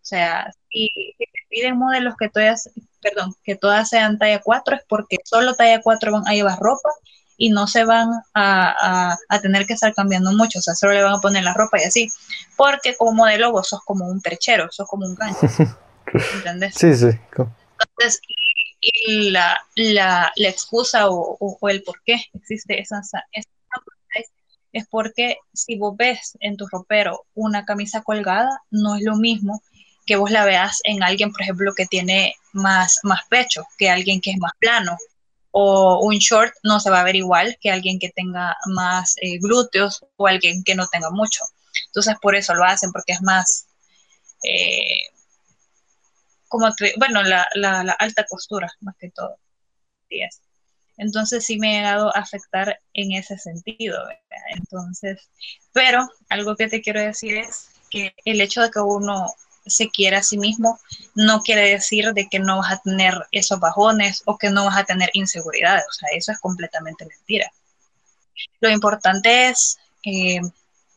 O 0.05 0.07
sea, 0.07 0.51
si, 0.69 0.89
te 1.17 1.25
piden 1.49 1.77
modelos 1.77 2.15
que 2.17 2.29
todas, 2.29 2.69
perdón, 3.01 3.33
que 3.43 3.55
todas 3.55 3.89
sean 3.89 4.19
talla 4.19 4.39
4 4.39 4.75
es 4.75 4.81
porque 4.87 5.17
solo 5.23 5.55
talla 5.55 5.81
4 5.81 6.11
van 6.11 6.27
a 6.27 6.33
llevar 6.33 6.59
ropa 6.59 6.89
y 7.37 7.49
no 7.49 7.67
se 7.67 7.83
van 7.85 8.09
a, 8.33 9.17
tener 9.41 9.65
que 9.65 9.73
estar 9.73 9.93
cambiando 9.93 10.31
mucho, 10.31 10.59
o 10.59 10.61
sea, 10.61 10.75
solo 10.75 10.93
le 10.93 11.03
van 11.03 11.15
a 11.15 11.21
poner 11.21 11.43
la 11.43 11.53
ropa 11.53 11.79
y 11.79 11.85
así, 11.85 12.09
porque 12.55 12.95
como 12.95 13.13
modelo 13.13 13.51
vos 13.51 13.67
sos 13.67 13.81
como 13.83 14.07
un 14.07 14.21
perchero, 14.21 14.71
sos 14.71 14.87
como 14.87 15.05
un 15.05 15.15
gancho, 15.15 15.39
¿entendés? 16.35 16.75
Sí, 16.75 16.95
sí. 16.95 17.07
Entonces, 17.07 18.21
y 18.79 19.31
la, 19.31 19.59
la, 19.75 20.31
la 20.35 20.49
excusa 20.49 21.09
o, 21.09 21.37
o, 21.39 21.69
el 21.69 21.83
por 21.83 22.01
qué 22.03 22.23
existe 22.33 22.79
esa, 22.79 23.01
esa 23.31 23.49
es 24.75 24.85
porque 24.87 25.37
si 25.53 25.77
vos 25.77 25.95
ves 25.95 26.37
en 26.41 26.57
tu 26.57 26.67
ropero 26.67 27.25
una 27.33 27.63
camisa 27.63 28.01
colgada, 28.01 28.61
no 28.71 28.95
es 28.95 29.03
lo 29.03 29.15
mismo 29.15 29.63
que 30.05 30.17
vos 30.17 30.31
la 30.31 30.43
veas 30.43 30.81
en 30.83 31.01
alguien, 31.01 31.31
por 31.31 31.41
ejemplo, 31.41 31.73
que 31.73 31.85
tiene 31.85 32.35
más, 32.51 32.99
más 33.03 33.21
pecho, 33.29 33.65
que 33.77 33.89
alguien 33.89 34.19
que 34.19 34.31
es 34.31 34.37
más 34.37 34.51
plano, 34.59 34.97
o 35.51 36.01
un 36.05 36.17
short 36.17 36.53
no 36.63 36.81
se 36.81 36.89
va 36.89 36.99
a 36.99 37.03
ver 37.05 37.15
igual 37.15 37.57
que 37.61 37.71
alguien 37.71 37.99
que 37.99 38.09
tenga 38.09 38.57
más 38.65 39.15
eh, 39.21 39.39
glúteos 39.39 40.05
o 40.17 40.27
alguien 40.27 40.61
que 40.65 40.75
no 40.75 40.87
tenga 40.87 41.09
mucho. 41.09 41.45
Entonces 41.87 42.15
por 42.21 42.35
eso 42.35 42.53
lo 42.53 42.65
hacen, 42.65 42.91
porque 42.91 43.13
es 43.13 43.21
más, 43.21 43.67
eh, 44.43 45.03
como 46.49 46.67
bueno, 46.97 47.23
la, 47.23 47.95
alta 47.97 48.25
costura 48.29 48.69
más 48.81 48.95
que 48.99 49.09
todo. 49.11 49.37
Entonces 50.97 51.45
sí 51.45 51.57
me 51.57 51.77
ha 51.77 51.81
llegado 51.81 52.15
a 52.15 52.19
afectar 52.19 52.79
en 52.93 53.11
ese 53.13 53.37
sentido. 53.37 53.97
Entonces, 54.55 55.29
pero 55.73 56.09
algo 56.29 56.55
que 56.55 56.67
te 56.67 56.81
quiero 56.81 57.01
decir 57.01 57.37
es 57.37 57.69
que 57.89 58.13
el 58.25 58.41
hecho 58.41 58.61
de 58.61 58.71
que 58.71 58.79
uno 58.79 59.27
se 59.65 59.89
quiera 59.89 60.19
a 60.19 60.23
sí 60.23 60.37
mismo 60.37 60.79
no 61.15 61.41
quiere 61.41 61.69
decir 61.69 62.13
de 62.13 62.27
que 62.29 62.39
no 62.39 62.59
vas 62.59 62.73
a 62.73 62.81
tener 62.81 63.13
esos 63.31 63.59
bajones 63.59 64.21
o 64.25 64.37
que 64.37 64.49
no 64.49 64.65
vas 64.65 64.77
a 64.77 64.83
tener 64.83 65.09
inseguridades. 65.13 65.85
O 65.89 65.93
sea, 65.93 66.09
eso 66.13 66.31
es 66.31 66.39
completamente 66.39 67.05
mentira. 67.05 67.51
Lo 68.59 68.69
importante 68.69 69.49
es 69.49 69.77
eh, 70.03 70.41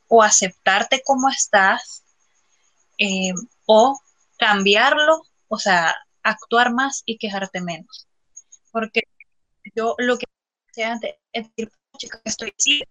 o 0.09 0.23
aceptarte 0.23 1.03
como 1.05 1.29
estás 1.29 2.03
eh, 2.99 3.33
o 3.67 4.01
cambiarlo, 4.39 5.23
o 5.49 5.59
sea, 5.59 5.97
actuar 6.23 6.73
más 6.73 7.03
y 7.07 7.19
quejarte 7.19 7.61
menos. 7.61 8.07
Porque 8.71 9.03
yo 9.75 9.95
lo 9.99 10.19
que 10.19 10.27
hacía 10.71 10.93
antes 10.93 11.15
es 11.33 11.49
decir, 11.49 11.71
chica, 11.97 12.21
estoy 12.25 12.53
así, 12.57 12.83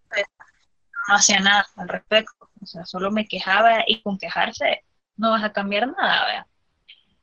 no 1.07 1.15
hacía 1.15 1.39
nada 1.39 1.65
al 1.77 1.87
respecto. 1.87 2.49
O 2.61 2.65
sea, 2.65 2.85
solo 2.85 3.11
me 3.11 3.27
quejaba 3.27 3.83
y 3.87 4.01
con 4.01 4.17
quejarse 4.17 4.83
no 5.15 5.31
vas 5.31 5.43
a 5.43 5.51
cambiar 5.51 5.87
nada, 5.87 6.25
¿verdad? 6.25 6.45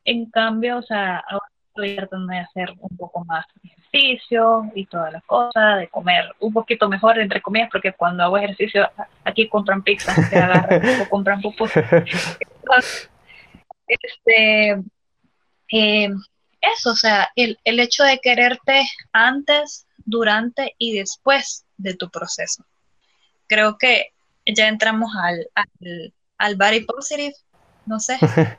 En 0.05 0.31
cambio, 0.31 0.79
o 0.79 0.83
sea, 0.83 1.23
ahora 1.29 1.47
estoy 1.69 1.97
tratando 1.97 2.33
de 2.33 2.39
hacer 2.39 2.73
un 2.79 2.97
poco 2.97 3.25
más 3.25 3.47
ejercicio 3.63 4.71
y 4.75 4.87
todas 4.87 5.13
las 5.13 5.25
cosas, 5.25 5.79
de 5.79 5.89
comer 5.89 6.25
un 6.41 6.53
poquito 6.53 6.89
mejor, 6.89 7.19
entre 7.19 7.41
comillas, 7.41 7.69
porque 7.71 7.93
cuando 7.93 8.23
hago 8.25 8.37
ejercicio, 8.37 8.89
aquí 9.25 9.49
compran 9.49 9.83
pizza, 9.83 10.15
se 10.31 10.39
agarran 10.39 11.01
o 11.01 11.09
compran 11.09 11.41
pupus. 11.41 11.73
este, 13.87 14.83
eh, 15.73 16.11
eso, 16.73 16.91
o 16.91 16.97
sea, 16.97 17.31
el, 17.37 17.59
el 17.65 17.81
hecho 17.81 18.05
de 18.05 18.19
quererte 18.21 18.83
antes, 19.13 19.87
durante 20.05 20.75
y 20.79 20.99
después 20.99 21.65
de 21.77 21.95
tu 21.95 22.11
proceso. 22.11 22.65
Creo 23.47 23.79
que 23.79 24.13
ya 24.47 24.69
entramos 24.69 25.11
al, 25.17 25.49
al, 25.55 26.15
al 26.39 26.57
body 26.57 26.81
positive, 26.81 27.35
no 27.87 28.01
sé. 28.01 28.19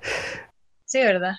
Sí, 0.88 1.00
¿verdad? 1.00 1.34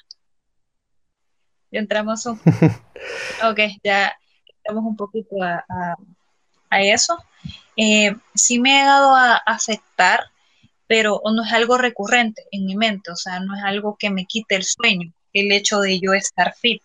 Ya 1.71 1.79
entramos 1.81 2.27
un... 2.27 2.41
Ok, 3.49 3.61
ya 3.85 4.13
entramos 4.57 4.85
un 4.85 4.97
poquito 4.97 5.37
a, 5.41 5.65
a, 6.69 6.83
eso. 6.83 7.17
Eh, 7.77 8.15
sí 8.35 8.59
me 8.59 8.83
ha 8.83 8.87
dado 8.87 9.15
a 9.15 9.37
afectar, 9.37 10.25
pero 10.89 11.23
no 11.25 11.45
es 11.45 11.53
algo 11.53 11.79
recurrente 11.79 12.45
en 12.51 12.67
mi 12.67 12.75
mente, 12.75 13.13
o 13.13 13.17
sea, 13.17 13.39
no 13.39 13.55
es 13.55 13.63
algo 13.63 13.97
que 13.99 14.11
me 14.11 14.27
quite 14.27 14.57
el 14.57 14.65
sueño, 14.65 15.13
el 15.41 15.53
hecho 15.53 15.81
de 15.81 16.01
yo 16.01 16.15
estar 16.15 16.55
fit. 16.57 16.83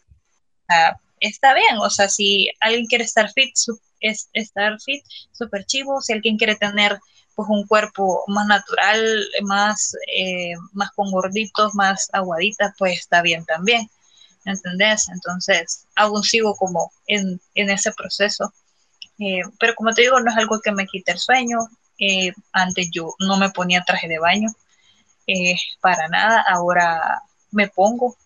está 1.19 1.53
bien, 1.53 1.77
o 1.77 1.89
sea, 1.89 2.09
si 2.09 2.49
alguien 2.59 2.85
quiere 2.87 3.03
estar 3.03 3.31
fit, 3.31 3.53
es, 4.01 4.29
estar 4.33 4.79
fit, 4.81 5.03
súper 5.31 5.65
chivo, 5.65 6.01
si 6.01 6.13
alguien 6.13 6.37
quiere 6.37 6.55
tener 6.55 6.99
pues 7.35 7.47
un 7.49 7.65
cuerpo 7.65 8.23
más 8.27 8.45
natural, 8.47 9.25
más, 9.43 9.95
eh, 10.13 10.53
más 10.73 10.91
con 10.91 11.11
gorditos, 11.11 11.73
más 11.75 12.09
aguaditas, 12.11 12.73
pues 12.77 12.99
está 12.99 13.21
bien 13.21 13.45
también. 13.45 13.89
¿Entendés? 14.43 15.07
Entonces, 15.09 15.85
aún 15.95 16.23
sigo 16.23 16.55
como 16.55 16.91
en, 17.07 17.39
ese 17.53 17.91
proceso. 17.93 18.53
Eh, 19.19 19.41
pero 19.59 19.75
como 19.75 19.93
te 19.93 20.01
digo, 20.01 20.19
no 20.19 20.31
es 20.31 20.37
algo 20.37 20.59
que 20.61 20.71
me 20.71 20.87
quite 20.87 21.13
el 21.13 21.19
sueño. 21.19 21.59
Eh, 21.99 22.33
antes 22.51 22.89
yo 22.91 23.15
no 23.19 23.37
me 23.37 23.51
ponía 23.51 23.83
traje 23.85 24.07
de 24.07 24.19
baño 24.19 24.49
para 25.79 26.09
nada. 26.09 26.43
Ahora 26.49 27.21
me 27.51 27.67
pongo, 27.67 28.17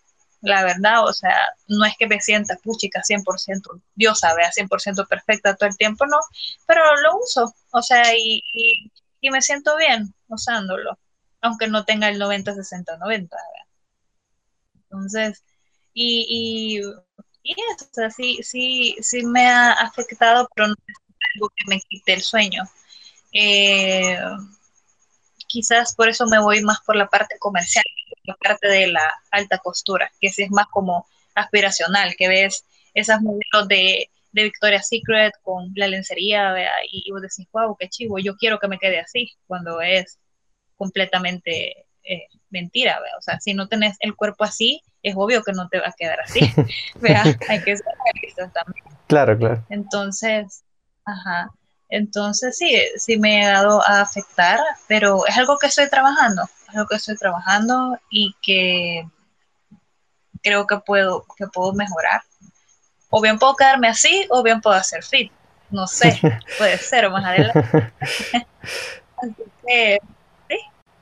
la 0.46 0.64
verdad, 0.64 1.04
o 1.04 1.12
sea, 1.12 1.36
no 1.68 1.84
es 1.84 1.94
que 1.98 2.06
me 2.06 2.20
sienta 2.20 2.56
puchica 2.62 3.02
100%, 3.02 3.82
Dios 3.94 4.20
sabe, 4.20 4.44
a 4.44 4.52
100% 4.52 5.06
perfecta 5.08 5.56
todo 5.56 5.68
el 5.68 5.76
tiempo, 5.76 6.06
no, 6.06 6.18
pero 6.66 6.82
lo 7.02 7.18
uso, 7.18 7.54
o 7.72 7.82
sea, 7.82 8.14
y, 8.16 8.42
y, 8.52 9.30
me 9.30 9.42
siento 9.42 9.76
bien 9.76 10.14
usándolo, 10.28 10.96
aunque 11.40 11.66
no 11.66 11.84
tenga 11.84 12.08
el 12.08 12.18
90, 12.18 12.54
60, 12.54 12.96
90. 12.98 13.36
Entonces, 14.74 15.42
y, 15.92 16.78
y, 17.42 17.52
eso, 17.52 18.10
sí, 18.16 18.38
sí, 18.42 18.96
sí 19.00 19.26
me 19.26 19.48
ha 19.48 19.72
afectado, 19.72 20.48
pero 20.54 20.68
no 20.68 20.74
es 20.86 20.96
algo 21.34 21.48
que 21.56 21.64
me 21.68 21.80
quite 21.80 22.12
el 22.14 22.22
sueño. 22.22 22.62
Eh, 23.32 24.18
quizás 25.48 25.94
por 25.94 26.08
eso 26.08 26.26
me 26.26 26.40
voy 26.40 26.62
más 26.62 26.80
por 26.82 26.96
la 26.96 27.08
parte 27.08 27.36
comercial, 27.38 27.84
la 28.26 28.34
parte 28.34 28.68
de 28.68 28.88
la 28.88 29.12
alta 29.30 29.58
costura, 29.58 30.10
que 30.20 30.30
sí 30.30 30.42
es 30.42 30.50
más 30.50 30.66
como 30.68 31.06
aspiracional, 31.34 32.14
que 32.16 32.28
ves 32.28 32.64
esas 32.94 33.20
modelos 33.20 33.68
de, 33.68 34.10
de 34.32 34.42
Victoria's 34.42 34.88
Secret 34.88 35.32
con 35.42 35.72
la 35.74 35.88
lencería 35.88 36.54
y, 36.90 37.10
vos 37.10 37.22
decís, 37.22 37.46
wow, 37.52 37.76
qué 37.78 37.88
chivo, 37.88 38.18
yo 38.18 38.36
quiero 38.36 38.58
que 38.58 38.68
me 38.68 38.78
quede 38.78 39.00
así, 39.00 39.32
cuando 39.46 39.80
es 39.80 40.18
completamente 40.76 41.86
eh, 42.02 42.26
mentira, 42.50 43.00
o 43.18 43.22
sea, 43.22 43.40
si 43.40 43.54
no 43.54 43.66
tenés 43.66 43.96
el 44.00 44.14
cuerpo 44.14 44.44
así, 44.44 44.82
es 45.02 45.14
obvio 45.16 45.42
que 45.42 45.52
no 45.52 45.68
te 45.68 45.78
va 45.78 45.88
a 45.88 45.94
quedar 45.96 46.20
así, 46.20 46.40
¿vea? 47.00 47.22
hay 47.48 47.62
que 47.62 47.76
ser 47.76 47.86
realistas 48.04 48.52
también. 48.52 48.84
Claro, 49.06 49.38
claro. 49.38 49.64
Entonces, 49.70 50.62
ajá, 51.04 51.50
entonces 51.88 52.58
sí, 52.58 52.76
sí 52.96 53.18
me 53.18 53.46
ha 53.46 53.52
dado 53.52 53.82
a 53.88 54.02
afectar, 54.02 54.60
pero 54.88 55.26
es 55.26 55.36
algo 55.36 55.56
que 55.58 55.68
estoy 55.68 55.88
trabajando, 55.88 56.42
algo 56.76 56.88
que 56.88 56.96
estoy 56.96 57.16
trabajando 57.16 57.98
y 58.10 58.34
que 58.42 59.08
creo 60.42 60.66
que 60.66 60.78
puedo, 60.78 61.24
que 61.36 61.46
puedo 61.46 61.72
mejorar. 61.72 62.22
O 63.10 63.20
bien 63.20 63.38
puedo 63.38 63.54
quedarme 63.56 63.88
así, 63.88 64.26
o 64.30 64.42
bien 64.42 64.60
puedo 64.60 64.76
hacer 64.76 65.02
fit. 65.02 65.32
No 65.70 65.86
sé, 65.86 66.20
puede 66.58 66.78
ser 66.78 67.10
más 67.10 67.24
adelante. 67.24 67.92
así 69.22 69.34
que, 69.66 69.98
sí. 70.48 70.56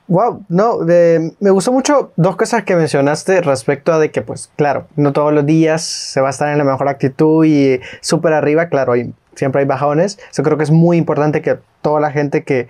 Wow, 0.07 0.45
no, 0.49 0.79
me 0.79 1.49
gustó 1.51 1.71
mucho 1.71 2.13
dos 2.15 2.35
cosas 2.35 2.63
que 2.63 2.75
mencionaste 2.75 3.41
respecto 3.41 3.93
a 3.93 3.99
de 3.99 4.11
que, 4.11 4.21
pues, 4.21 4.51
claro, 4.55 4.87
no 4.95 5.13
todos 5.13 5.33
los 5.33 5.45
días 5.45 5.83
se 5.83 6.21
va 6.21 6.27
a 6.27 6.31
estar 6.31 6.49
en 6.49 6.57
la 6.57 6.63
mejor 6.63 6.87
actitud 6.87 7.45
y 7.45 7.79
súper 8.01 8.33
arriba, 8.33 8.69
claro, 8.69 8.93
hay 8.93 9.13
siempre 9.35 9.61
hay 9.61 9.67
bajones. 9.67 10.17
Yo 10.33 10.43
creo 10.43 10.57
que 10.57 10.63
es 10.63 10.71
muy 10.71 10.97
importante 10.97 11.41
que 11.41 11.59
toda 11.81 11.99
la 11.99 12.11
gente 12.11 12.43
que 12.43 12.67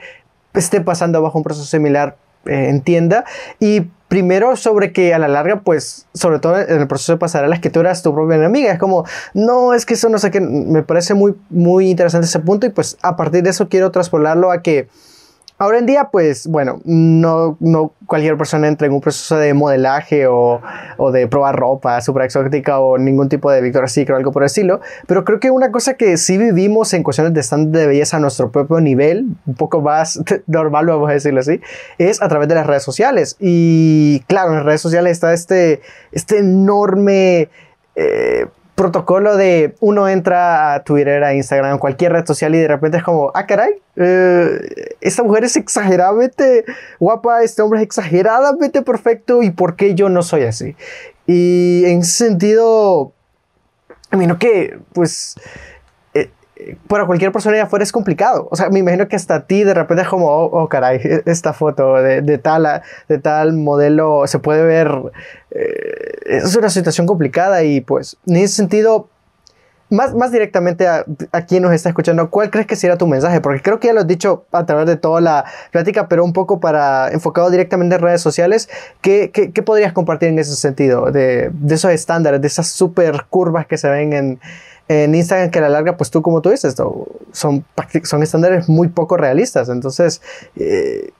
esté 0.54 0.82
pasando 0.82 1.22
bajo 1.22 1.38
un 1.38 1.44
proceso 1.44 1.66
similar 1.66 2.18
eh, 2.46 2.70
entienda. 2.70 3.26
Y 3.60 3.82
primero 4.08 4.56
sobre 4.56 4.94
que 4.94 5.14
a 5.14 5.20
la 5.20 5.28
larga, 5.28 5.62
pues, 5.62 6.08
sobre 6.14 6.40
todo 6.40 6.60
en 6.60 6.80
el 6.80 6.88
proceso 6.88 7.14
de 7.14 7.18
pasar 7.18 7.44
a 7.44 7.48
la 7.48 7.56
escritura, 7.56 7.92
es 7.92 8.02
tu 8.02 8.14
propia 8.14 8.36
enemiga. 8.38 8.72
Es 8.72 8.80
como, 8.80 9.06
no, 9.34 9.74
es 9.74 9.86
que 9.86 9.96
eso 9.96 10.10
no 10.10 10.18
sé 10.20 10.32
qué, 10.32 10.42
me 10.42 10.84
parece 10.84 11.14
muy, 11.14 11.36
muy 11.50 11.90
interesante 11.90 12.28
ese 12.28 12.40
punto 12.40 12.66
y 12.66 12.70
pues 12.70 12.98
a 13.02 13.16
partir 13.16 13.44
de 13.44 13.50
eso 13.50 13.68
quiero 13.70 13.92
traspolarlo 13.92 14.52
a 14.52 14.62
que 14.62 14.88
Ahora 15.58 15.80
en 15.80 15.86
día, 15.86 16.10
pues 16.12 16.48
bueno, 16.48 16.82
no, 16.84 17.56
no 17.62 17.94
cualquier 18.08 18.38
persona 18.38 18.68
entra 18.68 18.88
en 18.88 18.94
un 18.94 19.00
proceso 19.00 19.38
de 19.38 19.54
modelaje 19.54 20.28
o, 20.28 20.62
o 20.98 21.12
de 21.14 21.28
probar 21.28 21.56
ropa 21.56 22.02
súper 22.02 22.24
exótica 22.24 22.80
o 22.80 22.98
ningún 22.98 23.30
tipo 23.30 23.50
de 23.50 23.62
Victoria's 23.62 23.94
Secret 23.94 24.16
o 24.16 24.18
algo 24.18 24.34
por 24.34 24.44
el 24.44 24.48
estilo, 24.48 24.82
pero 25.08 25.24
creo 25.24 25.40
que 25.40 25.52
una 25.52 25.72
cosa 25.72 25.94
que 25.94 26.18
sí 26.18 26.38
vivimos 26.38 26.94
en 26.94 27.04
cuestiones 27.04 27.34
de 27.34 27.40
estándar 27.40 27.82
de 27.82 27.88
belleza 27.88 28.18
a 28.18 28.20
nuestro 28.20 28.52
propio 28.52 28.82
nivel, 28.82 29.28
un 29.46 29.56
poco 29.56 29.80
más 29.80 30.22
normal, 30.48 30.88
vamos 30.88 31.10
a 31.10 31.14
decirlo 31.14 31.40
así, 31.40 31.62
es 32.00 32.22
a 32.22 32.28
través 32.28 32.50
de 32.50 32.56
las 32.56 32.68
redes 32.68 32.84
sociales. 32.84 33.38
Y 33.40 34.24
claro, 34.28 34.50
en 34.50 34.58
las 34.58 34.66
redes 34.66 34.82
sociales 34.82 35.14
está 35.14 35.34
este, 35.34 35.82
este 36.12 36.40
enorme... 36.40 37.50
Eh, 37.96 38.48
protocolo 38.76 39.38
de 39.38 39.76
uno 39.80 40.08
entra 40.10 40.74
a 40.74 40.84
Twitter, 40.84 41.24
a 41.24 41.34
Instagram, 41.34 41.80
cualquier 41.80 42.12
red 42.12 42.26
social 42.26 42.54
y 42.54 42.60
de 42.60 42.68
repente 42.68 42.98
es 42.98 43.04
como, 43.04 43.32
ah, 43.34 43.46
caray, 43.48 43.72
eh, 43.96 44.96
esta 45.00 45.24
mujer 45.24 45.46
es 45.46 45.56
exageradamente 45.56 46.66
guapa, 47.00 47.42
este 47.42 47.62
hombre 47.62 47.80
es 47.80 47.86
exageradamente 47.86 48.82
perfecto 48.82 49.42
y 49.42 49.52
por 49.52 49.78
qué 49.78 49.96
yo 49.96 50.10
no 50.10 50.22
soy 50.22 50.44
así. 50.44 50.76
Y 51.26 51.84
en 51.86 52.00
ese 52.00 52.26
sentido, 52.26 53.14
a 54.12 54.18
mí 54.18 54.28
no 54.28 54.38
que, 54.38 54.78
pues, 54.94 55.36
para 56.88 57.06
cualquier 57.06 57.32
persona 57.32 57.56
de 57.58 57.62
afuera 57.62 57.84
es 57.84 57.92
complicado. 57.92 58.48
O 58.50 58.56
sea, 58.56 58.70
me 58.70 58.80
imagino 58.80 59.08
que 59.08 59.16
hasta 59.16 59.36
a 59.36 59.46
ti 59.46 59.64
de 59.64 59.74
repente 59.74 60.04
es 60.04 60.08
como, 60.08 60.28
oh, 60.28 60.64
oh 60.64 60.70
caray, 60.70 61.02
esta 61.26 61.54
foto 61.54 61.96
de, 61.96 62.22
de, 62.22 62.38
tal, 62.38 62.82
de 63.10 63.18
tal 63.20 63.54
modelo 63.54 64.26
se 64.28 64.40
puede 64.40 64.64
ver. 64.64 64.90
Eh, 65.52 66.16
es 66.26 66.56
una 66.56 66.70
situación 66.70 67.08
complicada 67.08 67.64
y 67.64 67.82
pues 67.82 68.18
en 68.26 68.38
ese 68.38 68.56
sentido, 68.56 69.10
más, 69.90 70.16
más 70.16 70.32
directamente 70.32 70.88
a, 70.88 71.06
a, 71.32 71.46
quien 71.46 71.62
nos 71.62 71.74
está 71.74 71.90
escuchando, 71.90 72.30
¿cuál 72.30 72.50
crees 72.50 72.66
que 72.66 72.76
sería 72.76 72.98
tu 72.98 73.06
mensaje? 73.06 73.40
Porque 73.42 73.62
creo 73.62 73.80
que 73.80 73.88
ya 73.88 73.94
lo 73.94 74.00
has 74.00 74.08
dicho 74.08 74.46
a 74.52 74.66
través 74.66 74.88
de 74.88 74.96
toda 74.96 75.22
la 75.22 75.46
plática, 75.72 76.08
pero 76.08 76.24
un 76.24 76.34
poco 76.34 76.60
para 76.60 77.10
enfocado 77.12 77.50
directamente 77.52 77.96
en 77.96 78.02
redes 78.02 78.22
sociales, 78.22 78.70
¿qué, 79.02 79.30
qué, 79.32 79.52
qué 79.52 79.62
podrías 79.62 79.94
compartir 79.94 80.30
en 80.30 80.40
ese 80.40 80.56
sentido? 80.56 81.12
De, 81.12 81.52
de, 81.54 81.76
esos 81.76 81.92
estándares, 81.92 82.42
de 82.42 82.48
esas 82.48 82.68
super 82.68 83.26
curvas 83.30 83.68
que 83.68 83.78
se 83.78 83.90
ven 83.90 84.14
en, 84.14 84.40
en 84.88 85.16
Instagram 85.16 85.52
que 85.52 85.60
a 85.60 85.64
la 85.64 85.70
larga, 85.70 85.98
pues 85.98 86.12
tú 86.12 86.22
como 86.22 86.42
tú 86.42 86.50
dices, 86.50 86.76
son, 87.32 87.66
son 88.04 88.24
estándares 88.24 88.70
muy 88.70 88.90
poco 88.90 89.18
realistas. 89.18 89.70
Entonces, 89.70 90.22
eh, 90.56 91.12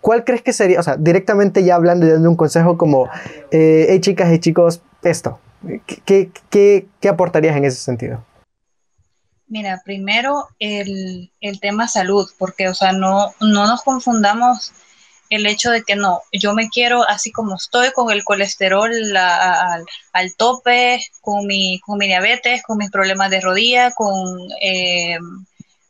¿cuál 0.00 0.24
crees 0.24 0.42
que 0.42 0.52
sería, 0.52 0.80
o 0.80 0.82
sea, 0.82 0.96
directamente 0.96 1.64
ya 1.64 1.76
hablando 1.76 2.06
y 2.06 2.10
dando 2.10 2.28
un 2.28 2.36
consejo 2.36 2.76
como, 2.76 3.08
eh, 3.50 3.86
hey 3.90 4.00
chicas 4.00 4.32
y 4.32 4.38
chicos, 4.38 4.82
esto, 5.02 5.38
¿qué, 6.04 6.30
qué, 6.50 6.86
qué 7.00 7.08
aportarías 7.08 7.56
en 7.56 7.64
ese 7.64 7.80
sentido? 7.80 8.24
Mira, 9.52 9.82
primero 9.84 10.48
el, 10.58 11.30
el, 11.42 11.60
tema 11.60 11.86
salud, 11.86 12.26
porque, 12.38 12.70
o 12.70 12.74
sea, 12.74 12.92
no, 12.92 13.34
no 13.40 13.66
nos 13.66 13.82
confundamos 13.82 14.72
el 15.34 15.46
hecho 15.46 15.70
de 15.70 15.82
que 15.82 15.96
no, 15.96 16.20
yo 16.30 16.52
me 16.52 16.68
quiero 16.68 17.08
así 17.08 17.32
como 17.32 17.56
estoy, 17.56 17.90
con 17.92 18.10
el 18.10 18.22
colesterol 18.22 18.92
al, 19.16 20.36
tope, 20.36 21.02
con 21.22 21.46
mi, 21.46 21.80
con 21.80 21.96
mi 21.96 22.06
diabetes, 22.06 22.62
con 22.62 22.76
mis 22.76 22.90
problemas 22.90 23.30
de 23.30 23.40
rodilla, 23.40 23.92
con, 23.92 24.38
eh, 24.60 25.16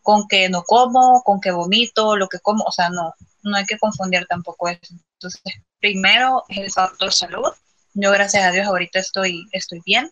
con 0.01 0.29
que 0.29 0.49
no 0.49 0.63
como, 0.63 1.23
con 1.25 1.41
que 1.41 1.51
vomito, 1.51 2.17
lo 2.17 2.29
que 2.29 2.39
como, 2.39 2.63
o 2.63 2.71
sea, 2.71 2.89
no, 2.91 3.15
no 3.43 3.57
hay 3.57 3.65
que 3.67 3.79
confundir 3.79 4.27
tampoco 4.29 4.69
eso. 4.69 4.95
Entonces, 5.15 5.43
primero 5.81 6.45
es 6.49 6.59
el 6.59 6.71
factor 6.71 7.13
salud. 7.13 7.51
Yo, 7.95 8.13
gracias 8.13 8.45
a 8.45 8.53
Dios, 8.53 8.69
ahorita 8.69 9.01
estoy, 9.01 9.49
estoy 9.51 9.81
bien. 9.85 10.09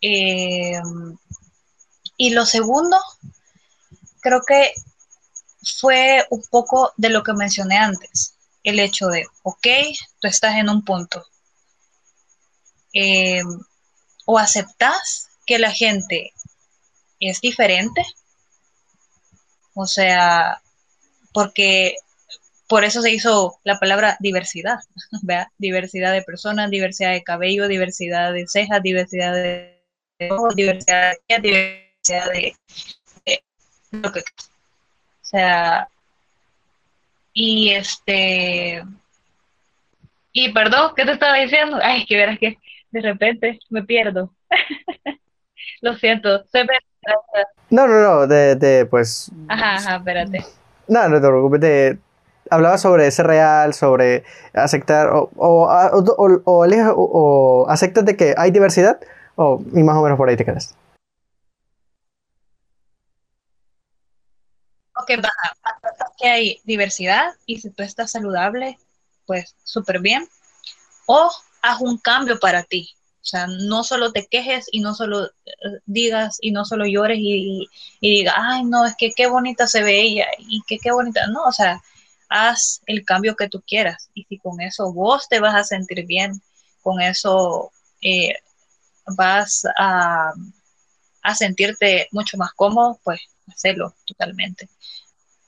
Eh, 0.00 0.80
y 2.16 2.30
lo 2.30 2.46
segundo, 2.46 2.98
creo 4.20 4.42
que 4.46 4.72
fue 5.80 6.24
un 6.30 6.44
poco 6.52 6.92
de 6.96 7.08
lo 7.08 7.24
que 7.24 7.32
mencioné 7.32 7.78
antes 7.78 8.33
el 8.64 8.80
hecho 8.80 9.06
de, 9.06 9.26
ok, 9.42 9.66
tú 10.20 10.28
estás 10.28 10.56
en 10.56 10.68
un 10.68 10.84
punto. 10.84 11.24
Eh, 12.92 13.42
o 14.26 14.38
aceptas 14.38 15.28
que 15.46 15.58
la 15.58 15.70
gente 15.70 16.32
es 17.20 17.40
diferente, 17.40 18.04
o 19.74 19.86
sea, 19.86 20.62
porque 21.32 21.96
por 22.66 22.84
eso 22.84 23.02
se 23.02 23.10
hizo 23.10 23.60
la 23.64 23.78
palabra 23.78 24.16
diversidad, 24.20 24.78
¿verdad? 25.22 25.48
Diversidad 25.58 26.12
de 26.12 26.22
personas, 26.22 26.70
diversidad 26.70 27.12
de 27.12 27.22
cabello, 27.22 27.68
diversidad 27.68 28.32
de 28.32 28.46
cejas, 28.48 28.82
diversidad 28.82 29.34
de 29.34 29.82
ojos, 30.30 30.56
diversidad 30.56 31.12
de, 31.28 31.40
diversidad 31.40 32.30
lo 33.90 34.12
que 34.12 34.20
o 34.20 35.26
sea, 35.26 35.88
y 37.34 37.70
este. 37.70 38.82
Y 40.32 40.52
perdón, 40.52 40.92
¿qué 40.96 41.04
te 41.04 41.12
estaba 41.12 41.34
diciendo? 41.34 41.78
Ay, 41.82 42.06
que 42.06 42.16
verás 42.16 42.38
que 42.38 42.58
de 42.90 43.00
repente 43.00 43.58
me 43.68 43.82
pierdo. 43.82 44.32
Lo 45.82 45.94
siento, 45.94 46.44
No, 47.70 47.86
no, 47.86 48.00
no, 48.00 48.26
de, 48.26 48.54
de 48.54 48.86
pues. 48.86 49.30
Ajá, 49.48 49.74
ajá, 49.76 49.96
espérate. 49.96 50.44
No, 50.88 51.08
no 51.08 51.20
te 51.20 51.26
preocupes. 51.26 51.60
De, 51.60 51.98
hablaba 52.50 52.78
sobre 52.78 53.10
ser 53.10 53.26
real, 53.26 53.74
sobre 53.74 54.24
aceptar, 54.54 55.08
o, 55.08 55.30
o, 55.36 55.66
o, 55.66 56.40
o, 56.44 56.94
o 56.96 57.68
aceptas 57.68 58.04
de 58.04 58.16
que 58.16 58.34
hay 58.36 58.50
diversidad, 58.50 58.98
o, 59.36 59.62
y 59.74 59.82
más 59.82 59.96
o 59.96 60.02
menos 60.02 60.16
por 60.16 60.28
ahí 60.28 60.36
te 60.36 60.44
quedas. 60.44 60.76
Ok, 64.96 65.10
baja 65.20 65.54
que 66.18 66.28
hay 66.28 66.60
diversidad 66.64 67.34
y 67.46 67.60
si 67.60 67.70
tú 67.70 67.82
estás 67.82 68.10
saludable, 68.10 68.78
pues 69.26 69.54
súper 69.64 70.00
bien. 70.00 70.28
O 71.06 71.30
haz 71.62 71.80
un 71.80 71.98
cambio 71.98 72.38
para 72.38 72.62
ti. 72.62 72.90
O 73.24 73.26
sea, 73.26 73.46
no 73.46 73.84
solo 73.84 74.12
te 74.12 74.26
quejes 74.26 74.66
y 74.70 74.80
no 74.80 74.94
solo 74.94 75.26
eh, 75.26 75.52
digas 75.86 76.36
y 76.42 76.50
no 76.50 76.66
solo 76.66 76.86
llores 76.86 77.18
y, 77.18 77.68
y, 78.00 78.18
digas, 78.18 78.34
ay, 78.36 78.64
no, 78.64 78.84
es 78.84 78.94
que 78.98 79.12
qué 79.16 79.26
bonita 79.26 79.66
se 79.66 79.82
ve 79.82 80.02
ella 80.02 80.26
y 80.38 80.62
que 80.66 80.78
qué 80.78 80.92
bonita. 80.92 81.26
No, 81.28 81.44
o 81.44 81.52
sea, 81.52 81.80
haz 82.28 82.82
el 82.86 83.04
cambio 83.04 83.34
que 83.36 83.48
tú 83.48 83.62
quieras. 83.66 84.10
Y 84.12 84.24
si 84.24 84.38
con 84.38 84.60
eso 84.60 84.92
vos 84.92 85.28
te 85.28 85.40
vas 85.40 85.54
a 85.54 85.64
sentir 85.64 86.04
bien, 86.06 86.42
con 86.82 87.00
eso 87.00 87.72
eh, 88.02 88.34
vas 89.16 89.62
a, 89.78 90.32
a 91.22 91.34
sentirte 91.34 92.08
mucho 92.12 92.36
más 92.36 92.52
cómodo, 92.52 93.00
pues 93.04 93.20
hacerlo 93.48 93.94
totalmente. 94.06 94.68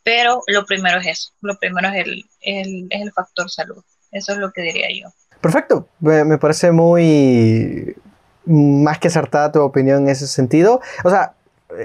Pero 0.07 0.41
lo 0.47 0.65
primero 0.65 1.01
es 1.01 1.07
eso, 1.09 1.31
lo 1.41 1.59
primero 1.59 1.89
es 1.89 2.07
el, 2.07 2.25
es 2.41 3.03
el 3.03 3.11
factor 3.11 3.51
salud. 3.51 3.83
Eso 4.13 4.35
es 4.35 4.39
lo 4.39 4.53
que 4.53 4.63
diría 4.63 4.87
yo. 4.89 5.09
Perfecto, 5.41 5.89
me 5.99 6.39
parece 6.39 6.71
muy 6.71 7.97
más 8.45 9.01
que 9.01 9.09
acertada 9.09 9.51
tu 9.51 9.61
opinión 9.61 10.05
en 10.05 10.11
ese 10.11 10.29
sentido. 10.29 10.81
O 11.03 11.11
sea, 11.11 11.33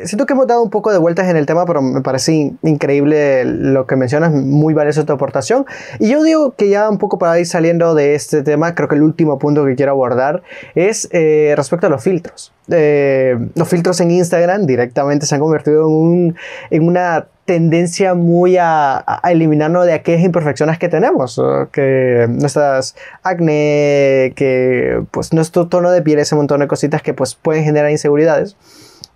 siento 0.05 0.28
que 0.28 0.34
hemos 0.34 0.45
dado 0.45 0.61
un 0.61 0.69
poco 0.69 0.91
de 0.91 0.99
vueltas 0.99 1.28
en 1.30 1.36
el 1.36 1.47
tema, 1.47 1.65
pero 1.65 1.82
me 1.82 2.01
parece 2.01 2.53
increíble 2.61 3.43
lo 3.43 3.88
que 3.88 3.95
mencionas, 3.95 4.32
muy 4.32 4.76
valiosa 4.76 5.03
tu 5.03 5.13
aportación. 5.13 5.65
Y 5.99 6.09
yo 6.09 6.22
digo 6.22 6.53
que 6.55 6.69
ya 6.69 6.91
un 6.91 6.99
poco 6.99 7.17
para 7.17 7.39
ir 7.39 7.47
saliendo 7.47 7.95
de 7.95 8.13
este 8.13 8.43
tema, 8.43 8.76
creo 8.76 8.88
que 8.88 8.95
el 8.95 9.01
último 9.01 9.39
punto 9.39 9.65
que 9.65 9.76
quiero 9.76 9.93
abordar 9.93 10.43
es 10.76 11.09
eh, 11.11 11.55
respecto 11.57 11.88
a 11.88 11.89
los 11.89 12.03
filtros. 12.03 12.53
Eh, 12.69 13.36
los 13.55 13.67
filtros 13.67 13.99
en 13.99 14.11
Instagram 14.11 14.67
directamente 14.67 15.26
se 15.26 15.34
han 15.34 15.41
convertido 15.41 15.88
en, 15.88 15.93
un, 15.93 16.36
en 16.69 16.88
una 16.88 17.28
tendencia 17.46 18.14
muy 18.14 18.58
a, 18.58 19.04
eliminarnos 19.24 19.86
de 19.86 19.94
aquellas 19.94 20.24
imperfecciones 20.24 20.78
que 20.78 20.89
tenemos, 20.89 21.42
que 21.72 22.28
nuestras 22.30 22.96
acné, 23.24 24.34
que 24.36 25.04
pues 25.12 25.34
nuestro 25.34 25.68
tono 25.68 25.92
de 25.92 26.02
piel, 26.02 26.20
ese 26.20 26.36
montón 26.36 26.62
de 26.62 26.68
cositas 26.68 27.02
que 27.02 27.14
pues 27.14 27.36
pueden 27.36 27.64
generar 27.64 27.92
inseguridades. 27.92 28.56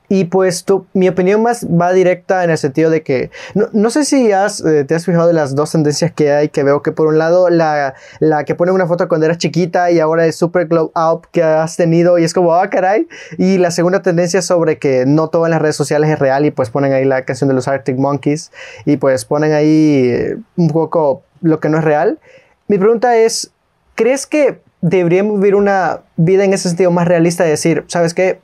Y 0.09 0.25
pues 0.25 0.65
mi 0.93 1.07
opinión 1.07 1.41
más 1.41 1.65
va 1.65 1.91
directa 1.93 2.43
en 2.43 2.49
el 2.49 2.57
sentido 2.57 2.89
de 2.89 3.03
que 3.03 3.31
no, 3.53 3.89
sé 3.89 4.05
si 4.05 4.31
has, 4.31 4.63
eh, 4.63 4.83
te 4.83 4.95
has 4.95 5.05
fijado 5.05 5.27
de 5.27 5.33
las 5.33 5.55
dos 5.55 5.71
tendencias 5.71 6.11
que 6.11 6.31
hay, 6.31 6.49
que 6.49 6.63
veo 6.63 6.81
que 6.81 6.91
por 6.91 7.07
un 7.07 7.17
lado 7.17 7.49
la, 7.49 7.95
la 8.19 8.43
que 8.43 8.55
pone 8.55 8.71
una 8.71 8.87
foto 8.87 9.07
cuando 9.07 9.25
eras 9.25 9.37
chiquita 9.37 9.91
y 9.91 9.99
ahora 9.99 10.25
es 10.25 10.35
super 10.35 10.67
glow 10.67 10.91
up 10.95 11.27
que 11.31 11.43
has 11.43 11.75
tenido 11.75 12.17
y 12.19 12.23
es 12.23 12.33
como, 12.33 12.53
ah, 12.53 12.69
caray. 12.69 13.07
Y 13.37 13.57
la 13.57 13.71
segunda 13.71 14.01
tendencia 14.01 14.41
sobre 14.41 14.77
que 14.77 15.05
no 15.05 15.29
todo 15.29 15.45
en 15.45 15.51
las 15.51 15.61
redes 15.61 15.75
sociales 15.75 16.09
es 16.09 16.19
real 16.19 16.45
y 16.45 16.51
pues 16.51 16.69
ponen 16.69 16.93
ahí 16.93 17.05
la 17.05 17.23
canción 17.23 17.47
de 17.47 17.53
los 17.53 17.67
Arctic 17.67 17.97
Monkeys 17.97 18.51
y 18.85 18.97
pues 18.97 19.25
ponen 19.25 19.53
ahí 19.53 20.09
eh, 20.13 20.37
un 20.55 20.69
poco 20.69 21.23
lo 21.41 21.59
que 21.59 21.69
no 21.69 21.77
es 21.77 21.83
real. 21.83 22.19
Mi 22.67 22.77
pregunta 22.77 23.17
es, 23.17 23.51
¿crees 23.95 24.25
que 24.25 24.59
deberíamos 24.81 25.39
vivir 25.39 25.55
una 25.55 26.01
vida 26.15 26.43
en 26.43 26.53
ese 26.53 26.69
sentido 26.69 26.91
más 26.91 27.07
realista 27.07 27.43
de 27.43 27.51
decir, 27.51 27.85
¿sabes 27.87 28.13
qué? 28.13 28.39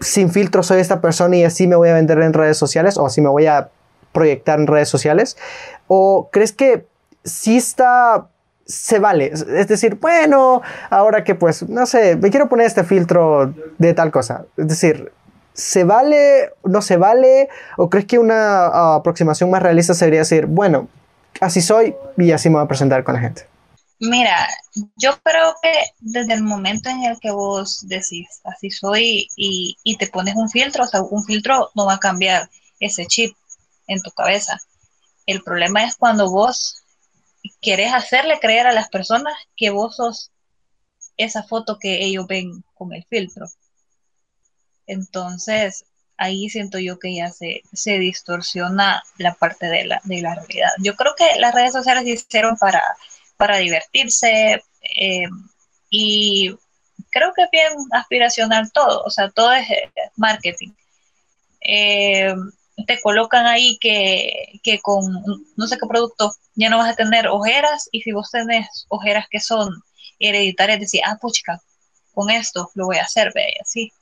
Sin 0.00 0.30
filtro 0.30 0.62
soy 0.62 0.80
esta 0.80 1.00
persona 1.00 1.36
y 1.36 1.44
así 1.44 1.66
me 1.66 1.76
voy 1.76 1.88
a 1.88 1.94
vender 1.94 2.18
en 2.20 2.32
redes 2.32 2.56
sociales 2.56 2.96
o 2.96 3.06
así 3.06 3.20
me 3.20 3.28
voy 3.28 3.46
a 3.46 3.70
proyectar 4.12 4.58
en 4.58 4.66
redes 4.66 4.88
sociales? 4.88 5.36
¿O 5.86 6.28
crees 6.30 6.52
que 6.52 6.86
sí 7.24 7.56
está, 7.56 8.28
se 8.66 8.98
vale? 8.98 9.32
Es 9.32 9.68
decir, 9.68 9.96
bueno, 9.96 10.62
ahora 10.90 11.24
que 11.24 11.34
pues, 11.34 11.68
no 11.68 11.86
sé, 11.86 12.16
me 12.16 12.30
quiero 12.30 12.48
poner 12.48 12.66
este 12.66 12.84
filtro 12.84 13.54
de 13.78 13.94
tal 13.94 14.10
cosa. 14.10 14.44
Es 14.56 14.68
decir, 14.68 15.12
¿se 15.52 15.84
vale, 15.84 16.52
no 16.64 16.82
se 16.82 16.96
vale? 16.96 17.48
¿O 17.76 17.90
crees 17.90 18.06
que 18.06 18.18
una 18.18 18.94
aproximación 18.94 19.50
más 19.50 19.62
realista 19.62 19.94
sería 19.94 20.20
decir, 20.20 20.46
bueno, 20.46 20.88
así 21.40 21.60
soy 21.60 21.94
y 22.16 22.32
así 22.32 22.48
me 22.48 22.56
voy 22.56 22.64
a 22.64 22.68
presentar 22.68 23.04
con 23.04 23.14
la 23.14 23.20
gente? 23.20 23.46
Mira, 24.00 24.48
yo 24.96 25.20
creo 25.22 25.56
que 25.60 25.72
desde 25.98 26.34
el 26.34 26.42
momento 26.42 26.88
en 26.88 27.02
el 27.04 27.18
que 27.18 27.32
vos 27.32 27.80
decís, 27.88 28.40
así 28.44 28.70
soy, 28.70 29.28
y, 29.36 29.96
te 29.98 30.06
pones 30.06 30.36
un 30.36 30.48
filtro, 30.48 30.84
o 30.84 30.86
sea, 30.86 31.02
un 31.02 31.24
filtro 31.24 31.70
no 31.74 31.86
va 31.86 31.94
a 31.94 31.98
cambiar 31.98 32.48
ese 32.78 33.06
chip 33.06 33.36
en 33.88 34.00
tu 34.00 34.10
cabeza. 34.12 34.58
El 35.26 35.42
problema 35.42 35.84
es 35.84 35.96
cuando 35.96 36.30
vos 36.30 36.84
querés 37.60 37.92
hacerle 37.92 38.38
creer 38.40 38.68
a 38.68 38.72
las 38.72 38.88
personas 38.88 39.34
que 39.56 39.70
vos 39.70 39.96
sos 39.96 40.30
esa 41.16 41.42
foto 41.42 41.78
que 41.80 42.04
ellos 42.04 42.26
ven 42.28 42.64
con 42.74 42.92
el 42.92 43.04
filtro. 43.04 43.46
Entonces, 44.86 45.84
ahí 46.16 46.48
siento 46.50 46.78
yo 46.78 47.00
que 47.00 47.16
ya 47.16 47.30
se, 47.30 47.62
se 47.72 47.98
distorsiona 47.98 49.02
la 49.18 49.34
parte 49.34 49.66
de 49.66 49.86
la, 49.86 50.00
de 50.04 50.22
la 50.22 50.36
realidad. 50.36 50.70
Yo 50.78 50.94
creo 50.94 51.14
que 51.16 51.38
las 51.38 51.54
redes 51.54 51.72
sociales 51.72 52.06
hicieron 52.06 52.56
para 52.56 52.82
para 53.38 53.58
divertirse 53.58 54.62
eh, 54.96 55.28
y 55.88 56.54
creo 57.10 57.32
que 57.34 57.44
es 57.44 57.50
bien 57.50 57.72
aspiracional 57.92 58.70
todo, 58.72 59.02
o 59.04 59.10
sea, 59.10 59.30
todo 59.30 59.52
es 59.52 59.70
eh, 59.70 59.90
marketing. 60.16 60.72
Eh, 61.60 62.34
te 62.86 63.00
colocan 63.00 63.46
ahí 63.46 63.78
que, 63.80 64.60
que, 64.62 64.80
con 64.80 65.04
no 65.56 65.66
sé 65.66 65.78
qué 65.78 65.86
producto 65.86 66.32
ya 66.54 66.68
no 66.68 66.78
vas 66.78 66.92
a 66.92 66.96
tener 66.96 67.28
ojeras 67.28 67.88
y 67.92 68.02
si 68.02 68.12
vos 68.12 68.30
tenés 68.30 68.86
ojeras 68.88 69.26
que 69.30 69.40
son 69.40 69.70
hereditarias, 70.18 70.80
decís, 70.80 71.00
ah, 71.04 71.16
puchica, 71.20 71.60
con 72.12 72.30
esto 72.30 72.70
lo 72.74 72.86
voy 72.86 72.96
a 72.98 73.04
hacer, 73.04 73.32
ve, 73.34 73.54
así. 73.60 73.92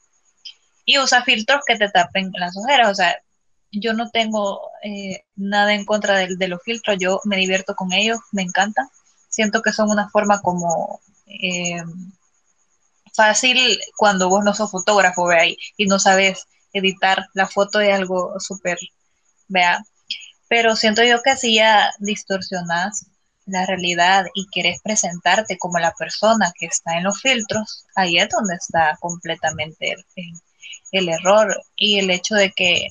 Y 0.87 0.99
usa 0.99 1.25
filtros 1.25 1.61
que 1.67 1.77
te 1.77 1.91
tapen 1.91 2.31
las 2.35 2.57
ojeras, 2.57 2.91
o 2.91 2.95
sea, 2.95 3.19
yo 3.71 3.93
no 3.93 4.11
tengo 4.11 4.71
nada 5.35 5.75
en 5.75 5.85
contra 5.85 6.17
de, 6.17 6.37
de, 6.37 6.49
los 6.49 6.63
filtros, 6.63 6.97
yo 6.99 7.21
me 7.25 7.37
divierto 7.37 7.75
con 7.75 7.93
ellos, 7.93 8.19
me 8.33 8.43
encantan 8.43 8.89
siento 9.37 9.61
que 9.61 9.73
son 9.73 9.91
una 9.91 10.09
forma 10.09 10.41
como 10.41 11.01
eh, 11.27 11.83
fácil 13.15 13.79
cuando 13.97 14.31
vos 14.31 14.43
no 14.43 14.55
sos 14.55 14.71
fotógrafo 14.71 15.27
ve 15.27 15.39
ahí, 15.39 15.57
y 15.77 15.87
no 15.87 15.99
sabes 15.99 16.47
editar 16.73 17.27
la 17.35 17.47
foto 17.47 17.81
es 17.81 17.95
algo 17.95 18.41
súper, 18.41 18.79
vea, 19.49 19.85
pero 20.49 20.75
siento 20.75 21.03
yo 21.05 21.21
que 21.23 21.37
si 21.37 21.57
ya 21.57 21.93
distorsionas 21.99 23.07
la 23.45 23.67
realidad 23.67 24.25
y 24.35 24.47
quieres 24.47 24.81
presentarte 24.83 25.59
como 25.59 25.79
la 25.79 25.93
persona 25.93 26.53
que 26.59 26.67
está 26.67 26.97
en 26.97 27.05
los 27.05 27.21
filtros, 27.21 27.85
ahí 27.95 28.19
es 28.19 28.29
donde 28.31 28.55
está 28.55 28.97
completamente 29.01 29.97
el, 30.93 31.09
error 31.09 31.63
y 31.77 31.99
el 31.99 32.11
hecho 32.11 32.35
de 32.37 32.53
que 32.53 32.89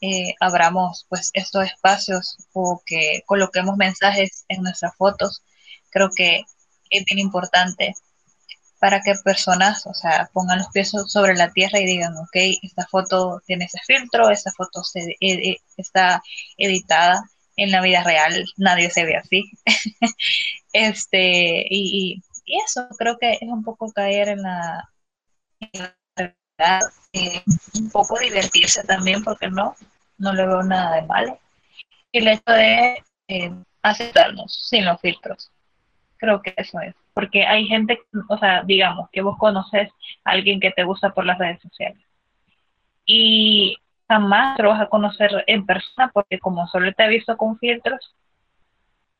eh, 0.00 0.34
abramos 0.40 1.06
pues 1.08 1.30
estos 1.34 1.64
espacios 1.64 2.36
o 2.52 2.80
que 2.86 3.22
coloquemos 3.26 3.76
mensajes 3.76 4.44
en 4.48 4.62
nuestras 4.62 4.94
fotos, 4.96 5.42
creo 5.90 6.10
que 6.14 6.42
es 6.90 7.04
bien 7.04 7.18
importante 7.18 7.94
para 8.78 9.00
que 9.00 9.14
personas, 9.24 9.86
o 9.86 9.94
sea, 9.94 10.30
pongan 10.32 10.58
los 10.58 10.68
pies 10.68 10.92
sobre 11.08 11.34
la 11.34 11.50
tierra 11.50 11.80
y 11.80 11.86
digan, 11.86 12.16
ok, 12.16 12.36
esta 12.62 12.86
foto 12.86 13.42
tiene 13.46 13.64
ese 13.64 13.78
filtro, 13.86 14.30
esta 14.30 14.52
foto 14.52 14.84
se, 14.84 15.00
eh, 15.00 15.16
eh, 15.20 15.56
está 15.76 16.22
editada 16.56 17.22
en 17.56 17.72
la 17.72 17.82
vida 17.82 18.04
real, 18.04 18.44
nadie 18.56 18.90
se 18.90 19.04
ve 19.04 19.16
así. 19.16 19.50
este, 20.72 21.66
y, 21.70 22.22
eso 22.64 22.88
creo 22.96 23.18
que 23.18 23.32
es 23.32 23.42
un 23.42 23.62
poco 23.62 23.92
caer 23.92 24.28
en 24.28 24.42
la, 24.42 24.90
realidad, 26.16 26.80
eh, 27.12 27.42
un 27.74 27.90
poco 27.90 28.18
divertirse 28.18 28.84
también, 28.84 29.22
porque 29.22 29.48
no, 29.50 29.76
no 30.16 30.32
le 30.32 30.46
veo 30.46 30.62
nada 30.62 30.96
de 30.96 31.02
malo. 31.02 31.38
Y 32.10 32.18
el 32.18 32.28
hecho 32.28 32.52
de 32.52 33.04
aceptarnos 33.82 34.66
sin 34.70 34.86
los 34.86 35.00
filtros. 35.00 35.50
Creo 36.18 36.42
que 36.42 36.52
eso 36.56 36.80
es 36.80 36.94
porque 37.18 37.44
hay 37.44 37.66
gente, 37.66 38.00
o 38.28 38.38
sea, 38.38 38.62
digamos, 38.62 39.10
que 39.10 39.22
vos 39.22 39.36
conoces 39.38 39.88
a 40.22 40.30
alguien 40.30 40.60
que 40.60 40.70
te 40.70 40.84
gusta 40.84 41.10
por 41.10 41.26
las 41.26 41.36
redes 41.36 41.60
sociales 41.60 42.00
y 43.04 43.76
jamás 44.06 44.56
lo 44.60 44.68
vas 44.68 44.82
a 44.82 44.88
conocer 44.88 45.42
en 45.48 45.66
persona 45.66 46.12
porque 46.14 46.38
como 46.38 46.68
solo 46.68 46.92
te 46.92 47.02
ha 47.02 47.08
visto 47.08 47.36
con 47.36 47.58
filtros, 47.58 48.14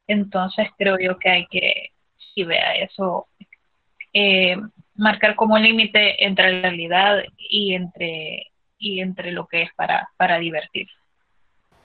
entonces 0.07 0.69
creo 0.79 0.97
yo 0.97 1.19
que 1.19 1.29
hay 1.29 1.47
que, 1.49 1.91
si 2.33 2.45
vea 2.45 2.77
eso, 2.77 3.27
eh, 4.13 4.57
marcar 4.95 5.35
como 5.35 5.59
límite 5.59 6.25
entre 6.25 6.53
la 6.53 6.69
realidad 6.69 7.25
y 7.37 7.75
entre, 7.75 8.53
y 8.79 9.01
entre 9.01 9.33
lo 9.33 9.49
que 9.49 9.63
es 9.63 9.75
para, 9.75 10.09
para 10.17 10.39
divertir. 10.39 10.87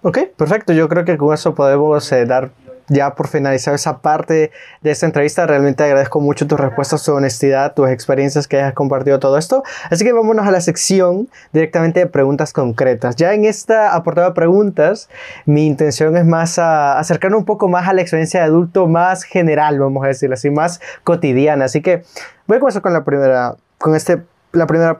Ok, 0.03 0.19
perfecto. 0.37 0.73
Yo 0.73 0.87
creo 0.87 1.05
que 1.05 1.17
con 1.17 1.33
eso 1.33 1.55
podemos 1.55 2.11
eh, 2.11 2.25
dar 2.25 2.51
ya 2.87 3.15
por 3.15 3.27
finalizar 3.27 3.73
esa 3.73 3.99
parte 3.99 4.51
de 4.81 4.91
esta 4.91 5.05
entrevista, 5.05 5.45
realmente 5.45 5.83
agradezco 5.83 6.19
mucho 6.19 6.47
tus 6.47 6.59
respuestas, 6.59 7.03
tu 7.03 7.13
honestidad, 7.13 7.73
tus 7.73 7.89
experiencias 7.89 8.47
que 8.47 8.57
hayas 8.57 8.73
compartido 8.73 9.19
todo 9.19 9.37
esto. 9.37 9.63
Así 9.89 10.03
que 10.03 10.13
vámonos 10.13 10.47
a 10.47 10.51
la 10.51 10.61
sección 10.61 11.29
directamente 11.51 11.99
de 11.99 12.07
preguntas 12.07 12.53
concretas. 12.53 13.15
Ya 13.15 13.33
en 13.33 13.45
esta 13.45 13.95
aportada 13.95 14.29
de 14.29 14.33
preguntas, 14.33 15.09
mi 15.45 15.65
intención 15.65 16.17
es 16.17 16.25
más 16.25 16.59
a 16.59 16.99
acercarnos 16.99 17.39
un 17.39 17.45
poco 17.45 17.67
más 17.67 17.87
a 17.87 17.93
la 17.93 18.01
experiencia 18.01 18.41
de 18.41 18.47
adulto 18.47 18.87
más 18.87 19.23
general, 19.23 19.79
vamos 19.79 20.03
a 20.03 20.07
decirlo 20.07 20.33
así, 20.33 20.49
más 20.49 20.81
cotidiana. 21.03 21.65
Así 21.65 21.81
que 21.81 22.03
voy 22.47 22.57
a 22.57 22.59
comenzar 22.59 22.81
con 22.81 22.93
la 22.93 23.03
primera, 23.03 23.55
con 23.77 23.95
este, 23.95 24.23
la 24.51 24.67
primera 24.67 24.97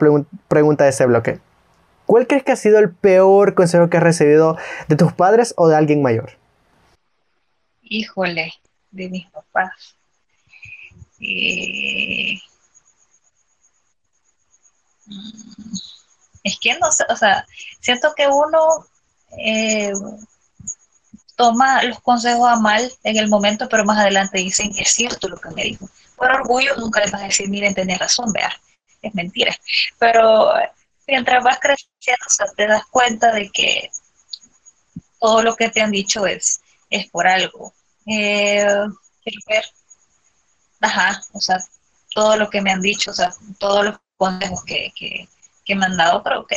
pregunta 0.48 0.84
de 0.84 0.90
este 0.90 1.06
bloque. 1.06 1.38
¿Cuál 2.06 2.26
crees 2.26 2.42
que 2.42 2.52
ha 2.52 2.56
sido 2.56 2.78
el 2.78 2.90
peor 2.90 3.54
consejo 3.54 3.88
que 3.88 3.96
has 3.96 4.02
recibido 4.02 4.58
de 4.88 4.96
tus 4.96 5.12
padres 5.12 5.54
o 5.56 5.68
de 5.68 5.76
alguien 5.76 6.02
mayor? 6.02 6.32
Híjole, 7.98 8.52
de 8.90 9.08
mis 9.08 9.26
papás. 9.30 9.96
Eh, 11.20 12.34
es 16.42 16.58
que 16.60 16.78
no 16.78 16.90
sé, 16.90 17.04
o 17.08 17.16
sea, 17.16 17.46
siento 17.80 18.12
que 18.16 18.26
uno 18.26 18.86
eh, 19.38 19.92
toma 21.36 21.82
los 21.84 22.00
consejos 22.00 22.48
a 22.48 22.56
mal 22.56 22.92
en 23.04 23.16
el 23.16 23.28
momento, 23.28 23.68
pero 23.68 23.84
más 23.84 23.98
adelante 23.98 24.38
dicen 24.38 24.72
es 24.78 24.90
cierto 24.90 25.28
lo 25.28 25.36
que 25.36 25.50
me 25.50 25.64
dijo. 25.64 25.88
Por 26.16 26.30
orgullo 26.30 26.76
nunca 26.76 27.00
les 27.00 27.10
vas 27.12 27.22
a 27.22 27.26
decir, 27.26 27.48
miren, 27.48 27.74
tenés 27.74 27.98
razón, 27.98 28.32
vea, 28.32 28.52
es 29.02 29.14
mentira. 29.14 29.54
Pero 29.98 30.52
mientras 31.06 31.42
vas 31.44 31.58
creciendo, 31.60 32.54
te 32.56 32.66
das 32.66 32.84
cuenta 32.86 33.32
de 33.32 33.50
que 33.50 33.90
todo 35.20 35.42
lo 35.42 35.56
que 35.56 35.70
te 35.70 35.80
han 35.80 35.90
dicho 35.90 36.26
es, 36.26 36.60
es 36.90 37.08
por 37.10 37.26
algo. 37.26 37.72
Eh, 38.06 38.64
quiero 39.22 39.40
ver, 39.48 39.64
ajá, 40.80 41.22
o 41.32 41.40
sea, 41.40 41.58
todo 42.14 42.36
lo 42.36 42.50
que 42.50 42.60
me 42.60 42.70
han 42.70 42.80
dicho, 42.80 43.10
o 43.10 43.14
sea, 43.14 43.32
todos 43.58 43.84
los 43.86 43.96
consejos 44.16 44.62
que, 44.64 44.92
que, 45.64 45.74
me 45.74 45.86
han 45.86 45.96
dado, 45.96 46.22
creo 46.22 46.46
que 46.46 46.56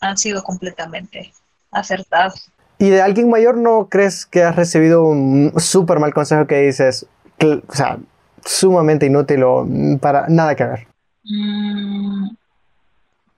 han 0.00 0.16
sido 0.16 0.42
completamente 0.42 1.32
acertados. 1.70 2.50
¿Y 2.78 2.90
de 2.90 3.00
alguien 3.00 3.30
mayor 3.30 3.56
no 3.56 3.88
crees 3.88 4.26
que 4.26 4.42
has 4.42 4.56
recibido 4.56 5.04
un 5.04 5.52
súper 5.58 5.98
mal 5.98 6.12
consejo 6.12 6.46
que 6.46 6.62
dices, 6.62 7.06
o 7.40 7.74
sea, 7.74 7.98
sumamente 8.44 9.06
inútil 9.06 9.42
o 9.44 9.66
para 10.00 10.28
nada 10.28 10.54
que 10.54 10.64
ver? 10.64 10.86
Mm, 11.24 12.30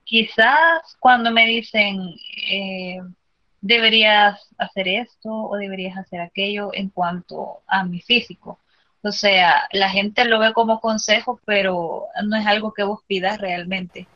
quizás 0.05 0.97
cuando 0.99 1.31
me 1.31 1.47
dicen, 1.47 2.15
eh, 2.51 2.99
deberías 3.65 4.47
hacer 4.59 4.89
esto 4.89 5.31
o 5.33 5.57
deberías 5.57 5.97
hacer 5.97 6.21
aquello 6.21 6.69
en 6.75 6.91
cuanto 6.91 7.62
a 7.67 7.83
mi 7.83 8.03
físico. 8.03 8.61
O 9.03 9.11
sea, 9.11 9.69
la 9.73 9.89
gente 9.89 10.27
lo 10.27 10.39
ve 10.39 10.53
como 10.53 10.81
consejo, 10.81 11.41
pero 11.47 12.07
no 12.25 12.37
es 12.37 12.47
algo 12.47 12.75
que 12.75 12.83
vos 12.83 13.01
pidas 13.07 13.41
realmente. 13.41 14.07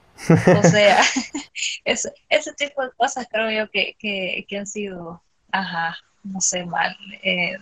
O 0.59 0.63
sea, 0.69 1.01
ese 1.85 2.53
tipo 2.59 2.83
de 2.83 2.91
cosas 2.93 3.27
creo 3.31 3.51
yo 3.51 3.71
que, 3.71 3.97
que, 3.99 4.59
han 4.59 4.67
sido, 4.67 5.23
ajá, 5.51 5.97
no 6.23 6.43
sé, 6.43 6.67
mal, 6.67 6.95
eh, 7.23 7.57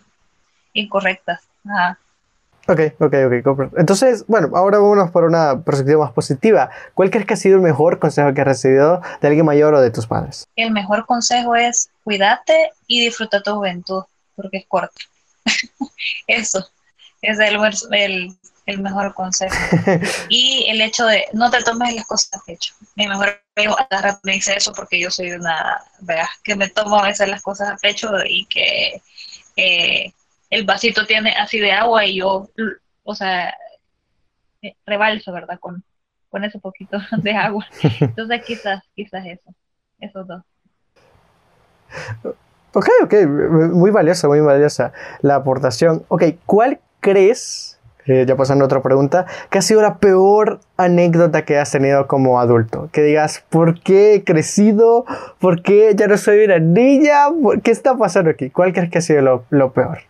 incorrectas. 0.72 1.48
Ajá. 1.64 2.00
Ok, 2.68 2.80
ok, 2.98 3.14
ok. 3.46 3.60
Entonces, 3.76 4.24
bueno, 4.26 4.50
ahora 4.56 4.78
vámonos 4.78 5.10
por 5.10 5.24
una 5.24 5.62
perspectiva 5.62 6.04
más 6.04 6.12
positiva. 6.12 6.70
¿Cuál 6.94 7.10
crees 7.10 7.26
que 7.26 7.34
ha 7.34 7.36
sido 7.36 7.56
el 7.56 7.62
mejor 7.62 8.00
consejo 8.00 8.34
que 8.34 8.40
has 8.40 8.46
recibido 8.46 9.00
de 9.20 9.28
alguien 9.28 9.46
mayor 9.46 9.74
o 9.74 9.80
de 9.80 9.90
tus 9.90 10.06
padres? 10.06 10.48
El 10.56 10.72
mejor 10.72 11.06
consejo 11.06 11.54
es 11.54 11.90
cuídate 12.02 12.72
y 12.88 13.04
disfruta 13.04 13.40
tu 13.40 13.54
juventud, 13.54 14.02
porque 14.34 14.58
es 14.58 14.66
corto. 14.66 14.96
Eso 16.26 16.68
es 17.22 17.38
el, 17.38 18.36
el, 18.66 18.80
mejor 18.80 19.14
consejo. 19.14 19.54
y 20.28 20.66
el 20.68 20.80
hecho 20.80 21.06
de 21.06 21.24
no 21.32 21.50
te 21.50 21.62
tomes 21.62 21.94
las 21.94 22.06
cosas 22.06 22.34
a 22.34 22.44
pecho. 22.44 22.74
Mi 22.96 23.06
mejor 23.06 23.40
amigo 23.56 23.76
me 24.24 24.32
dice 24.32 24.54
eso 24.56 24.72
porque 24.72 25.00
yo 25.00 25.10
soy 25.10 25.32
una, 25.32 25.80
vea, 26.00 26.28
que 26.42 26.56
me 26.56 26.68
tomo 26.68 26.98
a 26.98 27.06
veces 27.06 27.28
las 27.28 27.42
cosas 27.42 27.68
a 27.68 27.76
pecho 27.76 28.10
y 28.24 28.44
que... 28.46 29.00
Eh, 29.56 30.12
el 30.56 30.64
vasito 30.64 31.06
tiene 31.06 31.32
así 31.32 31.60
de 31.60 31.72
agua 31.72 32.06
y 32.06 32.16
yo, 32.16 32.48
o 33.02 33.14
sea, 33.14 33.54
eh, 34.62 34.74
rebalso, 34.86 35.32
¿verdad? 35.32 35.58
Con, 35.60 35.84
con 36.30 36.44
ese 36.44 36.58
poquito 36.58 36.98
de 37.18 37.32
agua. 37.32 37.66
Entonces 38.00 38.42
quizás, 38.44 38.82
quizás 38.94 39.26
eso, 39.26 39.54
esos 40.00 40.26
dos. 40.26 40.42
Ok, 42.72 42.88
ok, 43.04 43.14
muy 43.72 43.90
valiosa, 43.90 44.28
muy 44.28 44.40
valiosa 44.40 44.92
la 45.20 45.36
aportación. 45.36 46.04
Ok, 46.08 46.24
¿cuál 46.46 46.80
crees, 47.00 47.78
eh, 48.06 48.24
ya 48.26 48.36
pasando 48.36 48.64
a 48.64 48.66
otra 48.66 48.82
pregunta, 48.82 49.26
que 49.50 49.58
ha 49.58 49.62
sido 49.62 49.82
la 49.82 49.98
peor 49.98 50.60
anécdota 50.76 51.44
que 51.44 51.58
has 51.58 51.70
tenido 51.70 52.06
como 52.06 52.40
adulto? 52.40 52.88
Que 52.92 53.02
digas, 53.02 53.44
¿por 53.50 53.80
qué 53.80 54.14
he 54.14 54.24
crecido? 54.24 55.04
¿Por 55.38 55.62
qué 55.62 55.94
ya 55.94 56.06
no 56.06 56.16
soy 56.16 56.44
una 56.44 56.58
niña? 56.58 57.26
¿Qué 57.62 57.70
está 57.70 57.96
pasando 57.96 58.30
aquí? 58.30 58.50
¿Cuál 58.50 58.72
crees 58.72 58.90
que 58.90 58.98
ha 58.98 59.02
sido 59.02 59.22
lo, 59.22 59.44
lo 59.50 59.72
peor? 59.72 60.00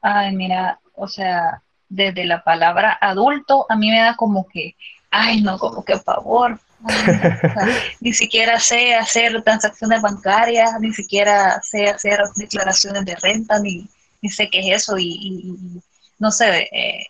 Ay, 0.00 0.34
mira, 0.34 0.80
o 0.94 1.08
sea, 1.08 1.62
desde 1.88 2.24
la 2.24 2.42
palabra 2.42 2.96
adulto, 3.00 3.66
a 3.68 3.76
mí 3.76 3.90
me 3.90 4.00
da 4.00 4.16
como 4.16 4.46
que, 4.48 4.76
ay, 5.10 5.42
no, 5.42 5.58
como 5.58 5.84
que 5.84 5.98
pavor. 5.98 6.60
ni 8.00 8.12
siquiera 8.14 8.58
sé 8.58 8.94
hacer 8.94 9.42
transacciones 9.42 10.00
bancarias, 10.00 10.80
ni 10.80 10.94
siquiera 10.94 11.60
sé 11.62 11.88
hacer 11.88 12.20
declaraciones 12.36 13.04
de 13.04 13.16
renta, 13.16 13.58
ni, 13.58 13.86
sé 14.30 14.48
qué 14.48 14.60
es 14.60 14.82
eso, 14.82 14.98
y, 14.98 15.82
no 16.18 16.30
sé, 16.30 16.68
eh, 16.72 17.06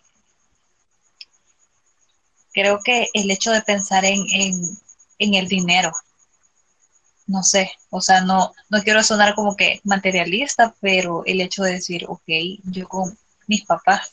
creo 2.53 2.79
que 2.83 3.07
el 3.13 3.31
hecho 3.31 3.51
de 3.51 3.61
pensar 3.61 4.03
en, 4.03 4.25
en 5.19 5.33
el 5.33 5.47
dinero, 5.47 5.91
no 7.31 7.43
sé, 7.43 7.71
o 7.89 8.01
sea, 8.01 8.21
no, 8.21 8.53
no 8.69 8.83
quiero 8.83 9.01
sonar 9.03 9.35
como 9.35 9.55
que 9.55 9.79
materialista, 9.85 10.75
pero 10.81 11.23
el 11.25 11.39
hecho 11.39 11.63
de 11.63 11.73
decir, 11.73 12.05
ok, 12.07 12.23
yo 12.65 12.87
con 12.89 13.17
mis 13.47 13.65
papás, 13.65 14.11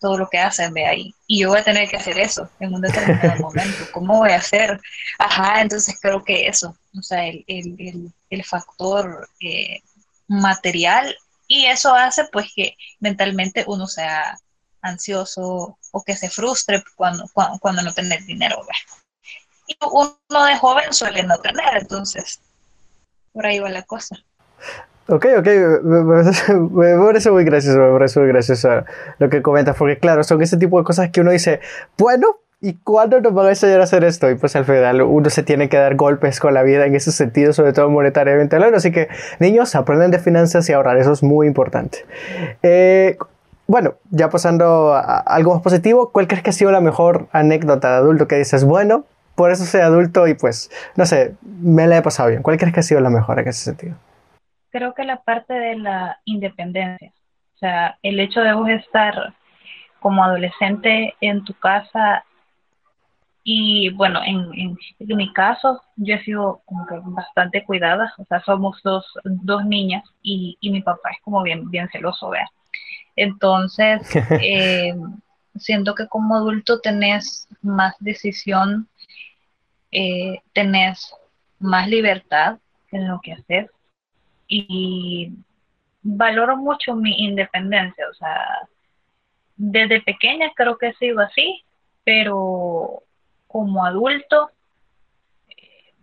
todo 0.00 0.18
lo 0.18 0.28
que 0.28 0.38
hacen, 0.38 0.74
ve 0.74 0.84
ahí, 0.84 1.14
y 1.28 1.40
yo 1.40 1.50
voy 1.50 1.60
a 1.60 1.64
tener 1.64 1.88
que 1.88 1.96
hacer 1.96 2.18
eso 2.18 2.50
en 2.58 2.74
un 2.74 2.80
determinado 2.80 3.36
momento, 3.40 3.84
¿cómo 3.92 4.18
voy 4.18 4.32
a 4.32 4.38
hacer? 4.38 4.80
Ajá, 5.18 5.60
entonces 5.60 5.96
creo 6.02 6.24
que 6.24 6.48
eso, 6.48 6.76
o 6.98 7.02
sea, 7.02 7.26
el, 7.26 7.44
el, 7.46 8.12
el, 8.28 8.44
factor 8.44 9.28
eh, 9.40 9.80
material, 10.26 11.16
y 11.46 11.66
eso 11.66 11.94
hace 11.94 12.24
pues 12.32 12.48
que 12.54 12.76
mentalmente 12.98 13.64
uno 13.68 13.86
sea 13.86 14.36
ansioso 14.82 15.78
o 15.92 16.02
que 16.04 16.16
se 16.16 16.28
frustre 16.28 16.82
cuando, 16.96 17.24
cuando, 17.60 17.82
no 17.82 17.94
tiene 17.94 18.18
dinero. 18.18 18.60
Y 19.66 19.76
uno 19.80 20.44
de 20.44 20.58
joven 20.58 20.92
suele 20.92 21.22
no 21.22 21.38
tener, 21.38 21.78
entonces 21.78 22.40
por 23.38 23.46
ahí 23.46 23.60
va 23.60 23.70
la 23.70 23.84
cosa. 23.84 24.16
Ok, 25.06 25.26
ok, 25.38 25.46
me, 25.84 26.96
parece 26.96 27.30
muy 27.30 27.44
gracioso, 27.44 27.78
me 27.78 27.92
parece 27.92 28.18
muy 28.18 28.28
gracioso 28.28 28.68
lo 29.20 29.30
que 29.30 29.42
comentas, 29.42 29.76
porque 29.76 29.96
claro, 29.96 30.24
son 30.24 30.42
ese 30.42 30.56
tipo 30.56 30.76
de 30.76 30.84
cosas 30.84 31.10
que 31.10 31.20
uno 31.20 31.30
dice, 31.30 31.60
bueno, 31.96 32.26
¿y 32.60 32.74
cuándo 32.82 33.20
nos 33.20 33.32
van 33.32 33.46
a 33.46 33.50
enseñar 33.50 33.80
a 33.80 33.84
hacer 33.84 34.02
esto? 34.02 34.28
Y 34.28 34.34
pues 34.34 34.56
al 34.56 34.64
final 34.64 35.02
uno 35.02 35.30
se 35.30 35.44
tiene 35.44 35.68
que 35.68 35.76
dar 35.76 35.94
golpes 35.94 36.40
con 36.40 36.52
la 36.52 36.64
vida 36.64 36.84
en 36.84 36.96
ese 36.96 37.12
sentido, 37.12 37.52
sobre 37.52 37.72
todo 37.72 37.88
monetariamente 37.90 38.56
hablando. 38.56 38.76
Así 38.76 38.90
que 38.90 39.06
niños, 39.38 39.76
aprenden 39.76 40.10
de 40.10 40.18
finanzas 40.18 40.68
y 40.68 40.72
ahorrar, 40.72 40.98
eso 40.98 41.12
es 41.12 41.22
muy 41.22 41.46
importante. 41.46 42.04
Eh, 42.64 43.16
bueno, 43.68 43.94
ya 44.10 44.30
pasando 44.30 44.94
a 44.94 45.20
algo 45.20 45.54
más 45.54 45.62
positivo, 45.62 46.10
¿cuál 46.10 46.26
crees 46.26 46.42
que 46.42 46.50
ha 46.50 46.52
sido 46.52 46.72
la 46.72 46.80
mejor 46.80 47.28
anécdota 47.30 47.92
de 47.92 47.96
adulto 47.98 48.26
que 48.26 48.36
dices, 48.36 48.64
bueno, 48.64 49.04
por 49.38 49.50
eso 49.50 49.64
soy 49.64 49.80
adulto 49.80 50.28
y 50.28 50.34
pues, 50.34 50.70
no 50.96 51.06
sé, 51.06 51.36
me 51.40 51.86
la 51.86 51.96
he 51.96 52.02
pasado 52.02 52.28
bien? 52.28 52.42
¿Cuál 52.42 52.58
crees 52.58 52.74
que 52.74 52.80
ha 52.80 52.82
sido 52.82 53.00
la 53.00 53.08
mejor 53.08 53.38
en 53.38 53.48
ese 53.48 53.64
sentido? 53.64 53.96
creo 54.70 54.94
que 54.94 55.04
la 55.04 55.22
parte 55.22 55.54
de 55.54 55.76
la 55.76 56.20
independencia, 56.24 57.12
o 57.56 57.58
sea, 57.58 57.98
el 58.02 58.20
hecho 58.20 58.40
de 58.40 58.52
vos 58.52 58.68
estar 58.68 59.34
como 60.00 60.22
adolescente 60.22 61.14
en 61.20 61.44
tu 61.44 61.54
casa 61.54 62.24
y 63.42 63.90
bueno, 63.94 64.20
en, 64.24 64.52
en, 64.56 65.16
mi 65.16 65.32
caso 65.32 65.80
yo 65.96 66.14
he 66.14 66.22
sido 66.22 66.60
como 66.66 66.86
que 66.86 66.94
bastante 67.02 67.64
cuidada, 67.64 68.12
o 68.18 68.24
sea, 68.26 68.42
somos 68.42 68.80
dos, 68.84 69.06
dos 69.24 69.64
niñas 69.64 70.04
y, 70.22 70.58
y 70.60 70.70
mi 70.70 70.82
papá 70.82 71.10
es 71.10 71.22
como 71.22 71.42
bien, 71.42 71.70
bien 71.70 71.88
celoso, 71.90 72.28
vea. 72.28 72.46
Entonces, 73.16 74.02
eh, 74.42 74.94
siento 75.56 75.94
que 75.94 76.06
como 76.08 76.36
adulto 76.36 76.80
tenés 76.80 77.48
más 77.62 77.96
decisión, 78.00 78.86
eh, 79.90 80.40
tenés 80.52 81.14
más 81.58 81.88
libertad 81.88 82.58
en 82.90 83.08
lo 83.08 83.20
que 83.20 83.32
haces 83.32 83.70
y 84.46 85.32
valoro 86.02 86.56
mucho 86.56 86.94
mi 86.94 87.24
independencia, 87.24 88.08
o 88.08 88.14
sea, 88.14 88.68
desde 89.56 90.00
pequeña 90.00 90.50
creo 90.54 90.78
que 90.78 90.88
he 90.88 90.94
sido 90.94 91.20
así, 91.20 91.64
pero 92.04 93.02
como 93.46 93.84
adulto 93.84 94.50
eh, 95.48 95.94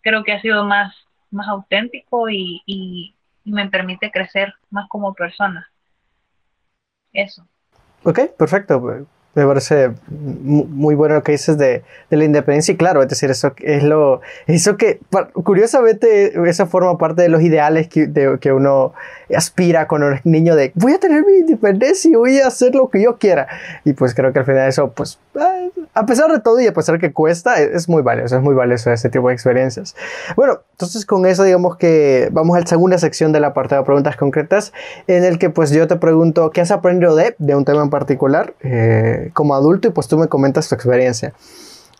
creo 0.00 0.24
que 0.24 0.32
ha 0.32 0.40
sido 0.40 0.64
más, 0.64 0.94
más 1.30 1.46
auténtico 1.48 2.28
y, 2.28 2.62
y, 2.66 3.14
me 3.42 3.68
permite 3.68 4.10
crecer 4.10 4.52
más 4.70 4.86
como 4.88 5.14
persona. 5.14 5.68
Eso. 7.12 7.48
Ok, 8.04 8.36
perfecto 8.38 9.08
me 9.34 9.46
parece 9.46 9.92
muy 10.08 10.94
bueno 10.96 11.14
lo 11.14 11.22
que 11.22 11.32
dices 11.32 11.56
de, 11.56 11.84
de, 12.10 12.16
la 12.16 12.24
independencia 12.24 12.72
y 12.72 12.76
claro, 12.76 13.00
es 13.02 13.08
decir, 13.08 13.30
eso 13.30 13.52
es 13.58 13.84
lo, 13.84 14.20
eso 14.46 14.76
que 14.76 15.00
curiosamente 15.32 16.32
esa 16.48 16.66
forma 16.66 16.98
parte 16.98 17.22
de 17.22 17.28
los 17.28 17.40
ideales 17.40 17.88
que, 17.88 18.08
de, 18.08 18.38
que 18.40 18.52
uno 18.52 18.92
aspira 19.34 19.86
cuando 19.86 20.10
es 20.10 20.26
niño 20.26 20.56
de 20.56 20.72
voy 20.74 20.94
a 20.94 20.98
tener 20.98 21.24
mi 21.24 21.34
independencia 21.34 22.10
y 22.10 22.14
voy 22.16 22.40
a 22.40 22.48
hacer 22.48 22.74
lo 22.74 22.88
que 22.88 23.02
yo 23.02 23.18
quiera 23.18 23.46
y 23.84 23.92
pues 23.92 24.14
creo 24.14 24.32
que 24.32 24.40
al 24.40 24.44
final 24.44 24.68
eso 24.68 24.90
pues 24.90 25.20
a 25.94 26.06
pesar 26.06 26.30
de 26.32 26.40
todo 26.40 26.60
y 26.60 26.66
a 26.66 26.72
pesar 26.72 26.98
que 26.98 27.12
cuesta 27.12 27.60
es, 27.60 27.88
muy 27.88 28.02
valioso, 28.02 28.36
es 28.36 28.42
muy 28.42 28.54
valioso 28.54 28.90
ese 28.90 29.08
tipo 29.10 29.28
de 29.28 29.34
experiencias. 29.34 29.94
Bueno, 30.36 30.60
entonces 30.72 31.06
con 31.06 31.26
eso 31.26 31.44
digamos 31.44 31.76
que 31.76 32.28
vamos 32.32 32.56
a 32.56 32.60
la 32.60 32.66
segunda 32.66 32.98
sección 32.98 33.32
del 33.32 33.44
apartado 33.44 33.82
de 33.82 33.86
preguntas 33.86 34.16
concretas 34.16 34.72
en 35.06 35.24
el 35.24 35.38
que 35.38 35.50
pues 35.50 35.70
yo 35.70 35.86
te 35.86 35.96
pregunto 35.96 36.50
qué 36.50 36.60
has 36.60 36.70
aprendido 36.70 37.14
de, 37.14 37.34
de 37.38 37.54
un 37.54 37.64
tema 37.64 37.82
en 37.82 37.90
particular. 37.90 38.54
Eh, 38.62 39.19
como 39.32 39.54
adulto 39.54 39.88
y 39.88 39.90
pues 39.90 40.08
tú 40.08 40.18
me 40.18 40.28
comentas 40.28 40.68
tu 40.68 40.74
experiencia. 40.74 41.34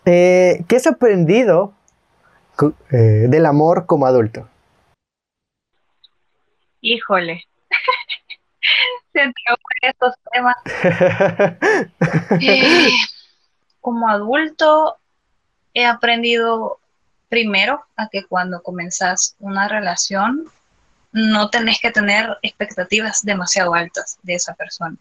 Eh, 0.04 0.64
¿Qué 0.66 0.76
has 0.76 0.86
aprendido 0.86 1.74
eh, 2.90 3.26
del 3.28 3.46
amor 3.46 3.86
como 3.86 4.06
adulto? 4.06 4.48
Híjole, 6.80 7.44
se 9.12 9.32
estos 9.82 10.14
temas. 10.32 10.56
Como 13.80 14.08
adulto 14.08 14.98
he 15.72 15.86
aprendido 15.86 16.78
primero 17.28 17.82
a 17.96 18.08
que 18.08 18.24
cuando 18.26 18.62
comenzas 18.62 19.36
una 19.38 19.68
relación 19.68 20.50
no 21.12 21.50
tenés 21.50 21.80
que 21.80 21.90
tener 21.90 22.36
expectativas 22.42 23.22
demasiado 23.24 23.74
altas 23.74 24.18
de 24.22 24.34
esa 24.34 24.54
persona. 24.54 24.96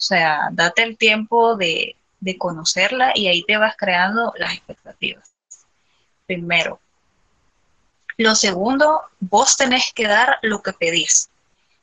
O 0.00 0.02
sea, 0.02 0.48
date 0.52 0.82
el 0.82 0.96
tiempo 0.96 1.56
de, 1.56 1.94
conocerla 2.38 3.12
y 3.14 3.28
ahí 3.28 3.44
te 3.44 3.58
vas 3.58 3.76
creando 3.76 4.32
las 4.38 4.54
expectativas. 4.54 5.30
Primero. 6.26 6.80
Lo 8.16 8.34
segundo, 8.34 9.02
vos 9.20 9.58
tenés 9.58 9.92
que 9.94 10.06
dar 10.06 10.38
lo 10.40 10.62
que 10.62 10.72
pedís. 10.72 11.28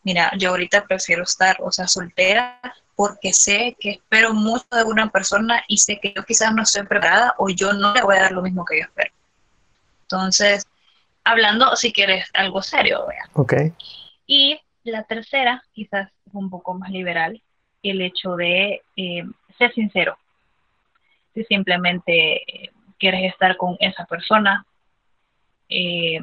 Mira, 0.01 0.31
yo 0.35 0.49
ahorita 0.49 0.85
prefiero 0.85 1.23
estar, 1.23 1.57
o 1.59 1.71
sea, 1.71 1.87
soltera 1.87 2.59
porque 2.95 3.33
sé 3.33 3.77
que 3.79 3.91
espero 3.91 4.33
mucho 4.33 4.65
de 4.71 4.83
una 4.83 5.11
persona 5.11 5.63
y 5.67 5.77
sé 5.77 5.99
que 5.99 6.13
yo 6.15 6.23
quizás 6.23 6.51
no 6.55 6.63
estoy 6.63 6.87
preparada 6.87 7.35
o 7.37 7.49
yo 7.49 7.73
no 7.73 7.93
le 7.93 8.01
voy 8.01 8.15
a 8.15 8.23
dar 8.23 8.31
lo 8.31 8.41
mismo 8.41 8.65
que 8.65 8.79
yo 8.79 8.85
espero. 8.85 9.13
Entonces, 10.03 10.65
hablando, 11.23 11.75
si 11.75 11.93
quieres 11.93 12.27
algo 12.33 12.63
serio, 12.63 13.05
vean. 13.07 13.29
Ok. 13.33 13.53
Y 14.25 14.59
la 14.83 15.03
tercera, 15.03 15.63
quizás 15.73 16.09
un 16.33 16.49
poco 16.49 16.73
más 16.73 16.89
liberal, 16.89 17.41
el 17.83 18.01
hecho 18.01 18.35
de 18.35 18.81
eh, 18.95 19.23
ser 19.57 19.73
sincero. 19.73 20.17
Si 21.33 21.43
simplemente 21.45 22.41
eh, 22.41 22.71
quieres 22.97 23.31
estar 23.31 23.57
con 23.57 23.77
esa 23.79 24.05
persona, 24.05 24.65
eh, 25.69 26.19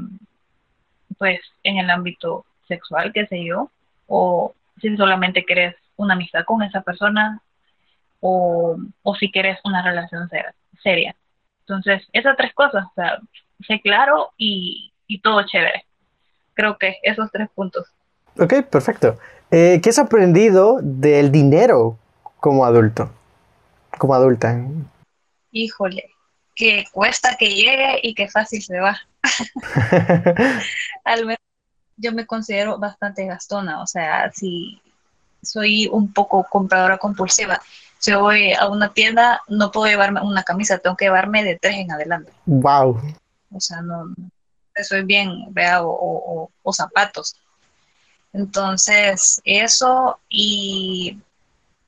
pues 1.18 1.40
en 1.62 1.78
el 1.78 1.90
ámbito 1.90 2.44
sexual, 2.66 3.12
qué 3.12 3.26
sé 3.26 3.44
yo, 3.44 3.70
o 4.07 4.55
si 4.80 4.96
solamente 4.96 5.44
quieres 5.44 5.76
una 5.96 6.14
amistad 6.14 6.44
con 6.44 6.62
esa 6.62 6.82
persona, 6.82 7.40
o, 8.26 8.76
si 9.20 9.30
quieres 9.30 9.59
una 9.64 9.82
relación 9.82 10.30
seria. 10.82 11.14
Entonces, 11.61 12.09
esas 12.12 12.36
tres 12.38 12.55
cosas, 12.55 12.86
o 12.86 12.92
sea, 12.94 13.18
sé 13.66 13.80
claro 13.80 14.32
y, 14.38 14.92
y 15.07 15.20
todo 15.20 15.44
chévere. 15.44 15.84
Creo 16.55 16.78
que 16.78 16.96
esos 17.02 17.30
tres 17.30 17.48
puntos. 17.55 17.86
Ok, 18.38 18.64
perfecto. 18.70 19.18
Eh, 19.51 19.80
¿Qué 19.82 19.90
has 19.90 19.99
aprendido 19.99 20.78
del 20.82 21.30
dinero 21.30 21.99
como 22.40 22.64
adulto? 22.64 23.11
Como 23.99 24.14
adulta. 24.14 24.61
Híjole, 25.51 26.11
que 26.55 26.84
cuesta 26.92 27.36
que 27.38 27.55
llegue 27.55 28.01
y 28.03 28.14
que 28.14 28.28
fácil 28.28 28.62
se 28.62 28.78
va. 28.80 28.99
Al 31.05 31.26
menos 31.26 31.38
yo 31.97 32.12
me 32.12 32.26
considero 32.26 32.78
bastante 32.78 33.24
gastona, 33.26 33.80
o 33.80 33.86
sea, 33.86 34.30
si 34.32 34.80
soy 35.42 35.86
un 35.86 36.12
poco 36.12 36.45
compradora 36.51 36.99
compulsiva. 36.99 37.61
Si 37.99 38.12
voy 38.12 38.53
a 38.53 38.68
una 38.68 38.92
tienda, 38.92 39.40
no 39.49 39.70
puedo 39.70 39.86
llevarme 39.86 40.20
una 40.20 40.42
camisa, 40.42 40.78
tengo 40.78 40.97
que 40.97 41.07
llevarme 41.07 41.45
de 41.45 41.59
tres 41.59 41.76
en 41.76 41.92
adelante. 41.92 42.32
Wow. 42.47 43.01
O 43.53 43.61
sea, 43.61 43.80
no, 43.80 44.12
soy 44.82 45.05
bien, 45.05 45.53
vea, 45.55 45.80
o 45.82 46.51
zapatos. 46.72 47.36
Entonces, 48.35 49.41
eso 49.45 50.18
y 50.28 51.18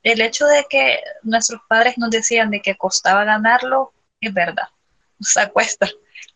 el 0.01 0.21
hecho 0.21 0.45
de 0.45 0.65
que 0.69 1.01
nuestros 1.23 1.59
padres 1.67 1.97
nos 1.97 2.09
decían 2.09 2.49
de 2.49 2.61
que 2.61 2.77
costaba 2.77 3.25
ganarlo, 3.25 3.93
es 4.21 4.33
verdad. 4.33 4.67
O 5.19 5.23
sea, 5.23 5.49
cuesta, 5.49 5.87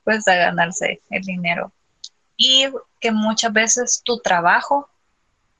cuesta 0.03 0.35
ganarse 0.35 1.01
el 1.11 1.21
dinero. 1.21 1.71
Y 2.35 2.67
que 2.99 3.11
muchas 3.11 3.53
veces 3.53 4.01
tu 4.03 4.19
trabajo 4.19 4.89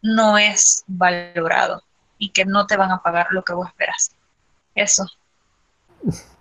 no 0.01 0.39
es 0.39 0.83
valorado 0.87 1.83
y 2.17 2.29
que 2.31 2.45
no 2.45 2.65
te 2.65 2.77
van 2.77 2.89
a 2.89 3.03
pagar 3.03 3.27
lo 3.29 3.43
que 3.43 3.53
vos 3.53 3.67
esperas. 3.67 4.09
Eso. 4.73 5.05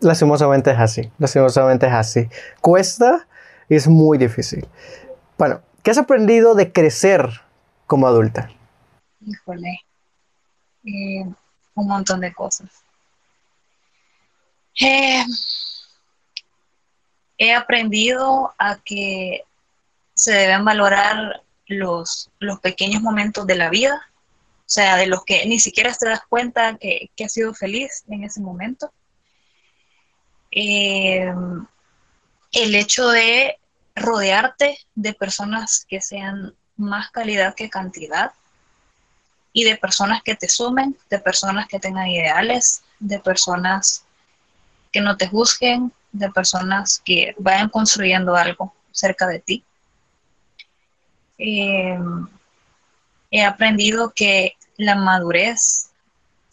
Lastimosamente 0.01 0.71
es 0.71 0.79
así, 0.79 1.13
lastimosamente 1.19 1.87
es 1.87 1.93
así. 1.93 2.29
Cuesta 2.63 3.29
y 3.69 3.75
es 3.75 3.87
muy 3.87 4.17
difícil. 4.17 4.67
Bueno, 5.37 5.61
¿qué 5.83 5.91
has 5.91 5.99
aprendido 5.99 6.55
de 6.55 6.73
crecer 6.73 7.43
como 7.91 8.07
adulta? 8.07 8.49
Híjole, 9.27 9.81
eh, 10.85 11.25
un 11.75 11.87
montón 11.89 12.21
de 12.21 12.33
cosas. 12.33 12.85
Eh, 14.81 15.25
he 17.37 17.53
aprendido 17.53 18.55
a 18.59 18.77
que 18.77 19.43
se 20.15 20.33
deben 20.33 20.65
valorar 20.65 21.43
los, 21.67 22.31
los 22.39 22.61
pequeños 22.61 23.03
momentos 23.03 23.45
de 23.49 23.57
la 23.57 23.71
vida, 23.71 24.01
o 24.61 24.73
sea, 24.73 24.95
de 24.97 25.09
los 25.09 25.25
que 25.25 25.45
ni 25.47 25.59
siquiera 25.59 25.93
te 25.93 26.11
das 26.11 26.23
cuenta 26.29 26.77
que, 26.77 27.11
que 27.17 27.25
has 27.25 27.33
sido 27.33 27.53
feliz 27.55 28.05
en 28.07 28.23
ese 28.23 28.41
momento. 28.41 28.93
Eh, 30.53 31.29
el 32.53 32.75
hecho 32.77 33.09
de 33.09 33.59
rodearte 33.97 34.79
de 34.95 35.13
personas 35.13 35.85
que 35.89 36.01
sean 36.01 36.55
más 36.81 37.11
calidad 37.11 37.55
que 37.55 37.71
cantidad 37.71 38.33
y 39.53 39.65
de 39.65 39.77
personas 39.77 40.23
que 40.23 40.35
te 40.35 40.49
sumen, 40.49 40.97
de 41.09 41.19
personas 41.19 41.69
que 41.69 41.79
tengan 41.79 42.09
ideales, 42.09 42.83
de 42.99 43.19
personas 43.19 44.05
que 44.93 45.01
no 45.01 45.17
te 45.17 45.29
juzguen 45.29 45.93
de 46.13 46.31
personas 46.31 47.01
que 47.05 47.35
vayan 47.39 47.69
construyendo 47.69 48.35
algo 48.35 48.75
cerca 48.93 49.27
de 49.27 49.39
ti. 49.41 49.65
Em, 51.39 52.27
he 53.31 53.45
aprendido 53.45 54.13
que 54.15 54.57
la 54.77 54.95
madurez 54.97 55.91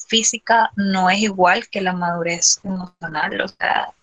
física 0.08 0.72
no 0.76 1.10
es 1.10 1.20
igual 1.20 1.68
que 1.68 1.82
la 1.82 1.94
madurez 1.94 2.60
emocional. 2.64 3.42
O 3.42 3.48
sea, 3.48 3.94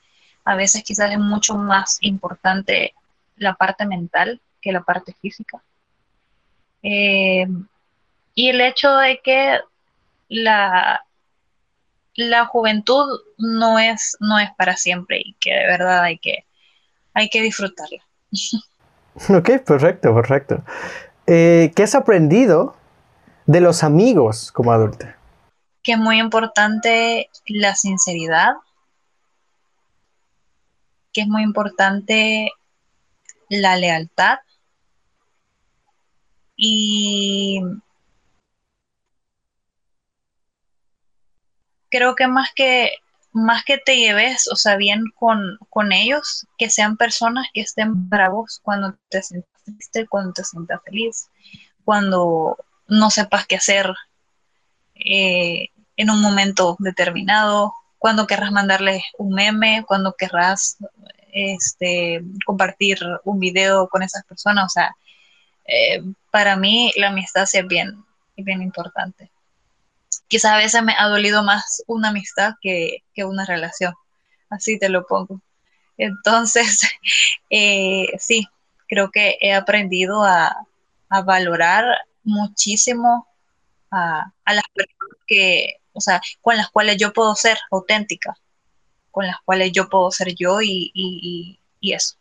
a 0.44 0.54
veces 0.54 0.82
quizás 0.82 1.10
es 1.10 1.18
mucho 1.18 1.54
más 1.54 1.98
importante 2.00 2.94
la 3.36 3.54
parte 3.54 3.86
mental 3.86 4.40
que 4.60 4.72
la 4.72 4.82
parte 4.82 5.14
física. 5.20 5.62
Em, 6.86 7.66
y 8.34 8.50
el 8.50 8.60
hecho 8.60 8.94
de 8.96 9.18
que 9.24 9.58
la, 10.28 11.02
la 12.14 12.44
juventud 12.44 13.20
no 13.38 13.78
es, 13.78 14.18
no 14.20 14.38
es 14.38 14.50
para 14.58 14.76
siempre 14.76 15.22
y 15.24 15.34
que 15.40 15.50
de 15.50 15.66
verdad 15.66 16.02
hay 16.02 16.18
que, 16.18 16.44
hay 17.14 17.28
que 17.28 17.42
disfrutarla. 17.42 18.02
Ok, 19.28 19.62
perfecto, 19.64 20.12
perfecto. 20.12 20.64
Eh, 21.28 21.70
¿Qué 21.76 21.84
has 21.84 21.94
aprendido 21.94 22.74
de 23.46 23.60
los 23.60 23.84
amigos 23.84 24.50
como 24.50 24.72
adulta? 24.72 25.16
Que 25.84 25.92
es 25.92 25.98
muy 25.98 26.18
importante 26.18 27.30
la 27.46 27.76
sinceridad, 27.76 28.54
que 31.12 31.20
es 31.20 31.28
muy 31.28 31.44
importante 31.44 32.50
la 33.48 33.76
lealtad 33.76 34.38
y 36.66 37.60
creo 41.90 42.14
que 42.14 42.26
más 42.26 42.48
que 42.54 42.92
más 43.32 43.64
que 43.64 43.76
te 43.76 43.96
lleves, 43.96 44.48
o 44.50 44.56
sea, 44.56 44.76
bien 44.76 45.04
con, 45.14 45.58
con 45.68 45.92
ellos, 45.92 46.46
que 46.56 46.70
sean 46.70 46.96
personas 46.96 47.48
que 47.52 47.60
estén 47.60 48.08
bravos 48.08 48.60
cuando 48.62 48.96
te 49.10 49.22
sientas 49.22 49.62
triste, 49.64 50.06
cuando 50.06 50.32
te 50.32 50.44
sientas 50.44 50.80
feliz, 50.84 51.28
cuando 51.84 52.56
no 52.86 53.10
sepas 53.10 53.46
qué 53.46 53.56
hacer 53.56 53.92
eh, 54.94 55.68
en 55.96 56.10
un 56.10 56.22
momento 56.22 56.76
determinado, 56.78 57.74
cuando 57.98 58.26
querrás 58.26 58.52
mandarles 58.52 59.02
un 59.18 59.34
meme, 59.34 59.84
cuando 59.86 60.14
querrás 60.14 60.78
este, 61.32 62.22
compartir 62.46 62.98
un 63.24 63.38
video 63.38 63.88
con 63.88 64.02
esas 64.02 64.24
personas. 64.24 64.66
O 64.66 64.70
sea, 64.70 64.96
eh, 65.66 66.02
para 66.30 66.56
mí 66.56 66.92
la 66.96 67.08
amistad 67.08 67.46
es 67.52 67.66
bien, 67.66 68.04
bien 68.36 68.62
importante. 68.62 69.30
Quizás 70.28 70.52
a 70.52 70.58
veces 70.58 70.82
me 70.82 70.94
ha 70.98 71.08
dolido 71.08 71.42
más 71.42 71.82
una 71.86 72.08
amistad 72.08 72.54
que, 72.60 73.02
una 73.16 73.44
relación, 73.44 73.94
así 74.50 74.78
te 74.78 74.88
lo 74.88 75.06
pongo. 75.06 75.40
Entonces, 75.96 76.82
eh, 77.50 78.08
sí, 78.18 78.46
creo 78.88 79.10
que 79.10 79.38
he 79.40 79.54
aprendido 79.54 80.24
a, 80.24 80.56
valorar 81.24 81.84
muchísimo 82.24 83.28
a, 83.88 84.32
las 84.46 84.64
personas 84.74 85.18
que, 85.28 85.76
o 85.92 86.00
sea, 86.00 86.20
con 86.40 86.56
las 86.56 86.70
cuales 86.70 86.96
yo 86.96 87.12
puedo 87.12 87.36
ser 87.36 87.56
auténtica, 87.70 88.36
con 89.12 89.24
las 89.26 89.36
cuales 89.44 89.70
yo 89.70 89.88
puedo 89.88 90.10
ser 90.10 90.34
yo 90.34 90.60
y 90.60 91.58
eso 91.80 92.16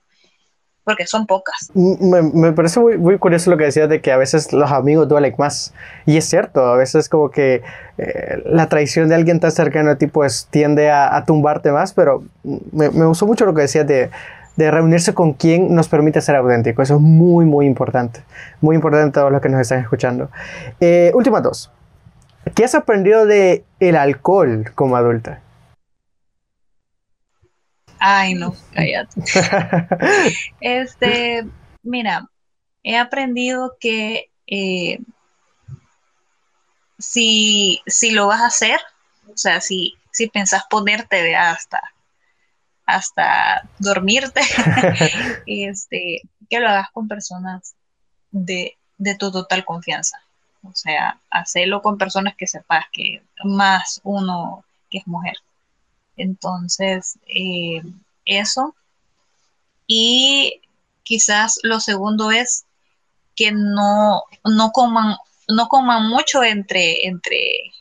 porque 0.83 1.07
son 1.07 1.25
pocas. 1.25 1.71
Me, 1.73 2.51
parece 2.51 2.79
muy, 2.79 3.17
curioso 3.17 3.49
lo 3.49 3.57
que 3.57 3.65
decías 3.65 3.87
de 3.87 4.01
que 4.01 4.11
a 4.11 4.17
veces 4.17 4.51
los 4.51 4.71
amigos 4.71 5.07
duelen 5.07 5.33
más. 5.37 5.73
Y 6.05 6.17
es 6.17 6.25
cierto, 6.25 6.65
a 6.65 6.75
veces 6.75 7.09
como 7.09 7.31
que 7.31 7.61
eh, 7.97 8.41
la 8.45 8.67
traición 8.67 9.09
de 9.09 9.15
alguien 9.15 9.39
tan 9.39 9.51
cercano 9.51 9.91
a 9.91 9.95
ti 9.95 10.07
pues 10.07 10.47
tiende 10.49 10.91
a, 10.91 11.23
tumbarte 11.25 11.71
más, 11.71 11.93
pero 11.93 12.23
me, 12.43 12.89
me, 12.89 13.05
gustó 13.05 13.25
mucho 13.25 13.45
lo 13.45 13.53
que 13.53 13.61
decías 13.61 13.87
de, 13.87 14.09
de, 14.57 14.71
reunirse 14.71 15.13
con 15.13 15.33
quien 15.33 15.73
nos 15.73 15.87
permite 15.87 16.19
ser 16.19 16.35
auténtico. 16.35 16.81
Eso 16.81 16.95
es 16.95 17.01
muy, 17.01 17.45
muy 17.45 17.65
importante. 17.65 18.21
Muy 18.59 18.75
importante 18.75 19.07
a 19.07 19.21
todos 19.21 19.31
los 19.31 19.41
que 19.41 19.49
nos 19.49 19.61
están 19.61 19.79
escuchando. 19.79 20.29
Eh, 20.79 21.11
última 21.13 21.39
dos. 21.39 21.71
¿Qué 22.55 22.65
has 22.65 22.75
aprendido 22.75 23.25
de 23.25 23.63
el 23.79 23.95
alcohol 23.95 24.65
como 24.75 24.97
adulta? 24.97 25.39
Ay, 28.05 28.33
no, 28.33 28.53
cállate. 28.73 29.21
este, 30.59 31.47
mira, 31.83 32.27
he 32.83 32.97
aprendido 32.97 33.77
que 33.79 34.29
eh, 34.45 34.99
si, 36.99 37.81
si, 37.87 38.11
lo 38.11 38.27
vas 38.27 38.41
a 38.41 38.47
hacer, 38.47 38.81
o 39.29 39.37
sea, 39.37 39.61
si, 39.61 39.93
si 40.11 40.27
pensás 40.27 40.65
ponerte 40.69 41.23
de 41.23 41.37
hasta, 41.37 41.81
hasta 42.85 43.69
dormirte, 43.79 44.41
este, 45.45 46.23
que 46.49 46.59
lo 46.59 46.67
hagas 46.67 46.91
con 46.91 47.07
personas 47.07 47.73
de, 48.31 48.77
de 48.97 49.15
tu 49.15 49.31
total 49.31 49.63
confianza. 49.63 50.17
O 50.61 50.75
sea, 50.75 51.21
hacerlo 51.29 51.81
con 51.81 51.97
personas 51.97 52.35
que 52.35 52.47
sepas 52.47 52.83
que 52.91 53.23
más 53.45 54.01
uno 54.03 54.65
que 54.89 54.97
es 54.97 55.07
mujer. 55.07 55.37
Entonces, 56.17 57.17
eh, 57.27 57.81
eso. 58.25 58.75
Y 59.87 60.61
quizás 61.03 61.59
lo 61.63 61.79
segundo 61.79 62.31
es 62.31 62.65
que 63.35 63.51
no, 63.51 64.23
no 64.43 64.71
coman, 64.71 65.15
no 65.47 65.67
coman 65.67 66.07
mucho 66.07 66.43
entre, 66.43 67.07
entre, 67.07 67.71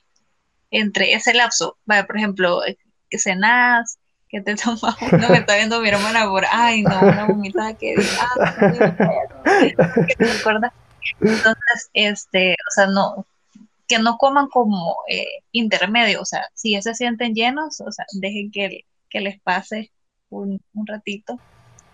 entre 0.70 1.12
ese 1.12 1.34
lapso. 1.34 1.76
por 1.86 2.16
ejemplo, 2.16 2.60
que 3.10 3.18
cenas, 3.18 3.98
que 4.28 4.40
te 4.40 4.56
tomas, 4.56 4.96
no 5.12 5.28
me 5.28 5.38
está 5.38 5.56
viendo 5.56 5.80
mi 5.80 5.90
hermana 5.90 6.26
por, 6.26 6.44
ay 6.50 6.82
no, 6.82 7.00
una 7.00 7.26
vomitada 7.26 7.74
que, 7.74 7.94
ah, 8.18 8.54
que 10.08 10.14
te 10.16 10.24
Entonces, 11.20 11.90
este, 11.92 12.54
o 12.54 12.70
sea, 12.74 12.86
no, 12.86 13.26
que 13.92 14.02
no 14.02 14.16
coman 14.16 14.48
como 14.48 14.96
eh, 15.08 15.42
intermedio, 15.52 16.22
o 16.22 16.24
sea, 16.24 16.48
si 16.54 16.72
ya 16.72 16.82
se 16.82 16.94
sienten 16.94 17.34
llenos, 17.34 17.80
o 17.80 17.92
sea, 17.92 18.06
dejen 18.20 18.50
que, 18.50 18.86
que 19.10 19.20
les 19.20 19.40
pase 19.40 19.92
un, 20.30 20.60
un 20.72 20.86
ratito 20.86 21.38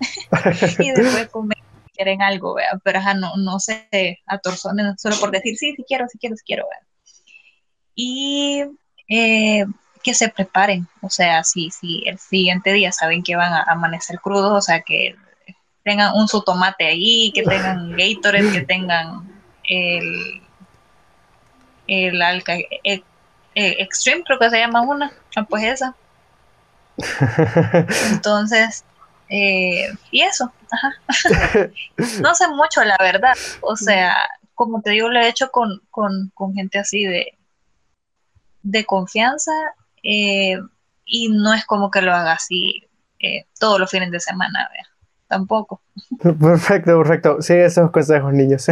y 0.79 0.91
después 0.91 1.29
comer 1.33 1.59
quieren 1.93 2.23
algo, 2.23 2.55
¿vea? 2.55 2.79
pero 2.85 3.01
no, 3.17 3.37
no 3.37 3.59
se 3.59 4.21
atorzonen 4.27 4.97
solo 4.99 5.17
por 5.19 5.33
decir, 5.33 5.57
sí, 5.57 5.75
sí 5.77 5.85
quiero, 5.87 6.07
sí 6.09 6.17
quiero, 6.19 6.37
sí 6.37 6.43
quiero. 6.47 6.65
¿vea? 6.71 6.89
Y 7.97 8.63
eh, 9.09 9.67
que 10.05 10.15
se 10.15 10.29
preparen, 10.29 10.87
o 11.03 11.11
sea, 11.11 11.43
si, 11.43 11.71
si 11.71 12.05
el 12.07 12.19
siguiente 12.19 12.73
día 12.73 12.93
saben 12.93 13.25
que 13.25 13.35
van 13.35 13.53
a 13.53 13.65
amanecer 13.65 14.21
crudos, 14.21 14.53
o 14.53 14.61
sea, 14.61 14.83
que 14.83 15.17
tengan 15.83 16.15
un 16.15 16.29
su 16.29 16.43
tomate 16.43 16.87
ahí, 16.87 17.33
que 17.35 17.43
tengan 17.43 17.97
Gatorade, 17.97 18.53
que 18.53 18.61
tengan 18.61 19.43
el 19.65 20.41
el 21.89 22.23
Alca 22.23 22.55
eh, 22.55 22.69
eh, 22.85 23.03
Extreme, 23.55 24.23
creo 24.23 24.39
que 24.39 24.51
se 24.51 24.59
llama 24.59 24.83
una, 24.83 25.13
ah, 25.37 25.45
pues 25.45 25.65
esa. 25.65 25.97
Entonces, 28.13 28.85
eh, 29.29 29.89
y 30.11 30.23
eso, 30.23 30.53
no 32.21 32.35
sé 32.35 32.49
mucho, 32.49 32.85
la 32.85 32.97
verdad. 33.01 33.35
O 33.63 33.75
sea, 33.75 34.17
como 34.55 34.81
te 34.83 34.91
digo, 34.91 35.09
lo 35.09 35.19
he 35.19 35.29
hecho 35.29 35.51
con, 35.51 35.81
gente 36.55 36.79
así 36.79 37.05
de, 37.05 37.39
de 38.63 38.85
confianza 38.85 39.53
y 40.03 41.29
no 41.31 41.55
es 41.55 41.65
como 41.65 41.91
que 41.91 42.03
lo 42.03 42.15
haga 42.15 42.33
así 42.33 42.87
todos 43.59 43.81
los 43.81 43.91
fines 43.91 44.11
de 44.11 44.21
semana, 44.21 44.69
¿vea? 44.73 44.88
Tampoco. 45.29 45.81
Perfecto, 46.23 46.97
perfecto. 46.99 47.43
Sigue 47.43 47.67
esos 47.67 47.91
consejos, 47.91 48.33
niños. 48.33 48.67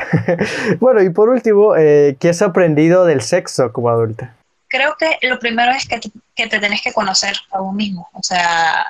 bueno, 0.80 1.02
y 1.02 1.10
por 1.10 1.28
último, 1.28 1.76
eh, 1.76 2.16
¿qué 2.18 2.30
has 2.30 2.40
aprendido 2.40 3.04
del 3.04 3.20
sexo 3.20 3.72
como 3.72 3.90
adulta? 3.90 4.34
Creo 4.68 4.96
que 4.98 5.18
lo 5.28 5.38
primero 5.38 5.72
es 5.72 5.86
que, 5.86 6.00
que 6.34 6.46
te 6.46 6.58
tenés 6.60 6.80
que 6.80 6.92
conocer 6.92 7.34
a 7.50 7.60
vos 7.60 7.74
mismo. 7.74 8.08
O 8.14 8.22
sea, 8.22 8.86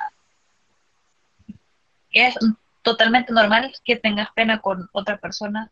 es 2.11 2.35
totalmente 2.83 3.33
normal 3.33 3.73
que 3.83 3.97
tengas 3.97 4.29
pena 4.33 4.61
con 4.61 4.87
otra 4.93 5.17
persona, 5.17 5.69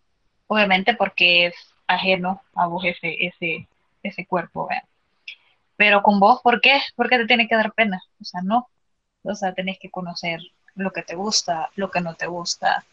obviamente 0.48 0.96
porque 0.96 1.48
es 1.48 1.56
ajeno 1.88 2.42
a 2.56 2.68
vos 2.68 2.84
ese, 2.84 3.26
ese, 3.26 3.68
ese 4.04 4.26
cuerpo. 4.26 4.68
Pero 5.78 6.02
con 6.04 6.20
vos, 6.20 6.42
¿por 6.42 6.60
qué? 6.62 6.82
Porque 6.96 7.18
te 7.18 7.26
tiene 7.28 7.48
que 7.48 7.56
dar 7.56 7.72
pena. 7.74 8.02
O 8.20 8.26
sea, 8.26 8.42
no. 8.42 8.68
O 9.24 9.36
sea, 9.36 9.54
tenés 9.54 9.78
que 9.80 9.92
conocer 9.92 10.40
lo 10.76 10.92
que 10.92 11.04
te 11.04 11.16
gusta, 11.16 11.70
lo 11.76 11.92
que 11.92 12.02
no 12.02 12.16
te 12.16 12.28
gusta. 12.28 12.86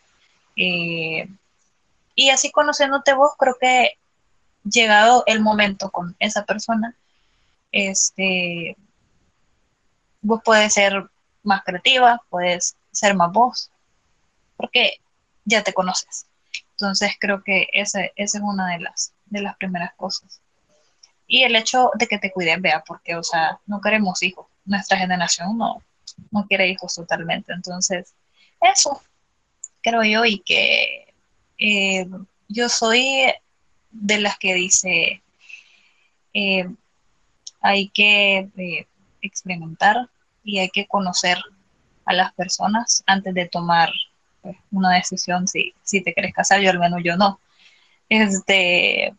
Eh, 0.57 1.29
y 2.15 2.31
así 2.31 2.51
conociéndote 2.51 3.13
vos, 3.15 3.33
creo 3.39 3.57
que 3.61 3.99
llegado 4.65 5.25
el 5.27 5.41
momento 5.41 5.91
con 5.91 6.17
esa 6.19 6.45
persona, 6.45 6.95
este, 7.73 8.77
vos 10.21 10.41
puedes 10.45 10.75
ser 10.75 11.09
más 11.43 11.63
creativa, 11.65 12.21
puedes 12.29 12.77
ser 12.91 13.15
más 13.15 13.33
vos, 13.33 13.71
porque 14.57 15.01
ya 15.45 15.63
te 15.63 15.73
conoces. 15.73 16.27
Entonces 16.73 17.13
creo 17.19 17.43
que 17.43 17.69
esa 17.73 18.01
es 18.17 18.35
una 18.35 18.69
de 18.69 18.81
las, 18.81 19.13
de 19.27 19.43
las 19.43 19.57
primeras 19.57 19.95
cosas. 19.95 20.41
Y 21.27 21.43
el 21.43 21.57
hecho 21.57 21.91
de 21.95 22.07
que 22.07 22.19
te 22.19 22.33
cuiden, 22.33 22.63
vea, 22.63 22.83
porque, 22.87 23.15
o 23.15 23.23
sea, 23.23 23.61
no 23.67 23.81
queremos 23.81 24.23
hijos. 24.23 24.47
Nuestra 24.65 24.97
generación 24.97 25.59
no, 25.59 25.83
no 26.31 26.47
quiere 26.47 26.69
hijos 26.69 26.95
totalmente. 26.95 27.53
Entonces, 27.53 28.15
eso 28.61 29.01
creo 29.83 30.03
yo 30.05 30.25
y 30.25 30.41
que 30.41 31.15
eh, 31.59 32.07
yo 32.49 32.69
soy 32.69 33.33
de 33.91 34.21
las 34.21 34.39
que 34.39 34.55
dice 34.55 35.23
eh, 36.35 36.69
hay 37.61 37.89
que 37.89 38.49
eh, 38.57 38.87
experimentar 39.23 40.09
y 40.45 40.59
hay 40.59 40.69
que 40.69 40.87
conocer 40.87 41.39
a 42.05 42.13
las 42.13 42.33
personas 42.35 43.03
antes 43.07 43.35
de 43.35 43.49
tomar 43.49 43.91
pues, 44.43 44.57
una 44.71 44.95
decisión 44.95 45.49
si, 45.49 45.75
si 45.83 46.03
te 46.03 46.15
quieres 46.15 46.33
casar, 46.33 46.61
yo 46.61 46.71
al 46.71 46.79
menos 46.79 47.01
yo 47.05 47.17
no. 47.17 47.41
Este, 48.09 49.15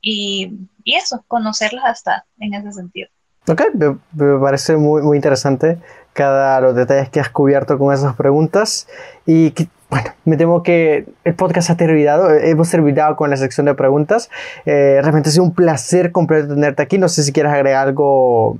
y, 0.00 0.52
y 0.84 0.94
eso, 0.94 1.24
conocerlas 1.28 1.84
hasta 1.84 2.24
en 2.38 2.54
ese 2.54 2.72
sentido. 2.72 3.08
Ok, 3.48 3.62
me, 3.74 4.38
parece 4.38 4.76
muy, 4.76 5.02
muy 5.02 5.16
interesante 5.16 5.78
cada 6.20 6.60
los 6.60 6.74
detalles 6.74 7.08
que 7.08 7.18
has 7.18 7.30
cubierto 7.30 7.78
con 7.78 7.94
esas 7.94 8.14
preguntas 8.14 8.86
y 9.24 9.54
bueno, 9.88 10.12
me 10.26 10.36
temo 10.36 10.62
que 10.62 11.06
el 11.24 11.34
podcast 11.34 11.70
ha 11.70 11.78
terminado, 11.78 12.30
hemos 12.30 12.70
terminado 12.70 13.16
con 13.16 13.30
la 13.30 13.38
sección 13.38 13.64
de 13.64 13.74
preguntas. 13.74 14.28
Eh, 14.66 14.98
realmente 15.00 15.30
ha 15.30 15.32
sido 15.32 15.44
un 15.44 15.54
placer 15.54 16.12
completo 16.12 16.54
tenerte 16.54 16.82
aquí. 16.82 16.98
No 16.98 17.08
sé 17.08 17.22
si 17.22 17.32
quieres 17.32 17.50
agregar 17.50 17.88
algo 17.88 18.58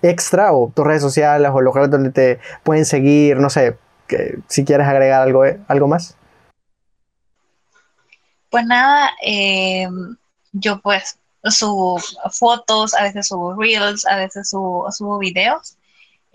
extra 0.00 0.52
o 0.52 0.70
tus 0.72 0.86
redes 0.86 1.02
sociales 1.02 1.50
o 1.52 1.60
lugares 1.60 1.90
donde 1.90 2.10
te 2.10 2.38
pueden 2.62 2.84
seguir, 2.84 3.38
no 3.38 3.50
sé, 3.50 3.76
que, 4.06 4.38
si 4.46 4.64
quieres 4.64 4.86
agregar 4.86 5.22
algo, 5.22 5.44
eh, 5.44 5.58
algo 5.66 5.88
más. 5.88 6.16
Pues 8.48 8.64
nada, 8.64 9.10
eh, 9.26 9.88
yo 10.52 10.80
pues 10.80 11.18
subo 11.42 11.98
fotos, 12.30 12.94
a 12.94 13.02
veces 13.02 13.26
subo 13.26 13.54
reels, 13.60 14.06
a 14.06 14.16
veces 14.16 14.48
subo, 14.48 14.90
subo 14.92 15.18
videos. 15.18 15.75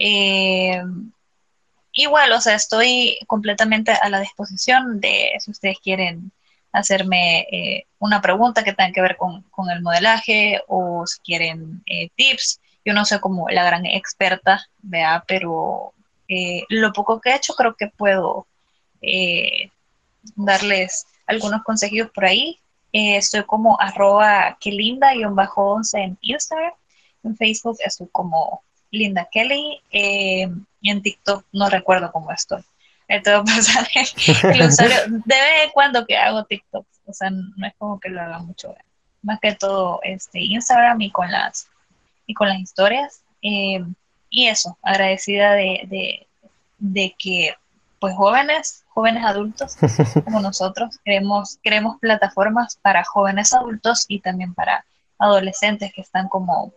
Eh, 0.03 0.81
igual, 1.93 2.31
o 2.31 2.41
sea, 2.41 2.55
estoy 2.55 3.17
completamente 3.27 3.91
a 3.91 4.09
la 4.09 4.19
disposición 4.19 4.99
de 4.99 5.31
si 5.39 5.51
ustedes 5.51 5.77
quieren 5.79 6.31
hacerme 6.71 7.41
eh, 7.51 7.85
una 7.99 8.21
pregunta 8.21 8.63
que 8.63 8.73
tenga 8.73 8.93
que 8.93 9.01
ver 9.01 9.17
con, 9.17 9.43
el 9.69 9.81
modelaje 9.81 10.61
o 10.67 11.05
si 11.05 11.19
quieren 11.19 11.83
eh, 11.85 12.09
tips. 12.15 12.61
Yo 12.85 12.93
no 12.93 13.05
soy 13.05 13.19
como 13.19 13.47
la 13.49 13.63
gran 13.63 13.85
experta, 13.85 14.65
vea, 14.81 15.23
pero 15.27 15.93
lo 16.69 16.93
poco 16.93 17.19
que 17.19 17.31
he 17.31 17.35
hecho 17.35 17.53
creo 17.55 17.75
que 17.75 17.87
puedo 17.87 18.47
darles 20.35 21.05
algunos 21.27 21.61
consejos 21.63 22.09
por 22.11 22.25
ahí 22.25 22.61
eh, 22.93 23.17
estoy 23.17 23.43
como 23.43 23.79
arroba 23.79 24.57
que 24.59 24.71
linda-11 24.71 26.03
en 26.03 26.17
Instagram. 26.21 26.73
En 27.23 27.37
Facebook 27.37 27.77
estoy 27.79 28.07
como 28.11 28.63
Linda 28.91 29.27
Kelly. 29.31 29.81
Eh, 29.91 30.49
y 30.81 30.89
en 30.89 31.01
TikTok 31.01 31.45
no 31.51 31.69
recuerdo 31.69 32.11
cómo 32.11 32.31
estoy. 32.31 32.63
Entonces, 33.07 33.73
de 34.43 35.35
vez 35.35 35.63
en 35.63 35.69
cuando 35.73 36.05
que 36.05 36.17
hago 36.17 36.43
TikTok. 36.45 36.85
O 37.05 37.13
sea, 37.13 37.29
no 37.29 37.67
es 37.67 37.73
como 37.77 37.99
que 37.99 38.09
lo 38.09 38.21
haga 38.21 38.39
mucho. 38.39 38.75
Más 39.21 39.39
que 39.39 39.55
todo 39.55 39.99
este 40.03 40.39
Instagram 40.39 41.01
y 41.01 41.11
con 41.11 41.31
las, 41.31 41.67
y 42.25 42.33
con 42.33 42.47
las 42.47 42.59
historias. 42.59 43.21
Eh, 43.41 43.83
y 44.29 44.47
eso, 44.47 44.77
agradecida 44.81 45.53
de, 45.53 45.81
de, 45.87 46.27
de 46.77 47.15
que 47.17 47.53
pues 48.01 48.15
jóvenes, 48.15 48.83
jóvenes 48.89 49.23
adultos 49.23 49.75
como 50.23 50.39
nosotros, 50.41 50.97
queremos, 51.05 51.59
queremos 51.61 51.99
plataformas 51.99 52.77
para 52.81 53.03
jóvenes 53.03 53.53
adultos 53.53 54.05
y 54.07 54.19
también 54.19 54.55
para 54.55 54.83
adolescentes 55.19 55.93
que 55.93 56.01
están 56.01 56.27
como 56.27 56.73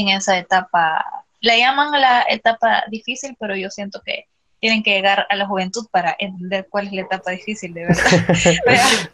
en 0.00 0.08
esa 0.08 0.38
etapa, 0.38 1.04
la 1.40 1.56
llaman 1.56 1.98
la 2.00 2.24
etapa 2.28 2.84
difícil, 2.90 3.36
pero 3.38 3.56
yo 3.56 3.70
siento 3.70 4.02
que 4.04 4.28
tienen 4.60 4.82
que 4.82 4.90
llegar 4.90 5.26
a 5.28 5.36
la 5.36 5.46
juventud 5.46 5.86
para 5.90 6.14
entender 6.18 6.66
cuál 6.68 6.86
es 6.86 6.92
la 6.92 7.02
etapa 7.02 7.30
difícil, 7.30 7.72
de 7.72 7.86
verdad. 7.86 8.04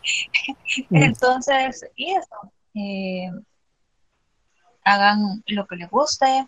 Entonces, 0.90 1.84
y 1.94 2.12
eso, 2.12 2.52
eh, 2.74 3.30
hagan 4.84 5.42
lo 5.46 5.66
que 5.66 5.76
les 5.76 5.90
guste, 5.90 6.46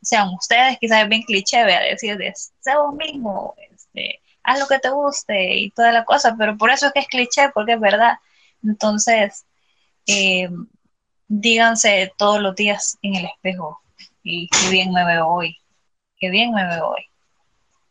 sean 0.00 0.28
ustedes, 0.34 0.78
quizás 0.78 1.02
es 1.02 1.08
bien 1.08 1.22
cliché, 1.22 1.64
vea, 1.64 1.80
decir 1.80 2.16
de 2.16 2.32
sé 2.34 2.76
vos 2.76 2.94
mismo, 2.94 3.54
este, 3.70 4.20
haz 4.42 4.58
lo 4.58 4.66
que 4.66 4.78
te 4.78 4.90
guste 4.90 5.56
y 5.56 5.70
toda 5.70 5.92
la 5.92 6.04
cosa, 6.04 6.34
pero 6.38 6.56
por 6.56 6.70
eso 6.70 6.86
es 6.86 6.92
que 6.92 7.00
es 7.00 7.08
cliché, 7.08 7.50
porque 7.54 7.74
es 7.74 7.80
verdad. 7.80 8.18
Entonces, 8.62 9.44
eh, 10.06 10.48
díganse 11.40 12.12
todos 12.18 12.40
los 12.40 12.54
días 12.54 12.98
en 13.00 13.16
el 13.16 13.24
espejo, 13.24 13.80
y 14.22 14.48
qué 14.48 14.70
bien 14.70 14.92
me 14.92 15.04
veo 15.04 15.26
hoy, 15.26 15.56
qué 16.18 16.28
bien 16.28 16.52
me 16.52 16.66
veo 16.66 16.90
hoy. 16.90 17.06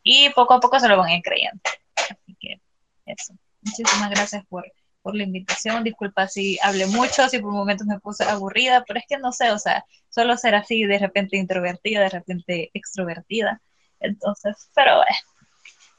Y 0.03 0.29
poco 0.31 0.53
a 0.53 0.59
poco 0.59 0.79
se 0.79 0.87
lo 0.87 0.97
van 0.97 1.09
a 1.09 1.15
ir 1.15 1.23
creyendo. 1.23 1.61
Así 1.95 2.35
que 2.39 2.61
eso. 3.05 3.33
Muchísimas 3.61 4.09
gracias 4.09 4.45
por 4.45 4.71
por 5.01 5.15
la 5.15 5.23
invitación. 5.23 5.83
Disculpa 5.83 6.27
si 6.27 6.59
hablé 6.61 6.85
mucho, 6.85 7.27
si 7.29 7.39
por 7.39 7.51
momentos 7.51 7.87
me 7.87 7.99
puse 7.99 8.23
aburrida, 8.23 8.83
pero 8.87 8.99
es 8.99 9.05
que 9.07 9.17
no 9.17 9.31
sé, 9.31 9.51
o 9.51 9.57
sea, 9.57 9.85
solo 10.09 10.37
ser 10.37 10.55
así, 10.55 10.83
de 10.83 10.99
repente 10.99 11.37
introvertida, 11.37 12.01
de 12.01 12.09
repente 12.09 12.69
extrovertida. 12.73 13.61
Entonces, 13.99 14.69
pero 14.75 15.01
eh, 15.01 15.15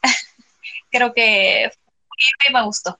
creo 0.90 1.12
que 1.12 1.70
me 2.53 2.62
gustó. 2.62 2.99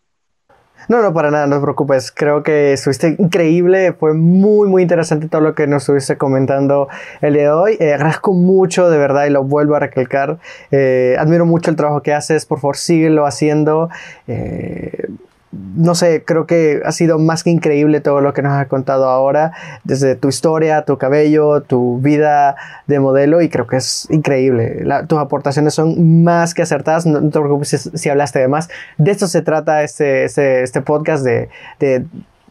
No, 0.89 1.01
no, 1.03 1.12
para 1.12 1.30
nada, 1.30 1.47
no 1.47 1.57
te 1.57 1.62
preocupes. 1.62 2.11
Creo 2.11 2.43
que 2.43 2.72
estuviste 2.72 3.16
increíble. 3.18 3.93
Fue 3.93 4.14
muy, 4.14 4.68
muy 4.68 4.83
interesante 4.83 5.28
todo 5.28 5.41
lo 5.41 5.55
que 5.55 5.66
nos 5.66 5.83
estuviste 5.83 6.16
comentando 6.16 6.89
el 7.20 7.35
día 7.35 7.43
de 7.43 7.51
hoy. 7.51 7.76
Eh, 7.80 7.95
agradezco 7.95 8.33
mucho, 8.33 8.91
de 8.91 8.99
verdad, 8.99 9.26
y 9.26 9.30
lo 9.30 9.45
vuelvo 9.45 9.76
a 9.76 9.78
recalcar. 9.78 10.39
Eh, 10.70 11.16
admiro 11.18 11.47
mucho 11.47 11.70
el 11.70 11.76
trabajo 11.76 12.03
que 12.03 12.12
haces. 12.12 12.47
Por 12.47 12.59
favor, 12.61 12.76
síguelo 12.76 13.26
haciendo. 13.26 13.91
Eh, 14.26 15.09
no 15.53 15.94
sé, 15.94 16.24
creo 16.24 16.46
que 16.46 16.80
ha 16.84 16.92
sido 16.92 17.18
más 17.18 17.44
que 17.44 17.50
increíble 17.50 18.00
todo 18.00 18.20
lo 18.22 18.32
que 18.32 18.40
nos 18.40 18.53
has 18.53 18.66
contado 18.68 19.07
ahora, 19.09 19.53
desde 19.84 20.16
tu 20.16 20.28
historia, 20.28 20.82
tu 20.82 20.96
cabello, 20.96 21.61
tu 21.61 22.00
vida 22.00 22.57
de 22.86 23.00
modelo, 23.00 23.42
y 23.42 23.50
creo 23.50 23.66
que 23.66 23.76
es 23.76 24.09
increíble. 24.11 24.84
tus 25.09 25.18
aportaciones 25.18 25.74
son 25.74 26.24
más 26.24 26.55
que 26.55 26.62
acertadas, 26.62 27.05
no, 27.05 27.20
te 27.20 27.38
preocupes 27.38 27.90
si, 27.94 28.09
hablaste 28.09 28.38
de 28.38 28.48
más. 28.48 28.70
De 28.96 29.11
esto 29.11 29.26
se 29.26 29.42
trata 29.42 29.82
este, 29.82 30.24
este, 30.24 30.62
este 30.62 30.80
podcast, 30.80 31.22
de, 31.22 31.50
de 31.80 32.07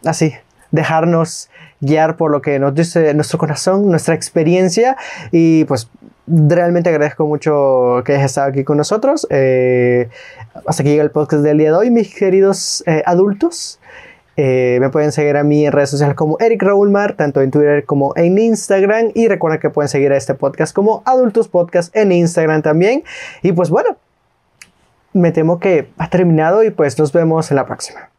así, 0.05 0.33
dejarnos 0.69 1.49
guiar 1.79 2.15
por 2.15 2.29
lo 2.29 2.41
que 2.41 2.59
nos 2.59 2.75
dice 2.75 3.13
nuestro 3.15 3.39
corazón, 3.39 3.89
nuestra 3.89 4.13
experiencia, 4.13 4.95
y 5.31 5.65
pues 5.65 5.89
realmente 6.27 6.89
agradezco 6.89 7.25
mucho 7.25 8.01
que 8.05 8.13
hayas 8.13 8.25
estado 8.25 8.49
aquí 8.49 8.63
con 8.63 8.77
nosotros. 8.77 9.27
Eh, 9.29 10.09
hasta 10.65 10.83
aquí 10.83 10.91
llega 10.91 11.03
el 11.03 11.11
podcast 11.11 11.43
del 11.43 11.57
día 11.57 11.71
de 11.71 11.77
hoy, 11.77 11.91
mis 11.91 12.13
queridos 12.13 12.83
eh, 12.87 13.03
adultos. 13.05 13.79
Eh, 14.37 14.77
me 14.79 14.89
pueden 14.89 15.11
seguir 15.11 15.35
a 15.37 15.43
mí 15.43 15.65
en 15.65 15.71
redes 15.71 15.89
sociales 15.89 16.15
como 16.15 16.37
Eric 16.39 16.63
Raúlmar, 16.63 17.15
tanto 17.15 17.41
en 17.41 17.51
Twitter 17.51 17.85
como 17.85 18.13
en 18.15 18.37
Instagram. 18.37 19.11
Y 19.13 19.27
recuerden 19.27 19.59
que 19.59 19.69
pueden 19.69 19.89
seguir 19.89 20.11
a 20.13 20.17
este 20.17 20.33
podcast 20.33 20.73
como 20.73 21.03
Adultos 21.05 21.47
Podcast 21.47 21.95
en 21.95 22.11
Instagram 22.11 22.61
también. 22.61 23.03
Y 23.41 23.51
pues 23.51 23.69
bueno, 23.69 23.97
me 25.13 25.31
temo 25.31 25.59
que 25.59 25.89
ha 25.97 26.09
terminado 26.09 26.63
y 26.63 26.71
pues 26.71 26.97
nos 26.97 27.11
vemos 27.11 27.51
en 27.51 27.57
la 27.57 27.65
próxima. 27.65 28.09